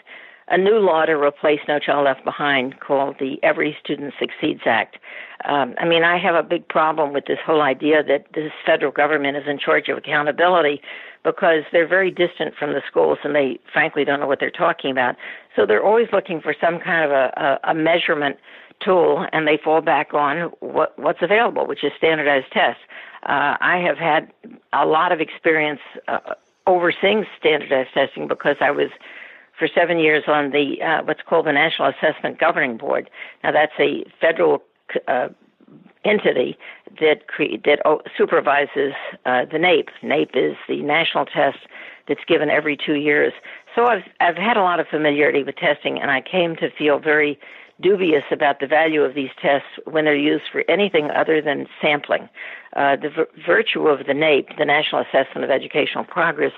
a 0.48 0.58
new 0.58 0.80
law 0.80 1.04
to 1.04 1.12
replace 1.12 1.60
No 1.68 1.78
Child 1.78 2.06
Left 2.06 2.24
Behind 2.24 2.80
called 2.80 3.14
the 3.20 3.38
Every 3.44 3.76
Student 3.80 4.12
Succeeds 4.18 4.62
Act. 4.66 4.96
Um, 5.44 5.76
I 5.78 5.86
mean, 5.86 6.02
I 6.02 6.18
have 6.18 6.34
a 6.34 6.42
big 6.42 6.66
problem 6.66 7.12
with 7.12 7.26
this 7.26 7.38
whole 7.46 7.62
idea 7.62 8.02
that 8.02 8.26
this 8.34 8.50
federal 8.66 8.90
government 8.90 9.36
is 9.36 9.44
in 9.46 9.60
charge 9.60 9.88
of 9.88 9.98
accountability 9.98 10.82
because 11.22 11.62
they're 11.70 11.86
very 11.86 12.10
distant 12.10 12.56
from 12.56 12.72
the 12.72 12.82
schools 12.88 13.18
and 13.22 13.36
they 13.36 13.60
frankly 13.72 14.04
don't 14.04 14.18
know 14.18 14.26
what 14.26 14.40
they're 14.40 14.50
talking 14.50 14.90
about. 14.90 15.14
So 15.54 15.64
they're 15.64 15.84
always 15.84 16.08
looking 16.12 16.40
for 16.40 16.56
some 16.60 16.80
kind 16.80 17.04
of 17.04 17.12
a, 17.12 17.60
a, 17.64 17.70
a 17.70 17.74
measurement 17.74 18.36
tool 18.84 19.26
and 19.32 19.46
they 19.46 19.60
fall 19.62 19.80
back 19.80 20.12
on 20.12 20.50
what, 20.58 20.98
what's 20.98 21.22
available, 21.22 21.68
which 21.68 21.84
is 21.84 21.92
standardized 21.96 22.50
tests. 22.52 22.82
Uh, 23.22 23.54
I 23.60 23.78
have 23.86 23.96
had 23.96 24.32
a 24.72 24.84
lot 24.86 25.12
of 25.12 25.20
experience 25.20 25.78
uh, 26.08 26.18
overseeing 26.66 27.24
standardized 27.38 27.90
testing 27.94 28.28
because 28.28 28.56
I 28.60 28.70
was 28.70 28.90
for 29.58 29.68
seven 29.72 29.98
years 29.98 30.24
on 30.26 30.50
the 30.50 30.82
uh, 30.82 31.02
what's 31.04 31.20
called 31.28 31.46
the 31.46 31.52
National 31.52 31.88
Assessment 31.88 32.38
Governing 32.38 32.76
Board. 32.76 33.10
Now 33.44 33.52
that's 33.52 33.72
a 33.78 34.04
federal 34.20 34.62
uh, 35.06 35.28
entity 36.04 36.56
that 37.00 37.28
cre- 37.28 37.56
that 37.64 37.80
supervises 38.16 38.92
uh, 39.24 39.44
the 39.44 39.58
NAEP. 39.58 39.88
NAEP 40.02 40.30
is 40.34 40.56
the 40.68 40.82
national 40.82 41.26
test 41.26 41.58
that's 42.08 42.24
given 42.26 42.50
every 42.50 42.76
two 42.76 42.94
years. 42.94 43.32
So 43.74 43.86
I've 43.86 44.02
I've 44.20 44.36
had 44.36 44.56
a 44.56 44.62
lot 44.62 44.80
of 44.80 44.88
familiarity 44.88 45.42
with 45.42 45.56
testing, 45.56 46.00
and 46.00 46.10
I 46.10 46.20
came 46.20 46.56
to 46.56 46.70
feel 46.70 46.98
very 46.98 47.38
dubious 47.80 48.24
about 48.30 48.60
the 48.60 48.66
value 48.66 49.02
of 49.02 49.14
these 49.14 49.30
tests 49.40 49.68
when 49.84 50.04
they're 50.04 50.14
used 50.14 50.44
for 50.50 50.64
anything 50.68 51.10
other 51.10 51.40
than 51.40 51.66
sampling. 51.80 52.28
Uh, 52.74 52.96
the 52.96 53.08
v- 53.08 53.42
virtue 53.46 53.88
of 53.88 54.06
the 54.06 54.12
NAEP, 54.12 54.58
the 54.58 54.64
National 54.64 55.02
Assessment 55.02 55.44
of 55.44 55.50
Educational 55.50 56.04
Progress, 56.04 56.52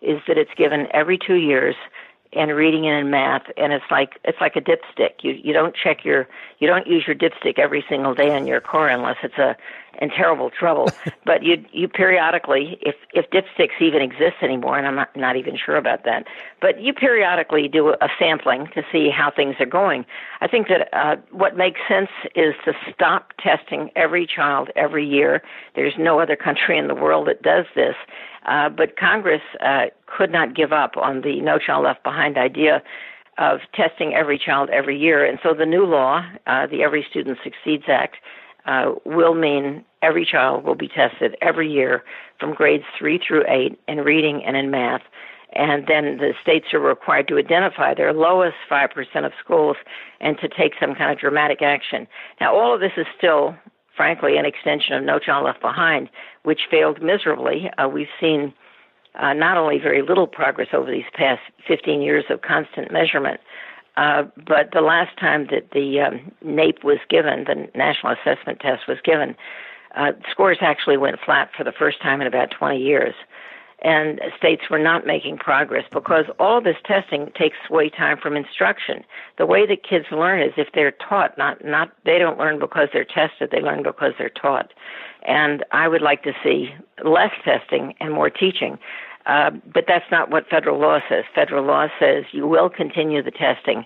is 0.00 0.20
that 0.26 0.38
it's 0.38 0.54
given 0.56 0.88
every 0.92 1.18
two 1.18 1.36
years 1.36 1.76
and 2.32 2.50
reading 2.52 2.86
and 2.86 2.98
in 3.06 3.10
math 3.10 3.42
and 3.56 3.72
it's 3.72 3.84
like 3.90 4.18
it's 4.24 4.40
like 4.40 4.56
a 4.56 4.60
dipstick 4.60 5.22
you 5.22 5.32
you 5.32 5.52
don't 5.52 5.76
check 5.76 6.04
your 6.04 6.26
you 6.58 6.66
don't 6.66 6.86
use 6.86 7.04
your 7.06 7.14
dipstick 7.14 7.58
every 7.58 7.84
single 7.88 8.14
day 8.14 8.34
in 8.34 8.46
your 8.46 8.60
core 8.60 8.88
unless 8.88 9.16
it's 9.22 9.36
a 9.36 9.54
in 10.00 10.10
terrible 10.10 10.50
trouble. 10.50 10.88
But 11.24 11.44
you 11.44 11.64
you 11.72 11.86
periodically 11.86 12.78
if 12.80 12.96
if 13.14 13.30
dipsticks 13.30 13.80
even 13.80 14.02
exist 14.02 14.42
anymore 14.42 14.76
and 14.76 14.88
I'm 14.88 14.96
not 14.96 15.16
not 15.16 15.36
even 15.36 15.56
sure 15.56 15.76
about 15.76 16.04
that 16.04 16.26
but 16.60 16.80
you 16.80 16.92
periodically 16.92 17.68
do 17.68 17.90
a 17.90 18.08
sampling 18.18 18.66
to 18.74 18.82
see 18.90 19.08
how 19.08 19.30
things 19.30 19.54
are 19.60 19.66
going. 19.66 20.04
I 20.40 20.48
think 20.48 20.66
that 20.66 20.88
uh 20.92 21.16
what 21.30 21.56
makes 21.56 21.80
sense 21.88 22.10
is 22.34 22.54
to 22.64 22.72
stop 22.92 23.32
testing 23.38 23.90
every 23.94 24.26
child 24.26 24.70
every 24.74 25.06
year. 25.08 25.42
There's 25.76 25.94
no 25.96 26.18
other 26.18 26.34
country 26.34 26.76
in 26.76 26.88
the 26.88 26.94
world 26.96 27.28
that 27.28 27.42
does 27.42 27.66
this. 27.76 27.94
Uh, 28.44 28.68
but 28.68 28.96
Congress 28.96 29.42
uh, 29.60 29.86
could 30.06 30.32
not 30.32 30.54
give 30.54 30.72
up 30.72 30.96
on 30.96 31.20
the 31.20 31.40
No 31.40 31.58
Child 31.58 31.84
Left 31.84 32.02
Behind 32.02 32.36
idea 32.36 32.82
of 33.38 33.60
testing 33.74 34.14
every 34.14 34.38
child 34.38 34.68
every 34.70 34.98
year. 34.98 35.24
And 35.24 35.38
so 35.42 35.54
the 35.54 35.66
new 35.66 35.86
law, 35.86 36.22
uh, 36.46 36.66
the 36.66 36.82
Every 36.82 37.06
Student 37.08 37.38
Succeeds 37.42 37.84
Act, 37.88 38.16
uh, 38.66 38.92
will 39.04 39.34
mean 39.34 39.84
every 40.02 40.24
child 40.24 40.64
will 40.64 40.74
be 40.74 40.88
tested 40.88 41.36
every 41.40 41.70
year 41.70 42.02
from 42.38 42.54
grades 42.54 42.84
three 42.98 43.18
through 43.18 43.44
eight 43.48 43.78
in 43.88 43.98
reading 43.98 44.42
and 44.44 44.56
in 44.56 44.70
math. 44.70 45.02
And 45.54 45.86
then 45.86 46.16
the 46.16 46.32
states 46.40 46.72
are 46.72 46.80
required 46.80 47.28
to 47.28 47.36
identify 47.36 47.92
their 47.94 48.14
lowest 48.14 48.56
5% 48.70 48.88
of 49.26 49.32
schools 49.44 49.76
and 50.20 50.38
to 50.38 50.48
take 50.48 50.72
some 50.80 50.94
kind 50.94 51.12
of 51.12 51.18
dramatic 51.18 51.60
action. 51.60 52.06
Now, 52.40 52.54
all 52.56 52.74
of 52.74 52.80
this 52.80 52.92
is 52.96 53.06
still 53.18 53.54
frankly, 53.96 54.36
an 54.36 54.46
extension 54.46 54.94
of 54.94 55.04
No 55.04 55.18
Child 55.18 55.44
Left 55.44 55.60
Behind, 55.60 56.08
which 56.44 56.60
failed 56.70 57.02
miserably. 57.02 57.70
Uh, 57.78 57.88
we've 57.88 58.08
seen 58.20 58.52
uh, 59.20 59.32
not 59.32 59.56
only 59.56 59.78
very 59.78 60.02
little 60.02 60.26
progress 60.26 60.68
over 60.72 60.90
these 60.90 61.04
past 61.14 61.40
15 61.68 62.00
years 62.00 62.24
of 62.30 62.42
constant 62.42 62.90
measurement, 62.90 63.40
uh, 63.96 64.24
but 64.36 64.70
the 64.72 64.80
last 64.80 65.16
time 65.18 65.48
that 65.50 65.70
the 65.72 66.00
um, 66.00 66.32
NAEP 66.44 66.82
was 66.84 66.98
given, 67.08 67.44
the 67.44 67.68
National 67.74 68.12
Assessment 68.12 68.60
Test 68.60 68.88
was 68.88 68.98
given, 69.04 69.36
uh, 69.94 70.12
scores 70.30 70.58
actually 70.60 70.96
went 70.96 71.20
flat 71.24 71.50
for 71.56 71.64
the 71.64 71.72
first 71.72 72.00
time 72.00 72.20
in 72.20 72.26
about 72.26 72.50
20 72.50 72.78
years 72.78 73.14
and 73.82 74.20
states 74.36 74.62
were 74.70 74.78
not 74.78 75.06
making 75.06 75.36
progress 75.36 75.84
because 75.92 76.24
all 76.38 76.60
this 76.60 76.76
testing 76.84 77.30
takes 77.34 77.56
away 77.68 77.90
time 77.90 78.16
from 78.16 78.36
instruction. 78.36 79.04
The 79.38 79.46
way 79.46 79.66
that 79.66 79.82
kids 79.82 80.06
learn 80.12 80.40
is 80.40 80.52
if 80.56 80.68
they're 80.72 80.92
taught, 80.92 81.36
not 81.36 81.64
not 81.64 81.92
they 82.04 82.18
don't 82.18 82.38
learn 82.38 82.60
because 82.60 82.88
they're 82.92 83.04
tested, 83.04 83.50
they 83.50 83.60
learn 83.60 83.82
because 83.82 84.12
they're 84.18 84.30
taught. 84.30 84.72
And 85.26 85.64
I 85.72 85.88
would 85.88 86.02
like 86.02 86.22
to 86.22 86.32
see 86.42 86.74
less 87.04 87.32
testing 87.44 87.94
and 88.00 88.12
more 88.12 88.30
teaching. 88.30 88.78
Uh, 89.26 89.50
but 89.72 89.84
that's 89.86 90.10
not 90.10 90.30
what 90.30 90.48
federal 90.48 90.78
law 90.78 90.98
says. 91.08 91.24
Federal 91.34 91.64
law 91.64 91.88
says 91.98 92.24
you 92.32 92.46
will 92.46 92.68
continue 92.68 93.22
the 93.22 93.30
testing. 93.30 93.84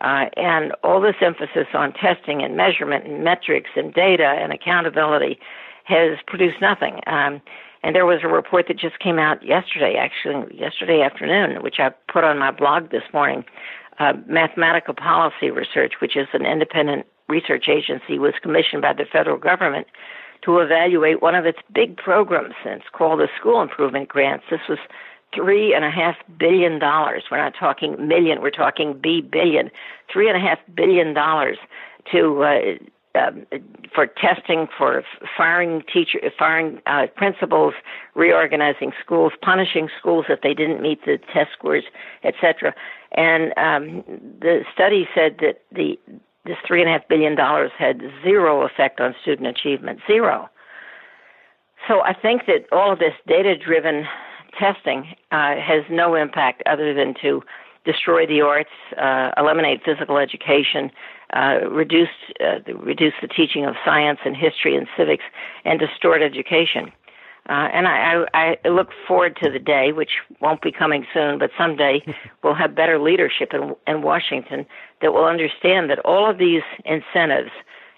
Uh, 0.00 0.26
and 0.36 0.72
all 0.82 1.00
this 1.00 1.14
emphasis 1.20 1.68
on 1.74 1.92
testing 1.92 2.42
and 2.42 2.56
measurement 2.56 3.06
and 3.06 3.22
metrics 3.22 3.70
and 3.76 3.94
data 3.94 4.24
and 4.24 4.52
accountability 4.52 5.38
has 5.84 6.18
produced 6.26 6.60
nothing. 6.60 7.00
Um, 7.06 7.40
and 7.84 7.94
there 7.94 8.06
was 8.06 8.20
a 8.22 8.28
report 8.28 8.66
that 8.68 8.78
just 8.78 8.98
came 8.98 9.18
out 9.18 9.44
yesterday, 9.44 9.96
actually, 9.96 10.56
yesterday 10.56 11.02
afternoon, 11.02 11.62
which 11.62 11.76
I 11.78 11.90
put 12.12 12.24
on 12.24 12.38
my 12.38 12.50
blog 12.50 12.90
this 12.90 13.02
morning. 13.12 13.44
Uh, 13.98 14.14
Mathematica 14.28 14.96
Policy 14.96 15.50
Research, 15.50 15.94
which 16.00 16.16
is 16.16 16.28
an 16.32 16.46
independent 16.46 17.06
research 17.28 17.68
agency, 17.68 18.18
was 18.18 18.34
commissioned 18.42 18.82
by 18.82 18.92
the 18.92 19.04
federal 19.04 19.36
government 19.36 19.86
to 20.44 20.58
evaluate 20.58 21.22
one 21.22 21.34
of 21.34 21.46
its 21.46 21.58
big 21.72 21.96
programs. 21.96 22.54
It's 22.64 22.84
called 22.92 23.20
the 23.20 23.28
School 23.38 23.62
Improvement 23.62 24.08
Grants. 24.08 24.44
This 24.50 24.60
was 24.68 24.78
three 25.34 25.74
and 25.74 25.84
a 25.84 25.90
half 25.90 26.16
billion 26.38 26.78
dollars. 26.78 27.24
We're 27.30 27.38
not 27.38 27.54
talking 27.58 28.06
million, 28.06 28.42
we're 28.42 28.50
talking 28.50 28.98
B 29.00 29.20
billion. 29.20 29.70
Three 30.12 30.28
and 30.28 30.36
a 30.36 30.40
half 30.40 30.58
billion 30.74 31.14
dollars 31.14 31.58
to 32.12 32.42
uh, 32.42 32.60
um, 33.14 33.46
for 33.94 34.06
testing, 34.06 34.68
for 34.76 35.02
firing 35.36 35.82
teacher, 35.92 36.18
firing 36.38 36.80
uh, 36.86 37.06
principals, 37.14 37.74
reorganizing 38.14 38.92
schools, 39.04 39.32
punishing 39.42 39.88
schools 39.98 40.26
if 40.28 40.40
they 40.40 40.54
didn't 40.54 40.80
meet 40.80 41.04
the 41.04 41.18
test 41.32 41.50
scores, 41.52 41.84
etc. 42.24 42.74
And 43.12 43.52
um, 43.58 44.02
the 44.40 44.64
study 44.72 45.06
said 45.14 45.36
that 45.40 45.60
the 45.70 45.98
this 46.52 46.58
three 46.66 46.82
and 46.82 46.90
a 46.90 46.92
half 46.92 47.08
billion 47.08 47.34
dollars 47.34 47.70
had 47.78 48.02
zero 48.22 48.66
effect 48.66 49.00
on 49.00 49.14
student 49.22 49.48
achievement, 49.48 50.00
zero. 50.06 50.50
So 51.88 52.02
I 52.02 52.12
think 52.12 52.42
that 52.46 52.66
all 52.70 52.92
of 52.92 52.98
this 52.98 53.14
data-driven 53.26 54.04
testing 54.58 55.14
uh, 55.30 55.56
has 55.56 55.82
no 55.90 56.14
impact 56.14 56.62
other 56.66 56.92
than 56.92 57.14
to 57.22 57.42
destroy 57.86 58.26
the 58.26 58.42
arts, 58.42 58.70
uh, 59.00 59.30
eliminate 59.38 59.80
physical 59.82 60.18
education, 60.18 60.90
uh, 61.32 61.66
reduce 61.70 62.08
uh, 62.38 62.60
reduce 62.74 63.14
the 63.22 63.28
teaching 63.28 63.64
of 63.64 63.74
science 63.84 64.18
and 64.26 64.36
history 64.36 64.76
and 64.76 64.86
civics, 64.96 65.24
and 65.64 65.80
distort 65.80 66.22
education. 66.22 66.92
Uh, 67.48 67.68
and 67.72 67.88
I, 67.88 68.24
I, 68.34 68.56
I 68.64 68.68
look 68.68 68.90
forward 69.06 69.36
to 69.42 69.50
the 69.50 69.58
day, 69.58 69.92
which 69.92 70.10
won't 70.40 70.62
be 70.62 70.70
coming 70.70 71.04
soon, 71.12 71.38
but 71.38 71.50
someday 71.58 72.04
we'll 72.42 72.54
have 72.54 72.74
better 72.74 73.00
leadership 73.00 73.52
in, 73.52 73.74
in 73.86 74.02
Washington 74.02 74.64
that 75.00 75.12
will 75.12 75.24
understand 75.24 75.90
that 75.90 75.98
all 76.00 76.30
of 76.30 76.38
these 76.38 76.62
incentives 76.84 77.50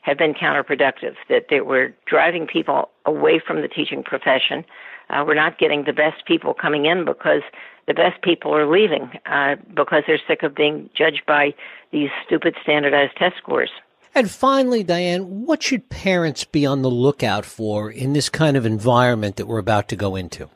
have 0.03 0.19
been 0.19 0.35
counterproductive, 0.35 1.15
that 1.29 1.47
they 1.51 1.61
were 1.61 1.95
driving 2.07 2.47
people 2.47 2.91
away 3.07 3.41
from 3.45 3.63
the 3.63 3.69
teaching 3.69 4.03
profession. 4.03 4.65
Uh, 5.11 5.25
we're 5.27 5.35
not 5.35 5.59
getting 5.59 5.85
the 5.85 5.93
best 5.93 6.25
people 6.27 6.55
coming 6.55 6.87
in 6.87 7.05
because 7.05 7.43
the 7.87 7.95
best 7.95 8.21
people 8.23 8.55
are 8.55 8.71
leaving 8.71 9.11
uh, 9.27 9.57
because 9.75 10.03
they're 10.07 10.21
sick 10.27 10.43
of 10.43 10.55
being 10.55 10.89
judged 10.95 11.23
by 11.27 11.55
these 11.91 12.09
stupid 12.25 12.55
standardized 12.63 13.17
test 13.17 13.37
scores. 13.37 13.71
And 14.15 14.31
finally, 14.31 14.85
Diane, 14.85 15.45
what 15.45 15.63
should 15.63 15.89
parents 15.89 16.45
be 16.45 16.65
on 16.65 16.83
the 16.83 16.91
lookout 16.91 17.45
for 17.45 17.91
in 17.91 18.13
this 18.13 18.29
kind 18.29 18.57
of 18.57 18.65
environment 18.65 19.37
that 19.37 19.47
we're 19.47 19.59
about 19.59 19.89
to 19.89 19.97
go 19.97 20.15
into? 20.15 20.49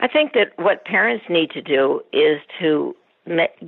I 0.00 0.08
think 0.08 0.32
that 0.32 0.52
what 0.56 0.84
parents 0.86 1.26
need 1.28 1.50
to 1.50 1.60
do 1.60 2.00
is 2.12 2.40
to 2.60 2.94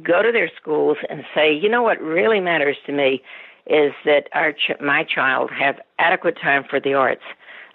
go 0.03 0.23
to 0.23 0.33
their 0.33 0.51
schools 0.61 0.97
and 1.09 1.25
say, 1.35 1.55
you 1.55 1.69
know 1.69 1.83
what 1.83 2.01
really 2.01 2.41
matters 2.41 2.77
to 2.87 2.93
me 2.93 3.23
is 3.67 3.93
that 4.05 4.29
our 4.33 4.53
ch- 4.53 4.81
my 4.81 5.05
child 5.05 5.51
have 5.51 5.77
adequate 5.99 6.37
time 6.43 6.65
for 6.69 6.81
the 6.81 6.95
arts. 6.95 7.23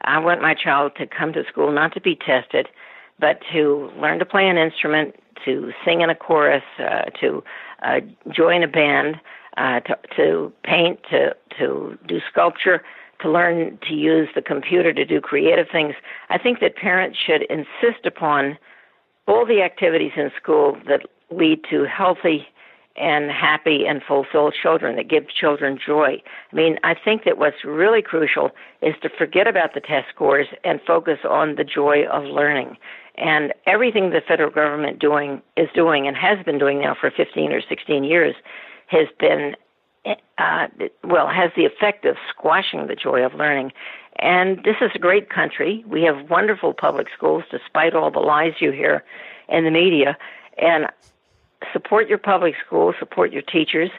I 0.01 0.19
want 0.19 0.41
my 0.41 0.55
child 0.55 0.93
to 0.97 1.07
come 1.07 1.33
to 1.33 1.43
school 1.49 1.71
not 1.71 1.93
to 1.93 2.01
be 2.01 2.15
tested, 2.15 2.67
but 3.19 3.39
to 3.53 3.91
learn 3.97 4.19
to 4.19 4.25
play 4.25 4.47
an 4.47 4.57
instrument, 4.57 5.15
to 5.45 5.71
sing 5.85 6.01
in 6.01 6.09
a 6.09 6.15
chorus, 6.15 6.63
uh, 6.79 7.05
to 7.21 7.43
uh, 7.83 7.99
join 8.31 8.63
a 8.63 8.67
band, 8.67 9.15
uh, 9.59 9.81
to, 9.81 9.97
to 10.15 10.53
paint, 10.63 10.99
to 11.11 11.35
to 11.59 11.97
do 12.07 12.19
sculpture, 12.31 12.81
to 13.21 13.29
learn 13.29 13.77
to 13.87 13.93
use 13.93 14.29
the 14.33 14.41
computer 14.41 14.93
to 14.93 15.05
do 15.05 15.19
creative 15.19 15.67
things. 15.71 15.93
I 16.29 16.37
think 16.37 16.61
that 16.61 16.75
parents 16.75 17.17
should 17.23 17.43
insist 17.43 18.05
upon 18.05 18.57
all 19.27 19.45
the 19.45 19.61
activities 19.61 20.13
in 20.15 20.31
school 20.41 20.77
that 20.87 21.01
lead 21.29 21.59
to 21.69 21.83
healthy 21.83 22.47
and 22.95 23.31
happy 23.31 23.85
and 23.87 24.01
fulfilled 24.01 24.55
children 24.61 24.95
that 24.95 25.09
give 25.09 25.29
children 25.29 25.77
joy. 25.85 26.21
I 26.51 26.55
mean, 26.55 26.77
I 26.83 26.95
think 26.95 27.23
that 27.25 27.37
what's 27.37 27.63
really 27.63 28.01
crucial 28.01 28.51
is 28.81 28.95
to 29.03 29.09
forget 29.09 29.47
about 29.47 29.73
the 29.73 29.79
test 29.79 30.07
scores 30.13 30.47
and 30.63 30.81
focus 30.85 31.19
on 31.29 31.55
the 31.55 31.63
joy 31.63 32.05
of 32.11 32.23
learning. 32.23 32.77
And 33.17 33.53
everything 33.67 34.09
the 34.09 34.21
federal 34.25 34.49
government 34.49 34.99
doing 34.99 35.41
is 35.55 35.67
doing 35.75 36.07
and 36.07 36.15
has 36.15 36.43
been 36.45 36.57
doing 36.57 36.81
now 36.81 36.95
for 36.99 37.11
15 37.11 37.51
or 37.51 37.61
16 37.61 38.03
years 38.03 38.35
has 38.89 39.07
been 39.19 39.55
uh, 40.37 40.67
well, 41.03 41.27
has 41.27 41.51
the 41.55 41.65
effect 41.65 42.05
of 42.05 42.15
squashing 42.29 42.87
the 42.87 42.95
joy 42.95 43.23
of 43.23 43.33
learning. 43.33 43.71
And 44.19 44.57
this 44.63 44.75
is 44.81 44.91
a 44.95 44.99
great 44.99 45.29
country. 45.29 45.83
We 45.87 46.03
have 46.03 46.29
wonderful 46.29 46.73
public 46.73 47.07
schools, 47.15 47.43
despite 47.51 47.93
all 47.93 48.11
the 48.11 48.19
lies 48.19 48.53
you 48.59 48.71
hear 48.71 49.03
in 49.47 49.65
the 49.65 49.71
media. 49.71 50.17
And 50.57 50.87
support 51.73 52.07
your 52.07 52.17
public 52.17 52.55
schools, 52.65 52.95
support 52.99 53.31
your 53.31 53.41
teachers, 53.41 53.89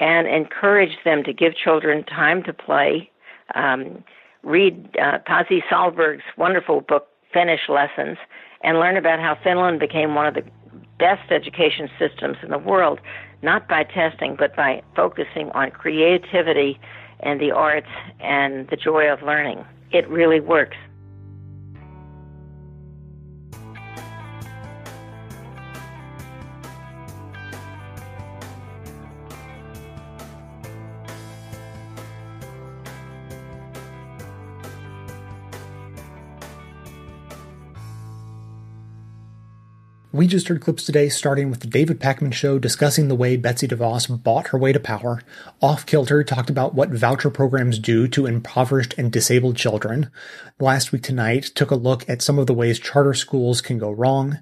and 0.00 0.26
encourage 0.26 0.96
them 1.04 1.22
to 1.24 1.32
give 1.32 1.54
children 1.54 2.04
time 2.04 2.42
to 2.44 2.52
play. 2.52 3.10
Um, 3.54 4.04
read 4.42 4.96
uh, 5.00 5.18
Pasi 5.26 5.62
Sahlberg's 5.70 6.22
wonderful 6.36 6.80
book, 6.80 7.08
Finnish 7.32 7.68
Lessons, 7.68 8.18
and 8.62 8.78
learn 8.78 8.96
about 8.96 9.18
how 9.20 9.36
Finland 9.42 9.80
became 9.80 10.14
one 10.14 10.26
of 10.26 10.34
the 10.34 10.44
best 10.98 11.30
education 11.30 11.88
systems 11.98 12.36
in 12.42 12.50
the 12.50 12.58
world, 12.58 13.00
not 13.42 13.68
by 13.68 13.84
testing, 13.84 14.36
but 14.36 14.54
by 14.56 14.82
focusing 14.96 15.50
on 15.50 15.70
creativity 15.70 16.78
and 17.20 17.40
the 17.40 17.50
arts 17.50 17.88
and 18.20 18.68
the 18.68 18.76
joy 18.76 19.10
of 19.10 19.22
learning. 19.22 19.64
It 19.92 20.08
really 20.08 20.40
works. 20.40 20.76
We 40.18 40.26
just 40.26 40.48
heard 40.48 40.60
clips 40.60 40.82
today 40.82 41.10
starting 41.10 41.48
with 41.48 41.60
the 41.60 41.68
David 41.68 42.00
Pakman 42.00 42.32
show 42.32 42.58
discussing 42.58 43.06
the 43.06 43.14
way 43.14 43.36
Betsy 43.36 43.68
DeVos 43.68 44.20
bought 44.24 44.48
her 44.48 44.58
way 44.58 44.72
to 44.72 44.80
power. 44.80 45.22
Off 45.62 45.86
Kilter 45.86 46.24
talked 46.24 46.50
about 46.50 46.74
what 46.74 46.90
voucher 46.90 47.30
programs 47.30 47.78
do 47.78 48.08
to 48.08 48.26
impoverished 48.26 48.96
and 48.98 49.12
disabled 49.12 49.54
children. 49.54 50.10
Last 50.58 50.90
week 50.90 51.04
tonight 51.04 51.44
took 51.54 51.70
a 51.70 51.76
look 51.76 52.04
at 52.10 52.20
some 52.20 52.36
of 52.36 52.48
the 52.48 52.52
ways 52.52 52.80
charter 52.80 53.14
schools 53.14 53.60
can 53.60 53.78
go 53.78 53.92
wrong. 53.92 54.40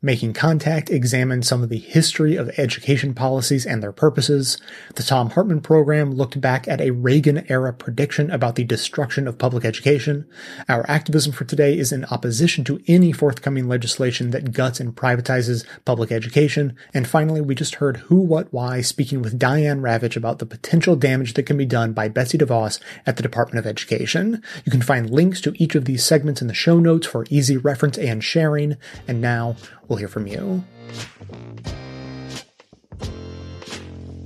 Making 0.00 0.32
Contact 0.32 0.90
examined 0.90 1.44
some 1.44 1.64
of 1.64 1.70
the 1.70 1.78
history 1.78 2.36
of 2.36 2.56
education 2.56 3.14
policies 3.14 3.66
and 3.66 3.82
their 3.82 3.90
purposes. 3.90 4.56
The 4.94 5.02
Thom 5.02 5.30
Hartmann 5.30 5.60
program 5.60 6.12
looked 6.12 6.40
back 6.40 6.68
at 6.68 6.80
a 6.80 6.92
Reagan 6.92 7.44
era 7.50 7.72
prediction 7.72 8.30
about 8.30 8.54
the 8.54 8.62
destruction 8.62 9.26
of 9.26 9.38
public 9.38 9.64
education. 9.64 10.28
Our 10.68 10.88
activism 10.88 11.32
for 11.32 11.44
today 11.44 11.76
is 11.76 11.90
in 11.90 12.04
opposition 12.04 12.62
to 12.66 12.80
any 12.86 13.10
forthcoming 13.10 13.66
legislation 13.66 14.30
that 14.30 14.52
guts 14.52 14.78
and 14.78 14.94
privatizes 14.94 15.66
public 15.84 16.12
education. 16.12 16.76
And 16.94 17.08
finally, 17.08 17.40
we 17.40 17.56
just 17.56 17.76
heard 17.76 17.96
Who, 17.96 18.20
What, 18.20 18.52
Why 18.52 18.82
speaking 18.82 19.20
with 19.20 19.36
Diane 19.36 19.80
Ravitch 19.80 20.16
about 20.16 20.38
the 20.38 20.46
potential 20.46 20.94
damage 20.94 21.34
that 21.34 21.42
can 21.42 21.56
be 21.56 21.66
done 21.66 21.92
by 21.92 22.08
Betsy 22.08 22.38
DeVos 22.38 22.78
at 23.04 23.16
the 23.16 23.22
Department 23.24 23.58
of 23.58 23.68
Education. 23.68 24.44
You 24.64 24.70
can 24.70 24.80
find 24.80 25.10
links 25.10 25.40
to 25.40 25.60
each 25.60 25.74
of 25.74 25.86
these 25.86 26.04
segments 26.04 26.40
in 26.40 26.46
the 26.46 26.54
show 26.54 26.78
notes 26.78 27.08
for 27.08 27.26
easy 27.30 27.56
reference 27.56 27.98
and 27.98 28.22
sharing. 28.22 28.76
And 29.08 29.20
now, 29.20 29.56
We'll 29.88 29.98
hear 29.98 30.08
from 30.08 30.26
you. 30.26 30.64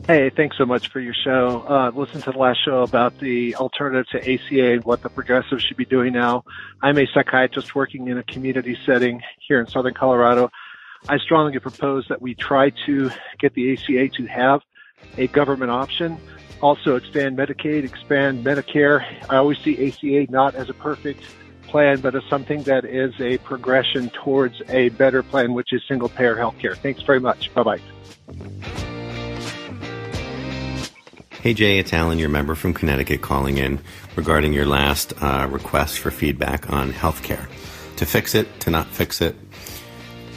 Hey, 0.09 0.31
thanks 0.31 0.59
so 0.59 0.67
much 0.67 0.89
for 0.89 0.99
your 0.99 1.15
show. 1.15 1.65
Uh, 1.69 1.93
listen 1.95 2.21
to 2.23 2.33
the 2.33 2.39
last 2.39 2.59
show 2.65 2.83
about 2.83 3.21
the 3.21 3.55
alternative 3.55 4.07
to 4.11 4.19
ACA 4.19 4.73
and 4.73 4.85
what 4.85 5.01
the 5.01 5.09
progressives 5.09 5.63
should 5.63 5.77
be 5.77 5.85
doing 5.85 6.13
now. 6.13 6.43
I'm 6.83 6.99
a 6.99 7.07
psychiatrist 7.15 7.77
working 7.77 8.09
in 8.09 8.19
a 8.19 8.25
community 8.25 8.77
setting 8.85 9.23
here 9.47 9.61
in 9.61 9.69
Southern 9.69 9.95
Colorado. 9.95 10.51
I 11.09 11.19
strongly 11.19 11.57
propose 11.61 12.05
that 12.09 12.21
we 12.21 12.35
try 12.35 12.71
to 12.87 13.11
get 13.39 13.55
the 13.55 13.73
ACA 13.73 14.09
to 14.17 14.27
have 14.27 14.63
a 15.19 15.29
government 15.29 15.71
option. 15.71 16.19
Also 16.61 16.97
expand 16.97 17.39
Medicaid, 17.39 17.85
expand 17.85 18.45
Medicare. 18.45 19.05
I 19.31 19.37
always 19.37 19.59
see 19.59 19.89
ACA 19.89 20.31
not 20.33 20.57
as 20.57 20.69
a 20.69 20.75
perfect 20.75 21.23
plan, 21.73 22.01
but 22.01 22.15
as 22.15 22.23
something 22.29 22.63
that 22.65 22.85
is 22.85 23.19
a 23.19 23.39
progression 23.39 24.11
towards 24.11 24.61
a 24.69 24.91
better 24.91 25.23
plan, 25.23 25.55
which 25.55 25.73
is 25.73 25.83
single 25.89 26.11
payer 26.11 26.37
health 26.37 26.57
care. 26.59 26.77
Thanks 26.77 27.03
very 27.03 27.19
much. 27.19 27.53
Bye 27.55 27.63
bye. 27.63 27.81
Hey 31.41 31.55
Jay, 31.55 31.79
it's 31.79 31.93
Alan, 31.93 32.21
your 32.21 32.29
member 32.29 32.55
from 32.55 32.73
Connecticut, 32.73 33.23
calling 33.23 33.59
in 33.59 33.81
regarding 34.15 34.53
your 34.53 34.67
last 34.67 35.13
uh, 35.21 35.49
request 35.51 35.99
for 35.99 36.13
feedback 36.13 36.71
on 36.71 36.93
healthcare. 36.93 37.49
To 37.97 38.07
fix 38.07 38.37
it, 38.37 38.61
to 38.61 38.71
not 38.71 38.87
fix 38.87 39.21
it. 39.21 39.35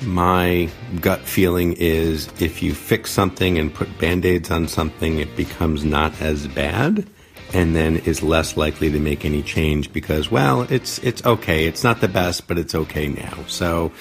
My 0.03 0.69
gut 1.01 1.19
feeling 1.19 1.73
is 1.73 2.27
if 2.39 2.63
you 2.63 2.73
fix 2.73 3.11
something 3.11 3.59
and 3.59 3.73
put 3.73 3.99
band 3.99 4.25
aids 4.25 4.49
on 4.49 4.67
something, 4.67 5.19
it 5.19 5.35
becomes 5.35 5.83
not 5.83 6.19
as 6.21 6.47
bad 6.47 7.07
and 7.55 7.73
then 7.73 7.95
is 7.95 8.21
less 8.21 8.57
likely 8.57 8.91
to 8.91 8.99
make 8.99 9.23
any 9.23 9.41
change 9.41 9.93
because, 9.93 10.29
well, 10.29 10.63
it's 10.63 10.99
it's 10.99 11.25
okay. 11.25 11.67
It's 11.67 11.85
not 11.85 12.01
the 12.01 12.09
best, 12.09 12.49
but 12.49 12.57
it's 12.57 12.75
okay 12.75 13.07
now. 13.07 13.45
So 13.47 13.93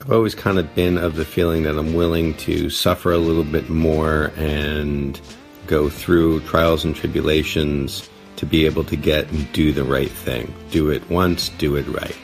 I've 0.00 0.12
always 0.12 0.36
kind 0.36 0.56
of 0.56 0.72
been 0.72 0.98
of 0.98 1.16
the 1.16 1.24
feeling 1.24 1.64
that 1.64 1.76
I'm 1.76 1.94
willing 1.94 2.34
to 2.34 2.70
suffer 2.70 3.10
a 3.10 3.18
little 3.18 3.42
bit 3.42 3.68
more 3.68 4.30
and 4.36 5.20
go 5.66 5.88
through 5.88 6.42
trials 6.42 6.84
and 6.84 6.94
tribulations 6.94 8.08
to 8.36 8.46
be 8.46 8.66
able 8.66 8.84
to 8.84 8.94
get 8.94 9.28
and 9.32 9.52
do 9.52 9.72
the 9.72 9.82
right 9.82 10.10
thing. 10.10 10.54
Do 10.70 10.90
it 10.90 11.10
once, 11.10 11.48
do 11.48 11.74
it 11.74 11.88
right. 11.88 12.16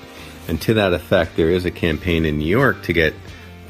And 0.46 0.62
to 0.62 0.74
that 0.74 0.92
effect, 0.92 1.34
there 1.34 1.50
is 1.50 1.64
a 1.64 1.72
campaign 1.72 2.24
in 2.24 2.38
New 2.38 2.46
York 2.46 2.84
to 2.84 2.92
get 2.92 3.14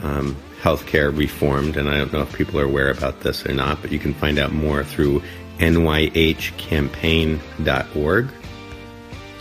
um, 0.02 0.36
healthcare 0.60 1.16
reformed, 1.16 1.78
and 1.78 1.88
I 1.88 1.96
don't 1.96 2.12
know 2.12 2.20
if 2.20 2.36
people 2.36 2.60
are 2.60 2.64
aware 2.64 2.90
about 2.90 3.20
this 3.20 3.46
or 3.46 3.54
not, 3.54 3.80
but 3.80 3.92
you 3.92 3.98
can 3.98 4.12
find 4.12 4.38
out 4.38 4.52
more 4.52 4.84
through 4.84 5.22
nyhcampaign.org. 5.58 8.28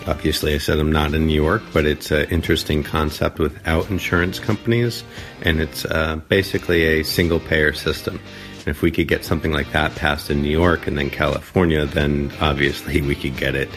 Obviously, 0.06 0.54
I 0.54 0.58
said 0.58 0.80
I'm 0.80 0.92
not 0.92 1.14
in 1.14 1.28
New 1.28 1.42
York, 1.42 1.62
but 1.72 1.86
it's 1.86 2.12
an 2.12 2.28
interesting 2.30 2.84
concept 2.84 3.40
without 3.40 3.90
insurance 3.90 4.38
companies, 4.38 5.04
and 5.42 5.62
it's 5.62 5.86
uh, 5.86 6.18
basically 6.28 6.84
a 6.84 7.04
single 7.04 7.40
payer 7.40 7.72
system. 7.72 8.20
And 8.66 8.68
if 8.68 8.82
we 8.82 8.92
could 8.92 9.08
get 9.08 9.24
something 9.24 9.52
like 9.52 9.72
that 9.72 9.96
passed 9.96 10.30
in 10.30 10.42
New 10.42 10.50
York 10.50 10.88
and 10.88 10.98
then 10.98 11.10
California, 11.10 11.86
then 11.86 12.32
obviously 12.42 13.02
we 13.02 13.16
could 13.16 13.38
get 13.38 13.56
it 13.56 13.70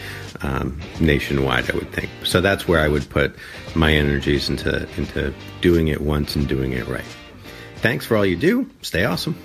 um, 0.43 0.80
nationwide. 1.01 1.70
I 1.70 1.74
would 1.74 1.93
think. 1.93 2.11
So 2.24 2.41
that's 2.41 2.66
where 2.66 2.80
I 2.80 2.89
would 2.89 3.09
put 3.09 3.34
my 3.74 3.93
energies 3.93 4.49
into 4.49 4.89
into 4.97 5.32
doing 5.61 5.89
it 5.89 6.01
once 6.01 6.37
and 6.37 6.49
doing 6.49 6.72
it 6.72 6.87
right. 6.89 7.05
Thanks 7.76 8.07
for 8.07 8.16
all 8.16 8.26
you 8.26 8.37
do. 8.37 8.68
Stay 8.82 9.05
awesome. 9.05 9.37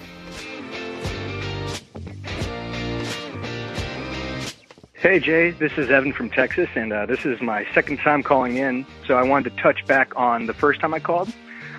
Hey 5.02 5.20
Jay, 5.20 5.49
this 5.49 5.80
is 5.80 5.89
Evan 5.89 6.14
from 6.14 6.30
Texas, 6.30 6.70
and 6.76 6.93
uh, 6.93 7.08
this 7.08 7.26
is 7.26 7.41
my 7.41 7.66
second 7.74 7.97
time 7.97 8.22
calling 8.22 8.58
in. 8.58 8.86
So 9.08 9.16
I 9.16 9.24
wanted 9.24 9.49
to 9.49 9.64
touch 9.64 9.84
back 9.88 10.16
on 10.16 10.45
the 10.45 10.54
first 10.54 10.80
time 10.80 10.93
I 10.93 10.99
called. 10.99 11.34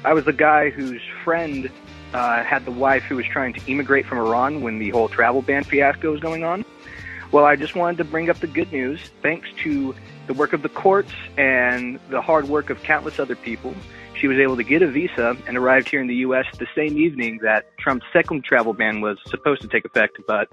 I 0.04 0.12
was 0.12 0.24
the 0.24 0.32
guy 0.32 0.70
whose 0.70 1.00
friend 1.22 1.70
uh, 2.12 2.42
had 2.42 2.64
the 2.64 2.72
wife 2.72 3.04
who 3.04 3.14
was 3.14 3.26
trying 3.26 3.52
to 3.52 3.60
immigrate 3.70 4.06
from 4.06 4.18
Iran 4.18 4.60
when 4.60 4.80
the 4.80 4.90
whole 4.90 5.08
travel 5.08 5.40
ban 5.40 5.62
fiasco 5.62 6.10
was 6.10 6.18
going 6.18 6.42
on. 6.42 6.64
Well, 7.30 7.44
I 7.44 7.54
just 7.54 7.76
wanted 7.76 7.98
to 7.98 8.04
bring 8.04 8.28
up 8.28 8.40
the 8.40 8.48
good 8.48 8.72
news. 8.72 8.98
Thanks 9.22 9.48
to 9.58 9.94
the 10.26 10.34
work 10.34 10.52
of 10.52 10.62
the 10.62 10.68
courts 10.68 11.12
and 11.38 12.00
the 12.10 12.20
hard 12.20 12.48
work 12.48 12.70
of 12.70 12.82
countless 12.82 13.20
other 13.20 13.36
people, 13.36 13.72
she 14.16 14.26
was 14.26 14.38
able 14.38 14.56
to 14.56 14.64
get 14.64 14.82
a 14.82 14.88
visa 14.88 15.36
and 15.46 15.56
arrived 15.56 15.88
here 15.88 16.00
in 16.00 16.08
the 16.08 16.16
U.S. 16.16 16.46
the 16.58 16.66
same 16.74 16.98
evening 16.98 17.38
that 17.42 17.66
Trump's 17.78 18.04
second 18.12 18.42
travel 18.44 18.72
ban 18.72 19.00
was 19.00 19.18
supposed 19.28 19.62
to 19.62 19.68
take 19.68 19.84
effect, 19.84 20.18
but 20.26 20.48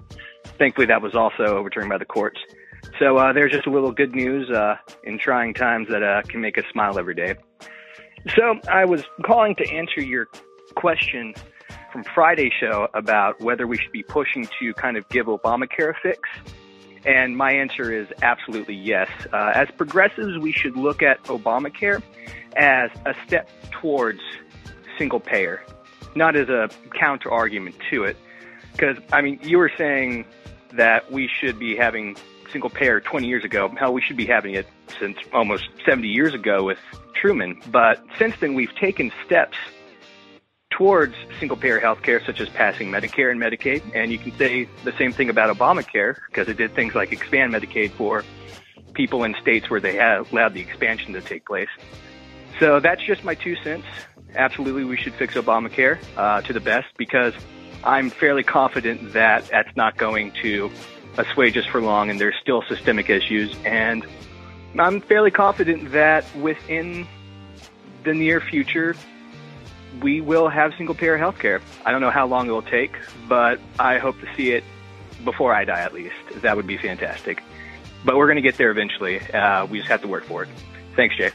thankfully 0.56 0.86
that 0.86 1.02
was 1.02 1.16
also 1.16 1.56
overturned 1.56 1.88
by 1.88 1.98
the 1.98 2.04
courts. 2.04 2.38
So 2.98 3.16
uh, 3.16 3.32
there's 3.32 3.52
just 3.52 3.66
a 3.66 3.70
little 3.70 3.92
good 3.92 4.14
news 4.14 4.50
uh, 4.50 4.76
in 5.04 5.18
trying 5.18 5.54
times 5.54 5.88
that 5.88 6.02
uh, 6.02 6.22
can 6.22 6.40
make 6.40 6.58
us 6.58 6.64
smile 6.72 6.98
every 6.98 7.14
day. 7.14 7.34
So 8.36 8.60
I 8.70 8.84
was 8.84 9.02
calling 9.24 9.54
to 9.56 9.70
answer 9.70 10.02
your 10.02 10.28
question 10.74 11.34
from 11.92 12.04
Friday's 12.04 12.52
show 12.58 12.88
about 12.94 13.40
whether 13.40 13.66
we 13.66 13.76
should 13.78 13.92
be 13.92 14.02
pushing 14.02 14.48
to 14.60 14.74
kind 14.74 14.96
of 14.96 15.08
give 15.08 15.26
Obamacare 15.26 15.90
a 15.90 15.94
fix. 16.02 16.28
And 17.04 17.36
my 17.36 17.52
answer 17.52 17.92
is 17.92 18.08
absolutely 18.22 18.74
yes. 18.74 19.08
Uh, 19.32 19.52
as 19.54 19.68
progressives, 19.76 20.38
we 20.38 20.52
should 20.52 20.76
look 20.76 21.02
at 21.02 21.22
Obamacare 21.24 22.02
as 22.56 22.90
a 23.06 23.14
step 23.26 23.48
towards 23.70 24.20
single 24.98 25.20
payer, 25.20 25.64
not 26.14 26.36
as 26.36 26.48
a 26.50 26.68
counter 26.98 27.30
argument 27.30 27.76
to 27.90 28.04
it. 28.04 28.16
Because, 28.72 28.98
I 29.12 29.22
mean, 29.22 29.40
you 29.42 29.56
were 29.58 29.72
saying 29.78 30.26
that 30.74 31.10
we 31.10 31.28
should 31.28 31.58
be 31.58 31.74
having 31.74 32.16
single 32.50 32.70
payer 32.70 33.00
20 33.00 33.26
years 33.26 33.44
ago. 33.44 33.68
Hell, 33.78 33.92
we 33.92 34.02
should 34.02 34.16
be 34.16 34.26
having 34.26 34.54
it 34.54 34.66
since 34.98 35.16
almost 35.32 35.68
70 35.84 36.08
years 36.08 36.34
ago 36.34 36.64
with 36.64 36.78
Truman. 37.14 37.60
But 37.70 38.04
since 38.18 38.34
then, 38.40 38.54
we've 38.54 38.74
taken 38.76 39.12
steps 39.24 39.56
towards 40.70 41.14
single 41.38 41.56
payer 41.56 41.80
healthcare, 41.80 42.24
such 42.24 42.40
as 42.40 42.48
passing 42.48 42.90
Medicare 42.90 43.30
and 43.30 43.40
Medicaid. 43.40 43.82
And 43.94 44.10
you 44.10 44.18
can 44.18 44.36
say 44.36 44.68
the 44.84 44.92
same 44.98 45.12
thing 45.12 45.28
about 45.28 45.54
Obamacare 45.54 46.16
because 46.28 46.48
it 46.48 46.56
did 46.56 46.74
things 46.74 46.94
like 46.94 47.12
expand 47.12 47.52
Medicaid 47.52 47.90
for 47.92 48.24
people 48.94 49.24
in 49.24 49.34
states 49.40 49.68
where 49.68 49.80
they 49.80 49.98
allowed 49.98 50.54
the 50.54 50.60
expansion 50.60 51.12
to 51.12 51.20
take 51.20 51.46
place. 51.46 51.68
So 52.58 52.80
that's 52.80 53.02
just 53.02 53.24
my 53.24 53.34
two 53.34 53.56
cents. 53.56 53.86
Absolutely, 54.34 54.84
we 54.84 54.96
should 54.96 55.14
fix 55.14 55.34
Obamacare 55.34 55.98
uh, 56.16 56.40
to 56.42 56.52
the 56.52 56.60
best 56.60 56.86
because 56.96 57.34
I'm 57.82 58.10
fairly 58.10 58.42
confident 58.42 59.12
that 59.12 59.46
that's 59.46 59.74
not 59.76 59.96
going 59.96 60.32
to 60.42 60.70
assuage 61.18 61.56
us 61.56 61.66
for 61.66 61.80
long, 61.80 62.10
and 62.10 62.20
there's 62.20 62.36
still 62.40 62.62
systemic 62.62 63.10
issues. 63.10 63.54
And 63.64 64.06
I'm 64.78 65.00
fairly 65.00 65.30
confident 65.30 65.92
that 65.92 66.24
within 66.36 67.06
the 68.04 68.14
near 68.14 68.40
future, 68.40 68.96
we 70.00 70.20
will 70.20 70.48
have 70.48 70.72
single 70.76 70.94
payer 70.94 71.16
health 71.16 71.38
care. 71.38 71.60
I 71.84 71.90
don't 71.90 72.00
know 72.00 72.10
how 72.10 72.26
long 72.26 72.48
it 72.48 72.52
will 72.52 72.62
take, 72.62 72.94
but 73.28 73.60
I 73.78 73.98
hope 73.98 74.20
to 74.20 74.34
see 74.36 74.52
it 74.52 74.64
before 75.24 75.54
I 75.54 75.64
die 75.64 75.80
at 75.80 75.92
least. 75.92 76.14
That 76.36 76.56
would 76.56 76.66
be 76.66 76.78
fantastic. 76.78 77.42
But 78.04 78.16
we're 78.16 78.26
going 78.26 78.36
to 78.36 78.42
get 78.42 78.56
there 78.56 78.70
eventually. 78.70 79.20
Uh, 79.20 79.66
we 79.66 79.78
just 79.78 79.90
have 79.90 80.02
to 80.02 80.08
work 80.08 80.24
for 80.24 80.44
it. 80.44 80.48
Thanks, 80.96 81.16
Jay. 81.16 81.30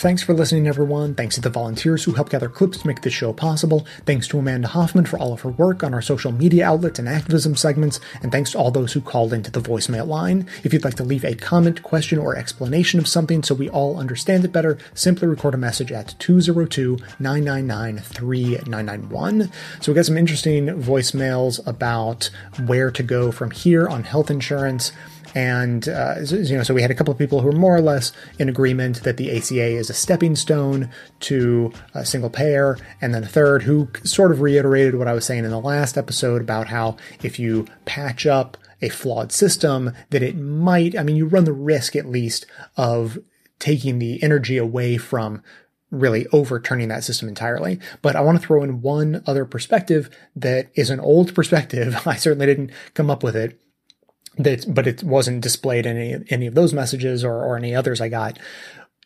Thanks 0.00 0.22
for 0.22 0.32
listening, 0.32 0.66
everyone. 0.66 1.14
Thanks 1.14 1.34
to 1.34 1.42
the 1.42 1.50
volunteers 1.50 2.04
who 2.04 2.12
help 2.12 2.30
gather 2.30 2.48
clips 2.48 2.78
to 2.78 2.86
make 2.86 3.02
this 3.02 3.12
show 3.12 3.34
possible. 3.34 3.86
Thanks 4.06 4.26
to 4.28 4.38
Amanda 4.38 4.68
Hoffman 4.68 5.04
for 5.04 5.18
all 5.18 5.34
of 5.34 5.42
her 5.42 5.50
work 5.50 5.84
on 5.84 5.92
our 5.92 6.00
social 6.00 6.32
media 6.32 6.66
outlets 6.66 6.98
and 6.98 7.06
activism 7.06 7.54
segments. 7.54 8.00
And 8.22 8.32
thanks 8.32 8.52
to 8.52 8.58
all 8.58 8.70
those 8.70 8.94
who 8.94 9.02
called 9.02 9.34
into 9.34 9.50
the 9.50 9.60
voicemail 9.60 10.06
line. 10.06 10.46
If 10.64 10.72
you'd 10.72 10.84
like 10.84 10.94
to 10.94 11.04
leave 11.04 11.22
a 11.22 11.34
comment, 11.34 11.82
question, 11.82 12.18
or 12.18 12.34
explanation 12.34 12.98
of 12.98 13.06
something 13.06 13.42
so 13.42 13.54
we 13.54 13.68
all 13.68 13.98
understand 14.00 14.42
it 14.42 14.52
better, 14.52 14.78
simply 14.94 15.28
record 15.28 15.52
a 15.52 15.58
message 15.58 15.92
at 15.92 16.14
202 16.18 16.96
999 17.18 17.98
3991. 17.98 19.52
So 19.82 19.92
we 19.92 19.96
got 19.96 20.06
some 20.06 20.16
interesting 20.16 20.68
voicemails 20.68 21.60
about 21.66 22.30
where 22.64 22.90
to 22.90 23.02
go 23.02 23.30
from 23.30 23.50
here 23.50 23.86
on 23.86 24.04
health 24.04 24.30
insurance. 24.30 24.92
And 25.34 25.88
uh, 25.88 26.16
you 26.30 26.56
know, 26.56 26.62
so 26.62 26.74
we 26.74 26.82
had 26.82 26.90
a 26.90 26.94
couple 26.94 27.12
of 27.12 27.18
people 27.18 27.40
who 27.40 27.46
were 27.46 27.52
more 27.52 27.76
or 27.76 27.80
less 27.80 28.12
in 28.38 28.48
agreement 28.48 29.02
that 29.02 29.16
the 29.16 29.36
ACA 29.36 29.66
is 29.66 29.90
a 29.90 29.94
stepping 29.94 30.36
stone 30.36 30.90
to 31.20 31.72
a 31.94 32.04
single 32.04 32.30
payer, 32.30 32.78
and 33.00 33.14
then 33.14 33.24
a 33.24 33.28
third 33.28 33.62
who 33.62 33.88
sort 34.04 34.32
of 34.32 34.40
reiterated 34.40 34.96
what 34.96 35.08
I 35.08 35.12
was 35.12 35.24
saying 35.24 35.44
in 35.44 35.50
the 35.50 35.60
last 35.60 35.96
episode 35.96 36.40
about 36.40 36.68
how 36.68 36.96
if 37.22 37.38
you 37.38 37.66
patch 37.84 38.26
up 38.26 38.56
a 38.82 38.88
flawed 38.88 39.30
system, 39.32 39.92
that 40.10 40.22
it 40.22 40.36
might, 40.36 40.98
I 40.98 41.02
mean, 41.02 41.16
you 41.16 41.26
run 41.26 41.44
the 41.44 41.52
risk 41.52 41.94
at 41.96 42.06
least 42.06 42.46
of 42.76 43.18
taking 43.58 43.98
the 43.98 44.22
energy 44.22 44.56
away 44.56 44.96
from 44.96 45.42
really 45.90 46.26
overturning 46.32 46.88
that 46.88 47.04
system 47.04 47.28
entirely. 47.28 47.78
But 48.00 48.16
I 48.16 48.20
want 48.20 48.40
to 48.40 48.46
throw 48.46 48.62
in 48.62 48.80
one 48.80 49.22
other 49.26 49.44
perspective 49.44 50.08
that 50.36 50.70
is 50.74 50.88
an 50.90 51.00
old 51.00 51.34
perspective. 51.34 52.00
I 52.06 52.16
certainly 52.16 52.46
didn't 52.46 52.70
come 52.94 53.10
up 53.10 53.22
with 53.22 53.36
it 53.36 53.60
that, 54.36 54.72
but 54.72 54.86
it 54.86 55.02
wasn't 55.02 55.42
displayed 55.42 55.86
in 55.86 55.96
any, 55.96 56.24
any 56.30 56.46
of 56.46 56.54
those 56.54 56.72
messages 56.72 57.24
or, 57.24 57.44
or 57.44 57.56
any 57.56 57.74
others 57.74 58.00
I 58.00 58.08
got. 58.08 58.38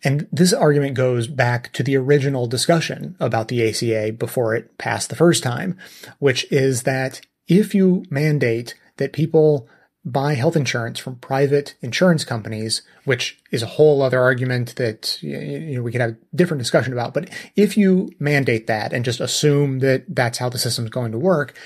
And 0.02 0.28
this 0.30 0.52
argument 0.52 0.94
goes 0.94 1.26
back 1.26 1.72
to 1.72 1.82
the 1.82 1.96
original 1.96 2.46
discussion 2.46 3.16
about 3.18 3.48
the 3.48 3.66
ACA 3.66 4.12
before 4.12 4.54
it 4.54 4.76
passed 4.76 5.08
the 5.08 5.16
first 5.16 5.42
time, 5.42 5.78
which 6.18 6.50
is 6.52 6.82
that 6.82 7.22
if 7.48 7.74
you 7.74 8.04
mandate 8.10 8.74
that 8.98 9.14
people 9.14 9.68
buy 10.04 10.34
health 10.34 10.56
insurance 10.56 10.98
from 10.98 11.16
private 11.16 11.74
insurance 11.80 12.24
companies, 12.24 12.82
which 13.04 13.40
is 13.50 13.62
a 13.62 13.66
whole 13.66 14.02
other 14.02 14.20
argument 14.20 14.76
that 14.76 15.22
you 15.22 15.76
know, 15.76 15.82
we 15.82 15.90
could 15.90 16.02
have 16.02 16.10
a 16.10 16.36
different 16.36 16.62
discussion 16.62 16.92
about. 16.92 17.14
But 17.14 17.30
if 17.56 17.76
you 17.76 18.10
mandate 18.18 18.66
that 18.66 18.92
and 18.92 19.04
just 19.04 19.20
assume 19.20 19.78
that 19.78 20.04
that's 20.08 20.38
how 20.38 20.50
the 20.50 20.58
system's 20.58 20.90
going 20.90 21.12
to 21.12 21.18
work, 21.18 21.56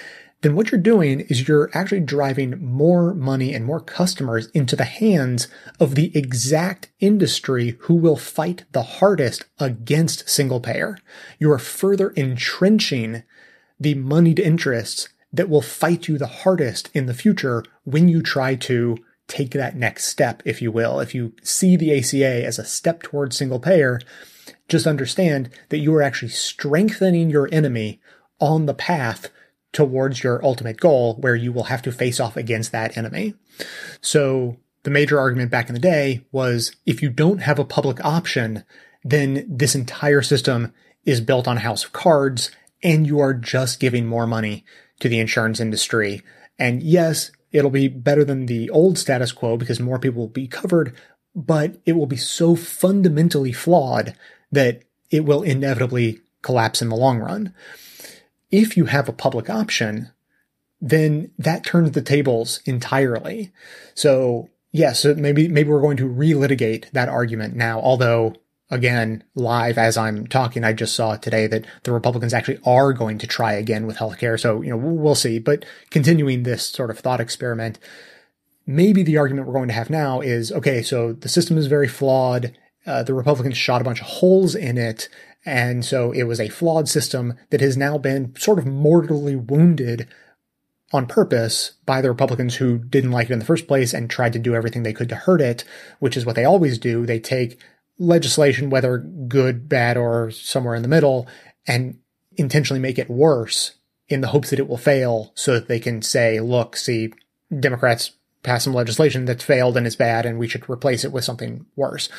then 0.43 0.55
what 0.55 0.71
you're 0.71 0.81
doing 0.81 1.21
is 1.23 1.49
you're 1.49 1.71
actually 1.75 2.01
driving 2.01 2.65
more 2.65 3.13
money 3.13 3.53
and 3.53 3.65
more 3.65 3.81
customers 3.81 4.47
into 4.51 4.77
the 4.77 4.85
hands 4.85 5.49
of 5.81 5.97
the 5.97 6.17
exact 6.17 6.91
industry 7.01 7.77
who 7.83 7.95
will 7.95 8.17
fight 8.17 8.65
the 8.73 8.83
hardest 8.83 9.45
against 9.59 10.29
single 10.29 10.61
payer. 10.61 10.97
You 11.41 11.51
are 11.51 11.59
further 11.59 12.11
entrenching 12.11 13.25
the 13.81 13.95
moneyed 13.95 14.39
interests 14.39 15.09
that 15.33 15.49
will 15.49 15.63
fight 15.63 16.07
you 16.07 16.19
the 16.19 16.27
hardest 16.27 16.89
in 16.95 17.07
the 17.07 17.15
future 17.15 17.65
when 17.85 18.09
you 18.09 18.23
try 18.23 18.55
to 18.55 18.97
take 19.27 19.51
that 19.51 19.77
next 19.77 20.05
step, 20.05 20.43
if 20.45 20.63
you 20.63 20.71
will. 20.73 21.01
If 21.01 21.15
you 21.15 21.35
see 21.43 21.77
the 21.77 21.97
ACA 21.99 22.47
as 22.47 22.59
a 22.59 22.65
step 22.65 23.03
towards 23.03 23.37
single 23.37 23.61
payer, 23.61 24.01
just 24.69 24.87
understand 24.87 25.51
that 25.69 25.79
you 25.79 25.95
are 25.95 26.03
actually 26.03 26.31
strengthening 26.31 27.29
your 27.29 27.49
enemy 27.53 28.01
on 28.41 28.67
the 28.67 28.75
path 28.75 29.31
towards 29.73 30.23
your 30.23 30.45
ultimate 30.45 30.79
goal 30.79 31.17
where 31.17 31.37
you 31.37 31.53
will 31.53 31.65
have 31.65 31.83
to 31.83 31.93
face 31.93 32.21
off 32.21 32.37
against 32.37 32.73
that 32.73 32.97
enemy. 32.97 33.35
So 34.01 34.57
the 34.83 34.91
major 34.91 35.19
argument 35.19 35.51
back 35.51 35.69
in 35.69 35.75
the 35.75 35.81
day 35.81 36.25
was 36.33 36.75
if 36.87 37.03
you 37.03 37.11
don't 37.11 37.39
have 37.39 37.59
a 37.59 37.65
public 37.65 38.05
option, 38.05 38.65
then 39.05 39.45
this 39.49 39.75
entire 39.75 40.23
system 40.23 40.73
is 41.05 41.21
built 41.21 41.47
on 41.47 41.57
a 41.57 41.61
house 41.61 41.85
of 41.85 41.93
cards 41.93 42.51
and 42.83 43.07
you 43.07 43.19
are 43.21 43.35
just 43.35 43.81
giving 43.81 44.07
more 44.07 44.27
money 44.27 44.65
to 45.01 45.09
the 45.09 45.21
insurance 45.21 45.61
industry. 45.61 46.23
And 46.59 46.83
yes, 46.83 47.31
it'll 47.53 47.71
be 47.71 47.89
better 47.89 48.25
than 48.25 48.47
the 48.47 48.71
old 48.71 48.99
status 48.99 49.33
quo 49.33 49.57
because 49.57 49.81
more 49.81 49.99
people 49.99 50.21
will 50.21 50.29
be 50.29 50.49
covered, 50.49 50.95
but 51.35 51.77
it 51.87 51.93
will 51.93 52.07
be 52.07 52.17
so 52.17 52.57
fundamentally 52.57 53.53
flawed 53.53 54.15
that 54.53 54.83
it 55.11 55.25
will 55.25 55.43
inevitably 55.43 56.21
collapse 56.43 56.81
in 56.81 56.89
the 56.89 56.97
long 56.97 57.19
run 57.19 57.55
if 58.51 58.77
you 58.77 58.87
have 58.87 59.09
a 59.09 59.13
public 59.13 59.51
option, 59.51 60.11
then 60.81 61.31
that 61.39 61.65
turns 61.65 61.93
the 61.93 62.03
tables 62.03 62.61
entirely. 62.65 63.53
So 63.95 64.49
yes, 64.73 65.05
yeah, 65.05 65.15
so 65.15 65.21
maybe, 65.21 65.49
maybe 65.49 65.71
we're 65.71 65.81
going 65.81 65.97
to 65.99 66.09
relitigate 66.09 66.91
that 66.93 67.09
argument 67.09 67.57
now, 67.57 67.81
although 67.81 68.35
again, 68.71 69.25
live 69.35 69.79
as 69.79 69.97
I'm 69.97 70.27
talking, 70.27 70.65
I 70.65 70.73
just 70.73 70.95
saw 70.95 71.17
today 71.17 71.47
that 71.47 71.65
the 71.85 71.93
Republicans 71.93 72.35
actually 72.35 72.61
are 72.65 72.93
going 72.93 73.19
to 73.19 73.27
try 73.27 73.55
again 73.55 73.87
with 73.87 73.97
healthcare. 73.97 74.39
So, 74.39 74.63
you 74.63 74.71
know, 74.71 74.77
we'll 74.77 75.15
see. 75.15 75.39
But 75.39 75.65
continuing 75.91 76.43
this 76.43 76.67
sort 76.67 76.91
of 76.91 76.99
thought 76.99 77.21
experiment, 77.21 77.79
maybe 78.67 79.03
the 79.03 79.17
argument 79.17 79.47
we're 79.47 79.55
going 79.55 79.69
to 79.69 79.75
have 79.75 79.91
now 79.91 80.21
is, 80.21 80.53
okay, 80.53 80.83
so 80.83 81.13
the 81.13 81.29
system 81.29 81.57
is 81.57 81.67
very 81.67 81.89
flawed. 81.89 82.57
Uh, 82.87 83.03
the 83.03 83.15
Republicans 83.15 83.57
shot 83.57 83.81
a 83.81 83.85
bunch 83.85 84.01
of 84.01 84.07
holes 84.07 84.55
in 84.55 84.79
it. 84.79 85.09
And 85.49 85.83
so 85.83 86.13
it 86.13 86.25
was 86.25 86.41
a 86.41 86.51
flawed 86.51 86.91
system 86.91 87.33
that 87.49 87.63
has 87.63 87.75
now 87.75 87.97
been 87.97 88.37
sort 88.37 88.59
of 88.59 88.67
mortally 88.67 89.35
wounded 89.35 90.07
on 90.93 91.07
purpose 91.07 91.73
by 91.87 92.03
the 92.03 92.11
Republicans 92.11 92.57
who 92.57 92.79
didn't 92.79 93.13
like 93.13 93.31
it 93.31 93.33
in 93.33 93.39
the 93.39 93.47
first 93.47 93.67
place 93.67 93.95
and 93.95 94.11
tried 94.11 94.35
to 94.35 94.39
do 94.39 94.55
everything 94.55 94.83
they 94.83 94.93
could 94.93 95.09
to 95.09 95.15
hurt 95.15 95.41
it, 95.41 95.65
which 96.01 96.19
is 96.19 96.27
what 96.27 96.37
they 96.37 96.45
always 96.45 96.79
do. 96.79 97.07
They 97.07 97.19
take 97.19 97.59
legislation, 97.99 98.69
whether 98.69 98.99
good, 98.99 99.71
bad, 99.71 99.97
or 99.97 100.31
somewhere 100.31 100.75
in 100.75 100.83
the 100.83 100.89
middle, 100.89 101.27
and 101.67 101.99
intentionally 102.37 102.81
make 102.81 102.99
it 102.99 103.09
worse 103.09 103.73
in 104.07 104.21
the 104.21 104.29
hopes 104.29 104.51
that 104.51 104.59
it 104.59 104.69
will 104.69 104.77
fail 104.77 105.33
so 105.35 105.55
that 105.55 105.67
they 105.67 105.81
can 105.81 106.03
say, 106.03 106.41
look, 106.41 106.77
see, 106.77 107.11
Democrats 107.59 108.11
passed 108.43 108.65
some 108.65 108.75
legislation 108.75 109.25
that's 109.25 109.45
failed 109.45 109.79
and 109.79 109.87
is 109.87 109.97
bad 109.97 110.27
and 110.27 110.39
we 110.39 110.47
should 110.47 110.69
replace 110.69 111.05
it 111.07 111.13
with 111.13 111.25
something 111.25 111.65
worse. 111.75 112.11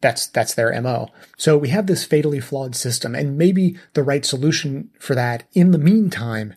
That's, 0.00 0.26
that's 0.26 0.54
their 0.54 0.78
MO. 0.80 1.08
So 1.36 1.58
we 1.58 1.68
have 1.68 1.86
this 1.86 2.04
fatally 2.04 2.40
flawed 2.40 2.74
system 2.74 3.14
and 3.14 3.36
maybe 3.36 3.76
the 3.92 4.02
right 4.02 4.24
solution 4.24 4.90
for 4.98 5.14
that 5.14 5.44
in 5.52 5.72
the 5.72 5.78
meantime 5.78 6.54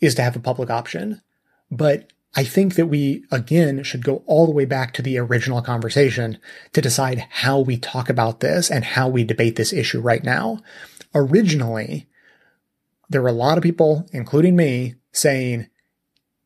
is 0.00 0.14
to 0.16 0.22
have 0.22 0.36
a 0.36 0.40
public 0.40 0.68
option. 0.68 1.22
But 1.70 2.12
I 2.34 2.44
think 2.44 2.74
that 2.74 2.86
we 2.86 3.24
again 3.30 3.82
should 3.82 4.04
go 4.04 4.22
all 4.26 4.46
the 4.46 4.52
way 4.52 4.64
back 4.64 4.92
to 4.94 5.02
the 5.02 5.18
original 5.18 5.60
conversation 5.62 6.38
to 6.72 6.80
decide 6.80 7.26
how 7.30 7.60
we 7.60 7.76
talk 7.76 8.08
about 8.08 8.40
this 8.40 8.70
and 8.70 8.84
how 8.84 9.08
we 9.08 9.24
debate 9.24 9.56
this 9.56 9.72
issue 9.72 10.00
right 10.00 10.24
now. 10.24 10.60
Originally, 11.14 12.08
there 13.08 13.20
were 13.20 13.28
a 13.28 13.32
lot 13.32 13.58
of 13.58 13.62
people, 13.62 14.08
including 14.12 14.56
me, 14.56 14.94
saying, 15.12 15.68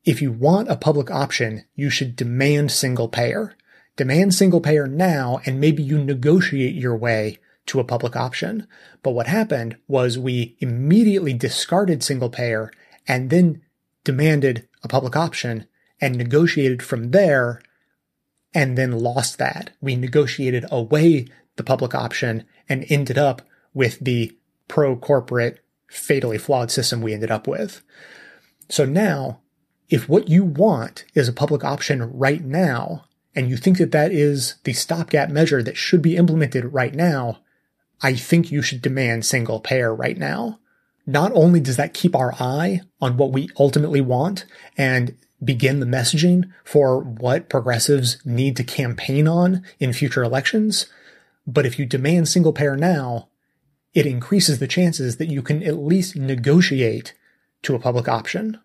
if 0.04 0.20
you 0.20 0.32
want 0.32 0.68
a 0.68 0.76
public 0.76 1.10
option, 1.10 1.64
you 1.74 1.90
should 1.90 2.16
demand 2.16 2.72
single 2.72 3.08
payer 3.08 3.54
demand 3.96 4.34
single 4.34 4.60
payer 4.60 4.86
now 4.86 5.40
and 5.44 5.60
maybe 5.60 5.82
you 5.82 5.98
negotiate 5.98 6.74
your 6.74 6.96
way 6.96 7.38
to 7.66 7.80
a 7.80 7.84
public 7.84 8.14
option. 8.14 8.66
But 9.02 9.12
what 9.12 9.26
happened 9.26 9.76
was 9.88 10.18
we 10.18 10.56
immediately 10.60 11.32
discarded 11.32 12.02
single 12.02 12.30
payer 12.30 12.70
and 13.08 13.30
then 13.30 13.62
demanded 14.04 14.68
a 14.82 14.88
public 14.88 15.16
option 15.16 15.66
and 16.00 16.16
negotiated 16.16 16.82
from 16.82 17.10
there 17.10 17.60
and 18.54 18.78
then 18.78 18.92
lost 18.92 19.38
that. 19.38 19.70
We 19.80 19.96
negotiated 19.96 20.64
away 20.70 21.26
the 21.56 21.64
public 21.64 21.94
option 21.94 22.44
and 22.68 22.86
ended 22.88 23.18
up 23.18 23.42
with 23.74 23.98
the 24.00 24.36
pro 24.68 24.96
corporate, 24.96 25.60
fatally 25.88 26.38
flawed 26.38 26.70
system 26.70 27.00
we 27.00 27.12
ended 27.12 27.30
up 27.30 27.46
with. 27.46 27.82
So 28.68 28.84
now, 28.84 29.40
if 29.88 30.08
what 30.08 30.28
you 30.28 30.44
want 30.44 31.04
is 31.14 31.28
a 31.28 31.32
public 31.32 31.64
option 31.64 32.10
right 32.16 32.44
now, 32.44 33.04
and 33.36 33.50
you 33.50 33.58
think 33.58 33.76
that 33.78 33.92
that 33.92 34.10
is 34.10 34.54
the 34.64 34.72
stopgap 34.72 35.28
measure 35.28 35.62
that 35.62 35.76
should 35.76 36.00
be 36.00 36.16
implemented 36.16 36.72
right 36.72 36.94
now, 36.94 37.40
I 38.02 38.14
think 38.14 38.50
you 38.50 38.62
should 38.62 38.80
demand 38.80 39.26
single 39.26 39.60
payer 39.60 39.94
right 39.94 40.16
now. 40.16 40.58
Not 41.06 41.32
only 41.34 41.60
does 41.60 41.76
that 41.76 41.94
keep 41.94 42.16
our 42.16 42.34
eye 42.40 42.80
on 43.00 43.18
what 43.18 43.32
we 43.32 43.50
ultimately 43.60 44.00
want 44.00 44.46
and 44.76 45.16
begin 45.44 45.80
the 45.80 45.86
messaging 45.86 46.50
for 46.64 46.98
what 46.98 47.50
progressives 47.50 48.18
need 48.24 48.56
to 48.56 48.64
campaign 48.64 49.28
on 49.28 49.62
in 49.78 49.92
future 49.92 50.24
elections, 50.24 50.86
but 51.46 51.66
if 51.66 51.78
you 51.78 51.84
demand 51.84 52.28
single 52.28 52.54
payer 52.54 52.76
now, 52.76 53.28
it 53.92 54.06
increases 54.06 54.58
the 54.58 54.66
chances 54.66 55.18
that 55.18 55.28
you 55.28 55.42
can 55.42 55.62
at 55.62 55.78
least 55.78 56.16
negotiate 56.16 57.14
to 57.62 57.74
a 57.74 57.78
public 57.78 58.08
option. 58.08 58.58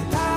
forget 0.00 0.33